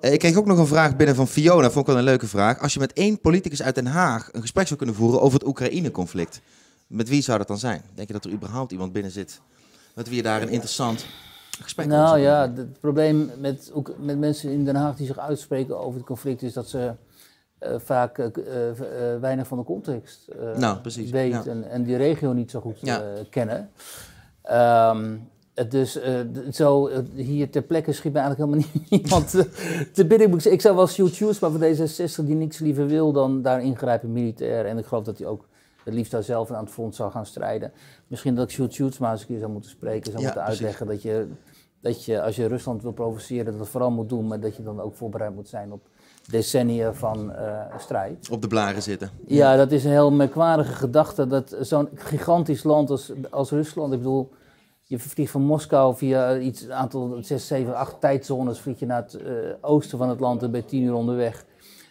Eh, 0.00 0.12
ik 0.12 0.18
kreeg 0.18 0.36
ook 0.36 0.46
nog 0.46 0.58
een 0.58 0.66
vraag 0.66 0.96
binnen 0.96 1.16
van 1.16 1.28
Fiona, 1.28 1.70
vond 1.70 1.86
ik 1.86 1.86
wel 1.86 1.98
een 1.98 2.04
leuke 2.04 2.26
vraag. 2.26 2.60
Als 2.60 2.74
je 2.74 2.78
met 2.78 2.92
één 2.92 3.20
politicus 3.20 3.62
uit 3.62 3.74
Den 3.74 3.86
Haag 3.86 4.28
een 4.32 4.40
gesprek 4.40 4.66
zou 4.66 4.78
kunnen 4.78 4.96
voeren 4.96 5.20
over 5.20 5.38
het 5.38 5.48
Oekraïne-conflict, 5.48 6.40
met 6.86 7.08
wie 7.08 7.22
zou 7.22 7.38
dat 7.38 7.48
dan 7.48 7.58
zijn? 7.58 7.82
Denk 7.94 8.06
je 8.06 8.14
dat 8.14 8.24
er 8.24 8.32
überhaupt 8.32 8.72
iemand 8.72 8.92
binnen 8.92 9.12
zit 9.12 9.40
met 9.96 10.08
wie 10.08 10.16
je 10.16 10.22
daar 10.22 10.42
een 10.42 10.48
interessant 10.48 11.06
gesprek 11.60 11.86
Nou 11.86 12.18
ja, 12.18 12.52
het 12.54 12.80
probleem 12.80 13.30
met, 13.38 13.70
ook 13.74 13.92
met 13.98 14.18
mensen 14.18 14.50
in 14.50 14.64
Den 14.64 14.74
Haag 14.74 14.96
die 14.96 15.06
zich 15.06 15.18
uitspreken 15.18 15.78
over 15.80 15.96
het 15.96 16.06
conflict 16.06 16.42
is 16.42 16.52
dat 16.52 16.68
ze 16.68 16.78
eh, 16.78 16.90
vaak 17.76 18.18
eh, 18.18 18.26
k- 18.32 18.36
eh, 18.36 18.68
eh, 18.70 19.20
weinig 19.20 19.46
van 19.46 19.58
de 19.58 19.64
context 19.64 20.28
Nou, 20.56 20.78
precies, 20.80 21.10
weten 21.10 21.44
ja. 21.44 21.50
en, 21.50 21.70
en 21.70 21.82
die 21.82 21.96
regio 21.96 22.32
niet 22.32 22.50
zo 22.50 22.60
goed 22.60 22.80
Ja. 22.80 23.02
kennen. 23.30 23.70
Het 25.54 25.70
dus 25.70 25.98
zo 26.50 26.90
hier 27.14 27.50
ter 27.50 27.62
plekke 27.62 27.92
schiet 27.92 28.12
mij 28.12 28.22
eigenlijk 28.22 28.50
helemaal 28.50 28.70
niet 28.90 29.02
iemand 29.02 29.30
te, 29.30 29.50
te 29.92 30.06
binnen. 30.06 30.52
Ik 30.52 30.60
zou 30.60 30.76
wel 30.76 30.86
Sjoerd 30.86 31.14
Sjoerdsma 31.14 31.50
van 31.50 31.60
D66 31.60 32.24
die 32.26 32.34
niks 32.34 32.58
liever 32.58 32.86
wil 32.86 33.12
dan 33.12 33.42
daar 33.42 33.62
ingrijpen 33.62 34.12
militair. 34.12 34.66
En 34.66 34.78
ik 34.78 34.84
geloof 34.86 35.04
dat 35.04 35.18
hij 35.18 35.26
ook 35.26 35.48
het 35.84 35.94
liefst 35.94 36.10
daar 36.12 36.22
zelf 36.22 36.50
aan 36.50 36.64
het 36.64 36.72
front 36.72 36.94
zou 36.94 37.10
gaan 37.10 37.26
strijden. 37.26 37.72
Misschien 38.06 38.34
dat 38.34 38.44
ik 38.44 38.50
Sjoerd 38.54 38.72
Sjoerdsma 38.72 39.10
eens 39.12 39.20
een 39.20 39.26
keer 39.26 39.38
zou 39.38 39.50
moeten 39.52 39.70
spreken, 39.70 40.10
zou 40.12 40.18
Ja, 40.18 40.22
moeten 40.24 40.42
precies. 40.44 40.60
uitleggen 40.64 40.86
dat 40.86 41.02
je, 41.02 41.26
dat 41.80 42.04
je 42.04 42.22
als 42.22 42.36
je 42.36 42.46
Rusland 42.46 42.82
wil 42.82 42.92
provoceren, 42.92 43.44
dat 43.44 43.58
het 43.58 43.68
vooral 43.68 43.90
moet 43.90 44.08
doen, 44.08 44.26
maar 44.26 44.40
dat 44.40 44.56
je 44.56 44.62
dan 44.62 44.80
ook 44.80 44.94
voorbereid 44.94 45.34
moet 45.34 45.48
zijn 45.48 45.72
op 45.72 45.88
decennia 46.30 46.92
van 46.92 47.32
eh, 47.32 47.78
strijd. 47.78 48.28
Op 48.30 48.42
de 48.42 48.48
blaren 48.48 48.82
zitten. 48.82 49.10
Ja, 49.26 49.56
dat 49.56 49.72
is 49.72 49.84
een 49.84 49.90
heel 49.90 50.12
merkwaardige 50.12 50.72
gedachte. 50.72 51.26
Dat 51.26 51.56
zo'n 51.60 51.88
gigantisch 51.94 52.62
land 52.62 52.90
als, 52.90 53.12
als 53.30 53.50
Rusland, 53.50 53.92
ik 53.92 53.98
bedoel, 53.98 54.30
je 54.82 54.98
vliegt 54.98 55.30
van 55.30 55.42
Moskou 55.42 55.96
via 55.96 56.38
iets 56.38 56.62
een 56.62 56.72
aantal, 56.72 57.18
6, 57.20 57.46
7, 57.46 57.76
8 57.76 58.00
tijdzones, 58.00 58.60
vlieg 58.60 58.78
je 58.78 58.86
naar 58.86 59.02
het 59.02 59.14
eh, 59.14 59.34
oosten 59.60 59.98
van 59.98 60.08
het 60.08 60.20
land 60.20 60.42
en 60.42 60.50
ben 60.50 60.60
je 60.60 60.66
10 60.66 60.82
uur 60.82 60.94
onderweg. 60.94 61.44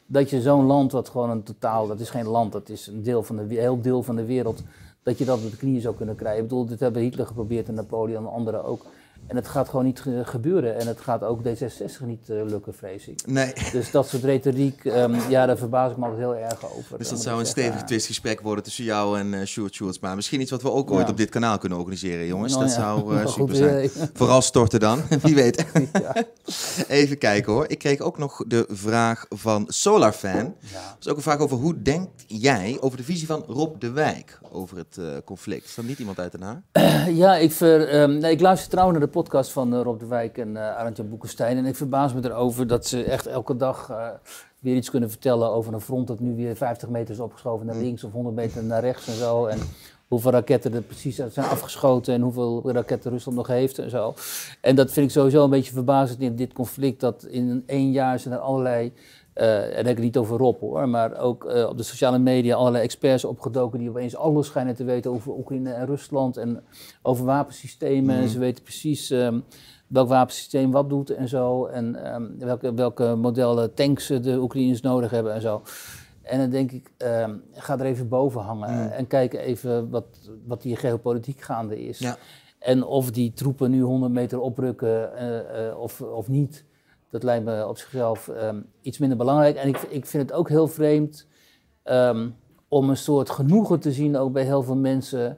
Dat 0.08 0.30
je 0.30 0.42
zo'n 0.42 0.66
land, 0.66 0.92
wat 0.92 1.10
gewoon 1.10 1.30
een 1.30 1.44
totaal, 1.44 1.88
dat 1.88 2.00
is 2.00 2.10
geen 2.10 2.28
land, 2.28 2.52
dat 2.52 2.70
is 2.70 2.88
een 2.88 3.04
deel 3.04 3.24
van 3.24 3.36
de, 3.36 3.56
heel 3.56 3.82
deel 3.82 4.04
van 4.04 4.16
de 4.16 4.26
wereld, 4.26 4.64
dat 5.04 5.18
je 5.18 5.26
dat 5.26 5.44
op 5.44 5.52
de 5.52 5.58
knieën 5.58 5.82
zou 5.82 5.96
kunnen 5.96 6.16
krijgen. 6.16 6.42
Ik 6.42 6.48
bedoel, 6.48 6.66
dit 6.66 6.80
hebben 6.80 7.02
Hitler 7.02 7.28
geprobeerd 7.28 7.68
en 7.68 7.74
Napoleon 7.74 8.26
en 8.26 8.32
anderen 8.32 8.64
ook. 8.64 8.86
En 9.28 9.36
het 9.36 9.48
gaat 9.48 9.70
gewoon 9.70 9.86
niet 9.86 10.00
ge- 10.00 10.22
gebeuren. 10.26 10.80
En 10.80 10.88
het 10.88 11.00
gaat 11.00 11.24
ook 11.24 11.40
D66 11.44 12.06
niet 12.06 12.30
eh, 12.30 12.36
lukken, 12.46 12.74
vrees 12.74 13.08
ik. 13.08 13.20
Nee. 13.28 13.54
Dus 13.72 13.92
dat 13.92 14.08
soort 14.08 14.24
retoriek, 14.24 14.86
ehm, 14.86 15.16
ja, 15.30 15.46
daar 15.46 15.58
verbaas 15.58 15.92
ik 15.92 15.98
me 15.98 16.04
altijd 16.04 16.22
heel 16.22 16.36
erg 16.36 16.76
over. 16.78 16.98
Dus 16.98 17.10
dat 17.10 17.22
zou 17.22 17.40
een 17.40 17.46
stevig 17.46 17.84
twistgesprek 17.84 18.42
worden 18.42 18.64
tussen 18.64 18.84
jou 18.84 19.20
en 19.20 19.34
eh 19.34 19.46
Sjoerd 19.46 19.74
Sjoerdsma. 19.74 20.16
Misschien 20.16 20.42
iets 20.42 20.52
wat 20.52 20.62
we 20.62 20.72
ook 20.72 20.92
ooit 20.92 21.10
op 21.10 21.18
dit 21.18 21.30
kanaal 21.30 21.58
kunnen 21.58 21.78
organiseren, 21.78 22.26
jongens. 22.26 22.54
Nou 22.54 22.66
dat 22.66 22.76
ja, 22.76 22.82
zou 22.82 23.18
eh, 23.20 23.28
super 23.38 23.56
zijn. 23.56 23.90
Vooral 24.14 24.42
storten 24.42 24.80
dan, 24.80 25.02
wie 25.22 25.36
weet. 25.36 25.66
Even 26.88 27.18
kijken 27.18 27.54
hoor. 27.54 27.66
Ik 27.68 27.80
kreeg 27.80 28.00
ook 28.00 28.18
nog 28.18 28.44
de 28.48 28.66
vraag 28.70 29.26
van 29.30 29.66
Solarfan. 29.68 30.54
Dat 30.72 30.96
is 31.00 31.08
ook 31.08 31.16
een 31.18 31.22
vraag 31.24 31.40
over 31.40 31.58
hoe 31.58 31.82
denkt 31.82 32.24
jij 32.28 32.78
over 32.80 32.98
de 32.98 33.04
visie 33.04 33.28
van 33.28 33.44
Rob 33.48 33.80
de 33.80 33.92
Wijk 33.92 34.40
over 34.52 34.78
het 34.78 34.98
eh, 34.98 35.06
conflict? 35.26 35.66
Is 35.66 35.76
dat 35.76 35.86
niet 35.86 36.00
iemand 36.00 36.20
uit 36.20 36.32
Den 36.32 36.42
Haag? 36.42 36.58
Ja, 37.16 37.36
ik, 37.36 37.52
ver, 37.52 37.88
ehm, 37.88 38.18
nee, 38.18 38.32
ik 38.32 38.42
luister 38.42 38.70
trouwens 38.70 38.98
naar 39.00 39.08
de 39.08 39.14
podcast 39.16 39.52
van 39.52 39.74
eh, 39.74 39.82
Rob 39.82 40.00
de 40.00 40.06
Wijk 40.06 40.38
en 40.38 40.50
uh, 40.50 40.76
Arantje 40.76 41.04
Boekenstein. 41.04 41.58
En 41.58 41.66
ik 41.66 41.76
verbaas 41.76 42.14
me 42.14 42.24
erover 42.24 42.68
dat 42.68 42.88
ze 42.88 43.04
echt 43.04 43.28
elke 43.28 43.58
dag 43.58 43.90
eh, 43.90 44.08
weer 44.60 44.76
iets 44.76 44.90
kunnen 44.90 45.10
vertellen 45.10 45.52
over 45.52 45.74
een 45.74 45.82
front 45.82 46.08
dat 46.08 46.20
nu 46.20 46.36
weer 46.36 46.56
50 46.56 46.90
meter 46.90 47.14
is 47.14 47.20
opgeschoven 47.20 47.66
naar 47.66 47.76
links 47.76 48.04
of 48.04 48.12
100 48.12 48.36
meter 48.36 48.64
naar 48.64 48.82
rechts 48.82 49.08
en 49.08 49.14
zo. 49.14 49.46
En 49.46 49.60
hoeveel 50.08 50.32
raketten 50.32 50.74
er 50.74 50.82
precies 50.82 51.16
zijn 51.16 51.46
afgeschoten 51.46 52.14
en 52.14 52.22
hoeveel 52.22 52.72
raketten 52.72 53.12
Rusland 53.12 53.38
nog 53.38 53.48
heeft 53.48 53.80
en 53.80 53.90
zo. 53.90 54.14
En 54.62 54.76
dat 54.76 54.92
vind 54.92 55.06
ik 55.06 55.12
sowieso 55.12 55.44
een 55.44 55.50
beetje 55.50 55.74
verbazend 55.74 56.22
in 56.22 56.36
dit 56.36 56.54
conflict, 56.54 57.00
dat 57.00 57.24
in 57.24 57.64
één 57.66 57.92
jaar 57.92 58.20
zijn 58.20 58.34
er 58.34 58.40
allerlei... 58.40 58.94
eh, 59.36 59.64
en 59.64 59.68
dan 59.68 59.76
heb 59.76 59.88
ik 59.88 59.96
het 59.96 60.04
niet 60.04 60.18
over 60.18 60.38
Rob 60.38 60.60
hoor, 60.60 60.90
maar 60.90 61.18
ook 61.18 61.46
eh, 61.46 61.68
op 61.68 61.78
de 61.78 61.84
sociale 61.84 62.20
media 62.20 62.56
allerlei 62.56 62.84
experts 62.84 63.26
opgedoken 63.26 63.80
die 63.80 63.90
opeens 63.90 64.16
alles 64.16 64.48
schijnen 64.48 64.76
te 64.76 64.84
weten 64.84 65.12
over 65.12 65.34
Oekraïne 65.34 65.72
en 65.72 65.86
Rusland 65.86 66.38
en 66.38 66.64
over 67.02 67.26
wapensystemen. 67.26 68.16
En 68.16 68.30
ze 68.30 68.40
weten 68.40 68.64
precies 68.64 69.10
ehm, 69.10 69.40
welk 69.88 70.08
wapensysteem 70.08 70.72
wat 70.72 70.90
doet 70.90 71.10
en 71.10 71.28
zo. 71.28 71.66
En 71.66 72.04
ehm, 72.04 72.24
welke, 72.38 72.74
welke 72.74 73.16
modellen 73.16 73.74
tanks 73.74 74.08
de 74.08 74.38
Oekraïners 74.40 74.82
nodig 74.82 75.12
hebben 75.12 75.34
en 75.34 75.42
zo. 75.42 75.62
En 76.22 76.40
dan 76.40 76.50
denk 76.50 76.72
ik, 76.72 76.92
ehm, 76.98 77.36
ga 77.54 77.80
er 77.80 77.86
even 77.86 78.08
boven 78.08 78.42
hangen 78.42 78.92
en 78.92 79.08
kijk 79.08 79.34
even 79.34 79.90
wat, 79.90 80.06
wat 80.46 80.64
hier 80.64 80.78
geopolitiek 80.78 81.42
gaande 81.42 81.88
is. 81.88 82.00
Ja. 82.00 82.18
En 82.60 82.84
of 82.84 83.12
die 83.12 83.34
troepen 83.34 83.72
nu 83.72 83.82
100 83.82 84.12
meter 84.12 84.40
oprukken 84.40 85.18
eh, 85.18 85.80
of, 85.80 86.02
of 86.02 86.28
niet, 86.28 86.65
dat 87.16 87.24
lijkt 87.24 87.46
me 87.46 87.68
op 87.68 87.78
zichzelf 87.78 88.28
ehm, 88.28 88.60
iets 88.82 88.98
minder 88.98 89.18
belangrijk. 89.18 89.56
En 89.56 89.68
ik, 89.68 89.78
ik 89.78 90.06
vind 90.06 90.30
het 90.30 90.38
ook 90.38 90.50
heel 90.50 90.68
vreemd 90.68 91.28
ehm, 91.84 92.30
om 92.68 92.90
een 92.90 92.98
soort 92.98 93.30
genoegen 93.30 93.80
te 93.80 93.92
zien, 93.92 94.18
ook 94.18 94.32
bij 94.32 94.44
heel 94.44 94.64
veel 94.64 94.76
mensen, 94.76 95.38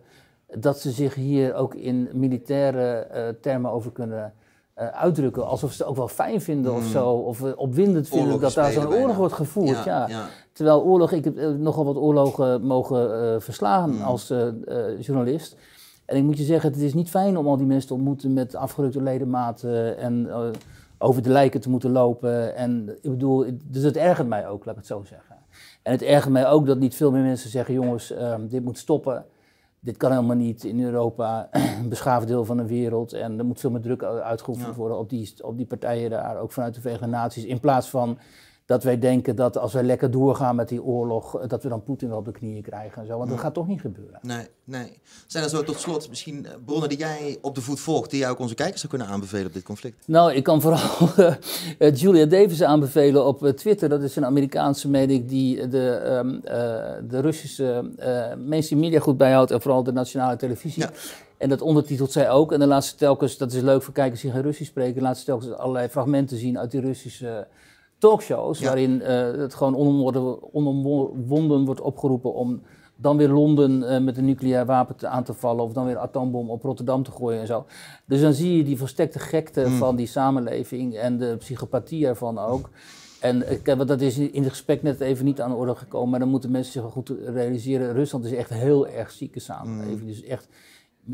dat 0.57 0.79
ze 0.79 0.91
zich 0.91 1.15
hier 1.15 1.53
ook 1.53 1.75
in 1.75 2.09
militaire 2.13 2.97
eh, 2.97 3.27
termen 3.41 3.71
over 3.71 3.91
kunnen 3.91 4.33
eh, 4.77 4.87
uitdrukken. 4.87 5.47
Alsof 5.47 5.71
ze 5.71 5.77
het 5.81 5.91
ook 5.91 5.97
wel 5.97 6.07
fijn 6.07 6.41
vinden 6.41 6.73
of 6.73 6.85
zo, 6.85 7.09
of 7.09 7.43
eh, 7.43 7.51
opwindend 7.55 8.07
vinden 8.07 8.39
dat 8.39 8.53
daar 8.53 8.71
zo'n 8.71 8.87
bijna. 8.87 9.01
oorlog 9.01 9.17
wordt 9.17 9.33
gevoerd. 9.33 9.83
Ja, 9.83 10.07
ja. 10.07 10.27
Terwijl 10.53 10.83
oorlog, 10.83 11.11
ik 11.11 11.23
heb 11.23 11.57
nogal 11.57 11.85
wat 11.85 11.95
oorlogen 11.95 12.61
mogen 12.61 13.33
eh, 13.33 13.39
verslagen 13.39 14.01
als 14.01 14.33
journalist. 14.99 15.55
En 16.05 16.17
ik 16.17 16.23
moet 16.23 16.37
je 16.37 16.43
zeggen, 16.43 16.71
het 16.71 16.81
is 16.81 16.93
niet 16.93 17.09
fijn 17.09 17.37
om 17.37 17.47
al 17.47 17.57
die 17.57 17.65
mensen 17.65 17.87
te 17.87 17.93
ontmoeten 17.93 18.33
met 18.33 18.55
afgerukte 18.55 19.01
ledematen 19.01 19.97
en 19.97 20.29
over 20.97 21.21
de 21.21 21.29
lijken 21.29 21.61
te 21.61 21.69
moeten 21.69 21.91
lopen. 21.91 22.55
En 22.55 22.89
ik 23.01 23.09
bedoel, 23.09 23.45
dus 23.65 23.83
het 23.83 23.97
ergert 23.97 24.27
mij 24.27 24.47
ook, 24.47 24.65
laat 24.65 24.73
ik 24.75 24.79
het 24.79 24.89
zo 24.89 25.03
zeggen. 25.03 25.35
En 25.83 25.91
het 25.91 26.01
ergert 26.01 26.33
mij 26.33 26.47
ook 26.47 26.65
dat 26.65 26.79
niet 26.79 26.95
veel 26.95 27.11
meer 27.11 27.23
mensen 27.23 27.49
zeggen, 27.49 27.73
jongens, 27.73 28.11
ehm, 28.11 28.47
dit 28.47 28.63
moet 28.63 28.77
stoppen. 28.77 29.25
Dit 29.79 29.97
kan 29.97 30.11
helemaal 30.11 30.35
niet 30.35 30.63
in 30.63 30.83
Europa, 30.83 31.49
een 31.81 31.89
beschaafd 31.89 32.27
deel 32.27 32.45
van 32.45 32.57
de 32.57 32.65
wereld. 32.67 33.13
En 33.13 33.39
er 33.39 33.45
moet 33.45 33.59
veel 33.59 33.71
meer 33.71 33.81
druk 33.81 34.03
uitgeoefend 34.03 34.67
Ja. 34.67 34.73
worden 34.75 34.97
op 34.97 35.09
die, 35.09 35.33
op 35.43 35.57
die 35.57 35.65
partijen 35.65 36.09
daar, 36.09 36.37
ook 36.39 36.51
vanuit 36.51 36.73
de 36.73 36.81
Verenigde 36.81 37.07
Naties. 37.09 37.43
In 37.45 37.59
plaats 37.59 37.89
van 37.89 38.17
dat 38.67 38.83
wij 38.83 38.99
denken 38.99 39.35
dat 39.35 39.57
als 39.57 39.73
wij 39.73 39.83
lekker 39.83 40.11
doorgaan 40.11 40.55
met 40.55 40.69
die 40.69 40.83
oorlog, 40.83 41.39
eh, 41.39 41.47
dat 41.47 41.63
we 41.63 41.69
dan 41.69 41.83
Poetin 41.83 42.09
wel 42.09 42.17
op 42.17 42.25
de 42.25 42.31
knieën 42.31 42.61
krijgen 42.61 43.01
en 43.01 43.07
zo. 43.07 43.17
Want 43.17 43.29
dat 43.29 43.39
gaat 43.39 43.53
toch 43.53 43.67
niet 43.67 43.81
gebeuren. 43.81 44.19
Nee, 44.21 44.47
nee. 44.63 44.99
Zijn 45.27 45.43
er 45.43 45.49
zo 45.49 45.63
tot 45.63 45.79
slot 45.79 46.09
misschien 46.09 46.45
eh, 46.45 46.51
bronnen 46.65 46.89
die 46.89 46.97
jij 46.97 47.37
op 47.41 47.55
de 47.55 47.61
voet 47.61 47.79
volgt, 47.79 48.09
die 48.09 48.19
jij 48.19 48.29
ook 48.29 48.39
onze 48.39 48.55
kijkers 48.55 48.79
zou 48.79 48.93
kunnen 48.93 49.11
aanbevelen 49.11 49.45
op 49.45 49.53
dit 49.53 49.63
conflict? 49.63 50.07
Nou, 50.07 50.33
ik 50.33 50.43
kan 50.43 50.61
vooral 50.61 51.09
eh, 51.77 51.95
Julia 51.95 52.25
Davis 52.25 52.63
aanbevelen 52.63 53.25
op 53.25 53.47
Twitter. 53.47 53.89
Dat 53.89 54.01
is 54.01 54.15
een 54.15 54.25
Amerikaanse 54.25 54.89
medic 54.89 55.29
die 55.29 55.67
de, 55.67 55.89
ehm, 55.89 56.29
eh, 56.33 57.09
de 57.09 57.19
Russische 57.19 57.91
eh 57.97 58.35
mainstream 58.45 58.81
media 58.81 58.99
goed 58.99 59.17
bijhoudt. 59.17 59.51
En 59.51 59.61
vooral 59.61 59.83
de 59.83 59.91
nationale 59.91 60.35
televisie. 60.35 60.81
Ja. 60.81 60.91
En 61.37 61.49
dat 61.49 61.61
ondertitelt 61.61 62.11
zij 62.11 62.29
ook. 62.29 62.51
En 62.51 62.59
dan 62.59 62.67
laat 62.67 62.85
ze 62.85 62.95
telkens, 62.95 63.37
dat 63.37 63.51
is 63.53 63.61
leuk 63.61 63.83
voor 63.83 63.93
kijkers 63.93 64.21
die 64.21 64.31
geen 64.31 64.41
Russisch 64.41 64.69
spreken, 64.69 65.01
laat 65.01 65.17
ze 65.17 65.25
telkens 65.25 65.51
allerlei 65.51 65.87
fragmenten 65.87 66.37
zien 66.37 66.59
uit 66.59 66.71
die 66.71 66.81
Russische 66.81 67.47
talkshows. 67.97 68.59
Ja. 68.59 68.65
Waarin 68.65 69.01
eh, 69.01 69.31
het 69.31 69.53
gewoon 69.53 69.75
onomwonden, 69.75 70.53
onomwonden 70.53 71.65
wordt 71.65 71.81
opgeroepen 71.81 72.33
om 72.33 72.61
dan 72.95 73.17
weer 73.17 73.29
Londen 73.29 73.89
eh, 73.89 74.01
met 74.01 74.17
een 74.17 74.25
nucleair 74.25 74.65
wapen 74.65 74.95
te, 74.95 75.07
aan 75.07 75.23
te 75.23 75.33
vallen. 75.33 75.63
Of 75.63 75.73
dan 75.73 75.85
weer 75.85 75.95
een 75.95 76.01
atoombom 76.01 76.49
op 76.49 76.63
Rotterdam 76.63 77.03
te 77.03 77.11
gooien 77.11 77.39
en 77.39 77.47
zo. 77.47 77.65
Dus 78.05 78.21
dan 78.21 78.33
zie 78.33 78.57
je 78.57 78.63
die 78.63 78.77
volstekte 78.77 79.19
gekte 79.19 79.67
van 79.69 79.95
die 79.95 80.07
samenleving 80.07 80.95
en 80.95 81.17
de 81.17 81.35
psychopathie 81.37 82.07
ervan 82.07 82.37
ook. 82.39 82.69
En 83.21 83.51
ik 83.51 83.65
heb- 83.65 83.87
dat 83.87 84.01
is 84.01 84.17
in 84.17 84.41
het 84.41 84.49
gesprek 84.51 84.83
net 84.83 84.99
even 84.99 85.25
niet 85.25 85.41
aan 85.41 85.49
de 85.49 85.55
orde 85.55 85.75
gekomen, 85.75 86.09
maar 86.09 86.19
dan 86.19 86.29
moeten 86.29 86.51
mensen 86.51 86.71
zich 86.71 86.81
wel 86.81 86.91
goed 86.91 87.13
realiseren. 87.25 87.93
Rusland 87.93 88.25
is 88.25 88.31
echt 88.33 88.49
een 88.49 88.57
heel 88.57 88.87
erg 88.87 89.11
zieke 89.11 89.39
samenleving. 89.39 90.05
Dus 90.07 90.23
echt 90.23 90.47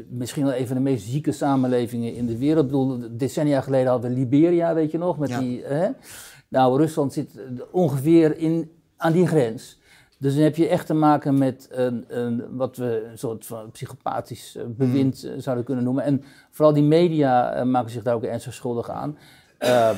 misschien 0.10 0.44
wel 0.46 0.56
een 0.56 0.68
van 0.68 0.76
de 0.76 0.82
meest 0.82 1.06
zieke 1.08 1.32
samenlevingen 1.32 2.14
in 2.16 2.26
de 2.26 2.38
wereld. 2.38 2.66
Ik 2.66 2.72
bedoel, 2.72 3.00
decennia 3.12 3.62
geleden 3.62 3.88
hadden 3.92 4.10
we 4.12 4.18
Liberia, 4.18 4.74
weet 4.74 4.92
je 4.92 4.98
nog, 4.98 5.18
met 5.18 5.30
Ja. 5.30 5.40
die... 5.40 5.64
Hè? 5.64 5.90
Nou, 6.54 6.78
Rusland 6.78 7.14
zit 7.14 7.38
eh, 7.38 7.44
ongeveer 7.72 8.38
in, 8.38 8.72
aan 8.98 9.12
die 9.12 9.28
grens. 9.28 9.80
Dus 10.18 10.34
dan 10.34 10.44
heb 10.44 10.56
je 10.56 10.68
echt 10.68 10.86
te 10.86 10.94
maken 10.94 11.38
met 11.38 11.68
een, 11.72 12.06
een, 12.08 12.44
wat 12.58 12.78
we 12.78 13.08
een 13.12 13.18
soort 13.18 13.46
van 13.46 13.72
psychopathisch 13.72 14.56
eh, 14.56 14.64
bewind 14.68 15.24
eh, 15.24 15.32
zouden 15.38 15.66
kunnen 15.66 15.84
noemen. 15.84 16.04
En 16.04 16.24
vooral 16.52 16.74
die 16.74 16.84
media 16.84 17.64
maken 17.64 17.92
zich 17.92 18.04
daar 18.04 18.16
ook 18.16 18.24
ernstig 18.24 18.54
schuldig 18.54 18.90
aan. 18.90 19.18
Eh, 19.58 19.90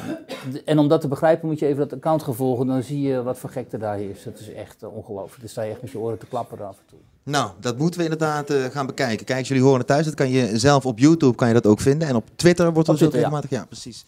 d- 0.52 0.64
en 0.64 0.80
om 0.80 0.88
dat 0.88 1.02
te 1.02 1.08
begrijpen 1.08 1.48
moet 1.48 1.60
je 1.60 1.66
even 1.66 1.80
dat 1.80 1.94
account 1.94 2.24
gevolgen. 2.24 2.68
Dan 2.68 2.84
zie 2.84 3.02
je 3.02 3.24
wat 3.24 3.38
voor 3.38 3.50
gekte 3.50 3.78
daar 3.78 4.02
is. 4.02 4.24
Dat 4.24 4.40
is 4.40 4.54
echt 4.54 4.84
ongelooflijk. 4.84 5.40
Dan 5.40 5.50
sta 5.50 5.62
je 5.62 5.72
echt 5.72 5.82
met 5.82 5.92
je 5.92 6.00
oren 6.00 6.18
te 6.18 6.26
klapperen 6.26 6.68
af 6.68 6.78
en 6.80 6.86
toe. 6.86 7.00
Nou, 7.26 7.52
dat 7.60 7.78
moeten 7.78 7.98
we 8.00 8.04
inderdaad 8.04 8.50
eh, 8.50 8.64
gaan 8.72 8.86
bekijken. 8.86 9.26
Kijk, 9.26 9.46
jullie 9.46 9.64
horen 9.64 9.78
het 9.78 9.88
thuis. 9.88 10.06
Dat 10.06 10.14
kan 10.14 10.30
je 10.30 10.60
zelf 10.60 10.86
op 10.86 11.00
YouTube 11.00 11.36
kan 11.36 11.48
je 11.48 11.54
dat 11.54 11.66
ook 11.66 11.80
vinden. 11.80 12.08
En 12.08 12.16
op 12.16 12.28
Twitter 12.36 12.74
wordt 12.74 12.88
dat 12.88 13.00
ja. 13.00 13.08
regelmatig. 13.12 13.50
Ja. 13.50 13.66
precies. 13.66 14.06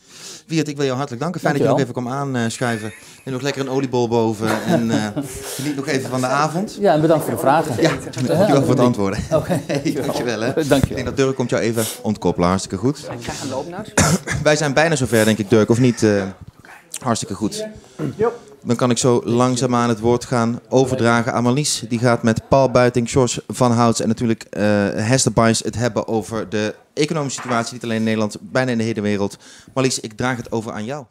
Wiert, 0.47 0.67
ik 0.67 0.75
wil 0.75 0.85
jou 0.85 0.97
hartelijk 0.97 1.23
danken. 1.23 1.41
Fijn 1.41 1.53
dat 1.53 1.61
je 1.63 1.69
nog 1.69 1.79
even 1.79 1.93
Dankjewel. 1.93 2.19
kwam 2.23 2.35
aanschuiven. 2.35 2.93
Neem 3.23 3.33
nog 3.33 3.43
lekker 3.43 3.61
een 3.61 3.69
oliebol 3.69 4.07
boven. 4.07 4.63
En 4.63 4.91
eh, 4.91 5.23
geniet 5.55 5.75
nog 5.75 5.87
even 5.87 6.09
van 6.09 6.19
de 6.19 6.27
avond. 6.27 6.77
Ja, 6.79 6.93
en 6.93 7.01
bedankt 7.01 7.23
voor 7.23 7.33
de 7.33 7.39
vragen. 7.39 7.81
Ja, 7.81 7.91
dankjewel 8.11 8.61
voor 8.61 8.69
het 8.69 8.79
antwoorden. 8.79 9.19
Oké, 9.31 9.61
Hey, 9.67 9.91
dankjewel 9.93 10.41
hè. 10.41 10.59
Ik 10.59 10.69
dankjewel. 10.69 10.95
denk 10.95 11.05
dat 11.05 11.17
Dirk 11.17 11.35
komt 11.35 11.49
jou 11.49 11.61
even 11.61 11.85
ontkoppelen. 12.01 12.47
Hartstikke 12.49 12.77
goed. 12.77 12.97
Ik 12.97 13.25
ga 13.25 13.31
gaan 13.31 13.49
lopen 13.49 13.71
nou. 13.71 13.83
Wij 14.43 14.55
zijn 14.55 14.73
bijna 14.73 14.95
zover, 14.95 15.25
denk 15.25 15.37
ik, 15.37 15.49
Dirk, 15.49 15.69
of 15.69 15.79
niet? 15.79 16.03
Eh, 16.03 16.23
hartstikke 16.99 17.33
goed. 17.33 17.65
Dan 18.67 18.75
kan 18.75 18.89
ik 18.89 18.97
zo 18.97 19.21
langzaamaan 19.23 19.89
het 19.89 19.99
woord 19.99 20.25
gaan 20.25 20.59
overdragen 20.69 21.33
aan 21.33 21.43
Marlies. 21.43 21.83
Die 21.89 21.99
gaat 21.99 22.23
met 22.23 22.47
Paul 22.47 22.71
Buiting, 22.71 23.11
George 23.11 23.43
van 23.47 23.71
Houts 23.71 23.99
en 23.99 24.07
natuurlijk 24.07 24.43
eh 24.43 24.63
Hester 24.93 25.31
Bice 25.31 25.63
het 25.65 25.75
hebben 25.75 26.07
over 26.07 26.49
de 26.49 26.75
economische 26.93 27.41
situatie. 27.41 27.73
Niet 27.73 27.83
alleen 27.83 27.97
in 27.97 28.03
Nederland, 28.03 28.37
bijna 28.41 28.71
in 28.71 28.77
de 28.77 28.83
hele 28.83 29.01
wereld. 29.01 29.37
Marlies, 29.73 29.99
ik 29.99 30.13
draag 30.13 30.37
het 30.37 30.51
over 30.51 30.71
aan 30.71 30.85
jou. 30.85 31.05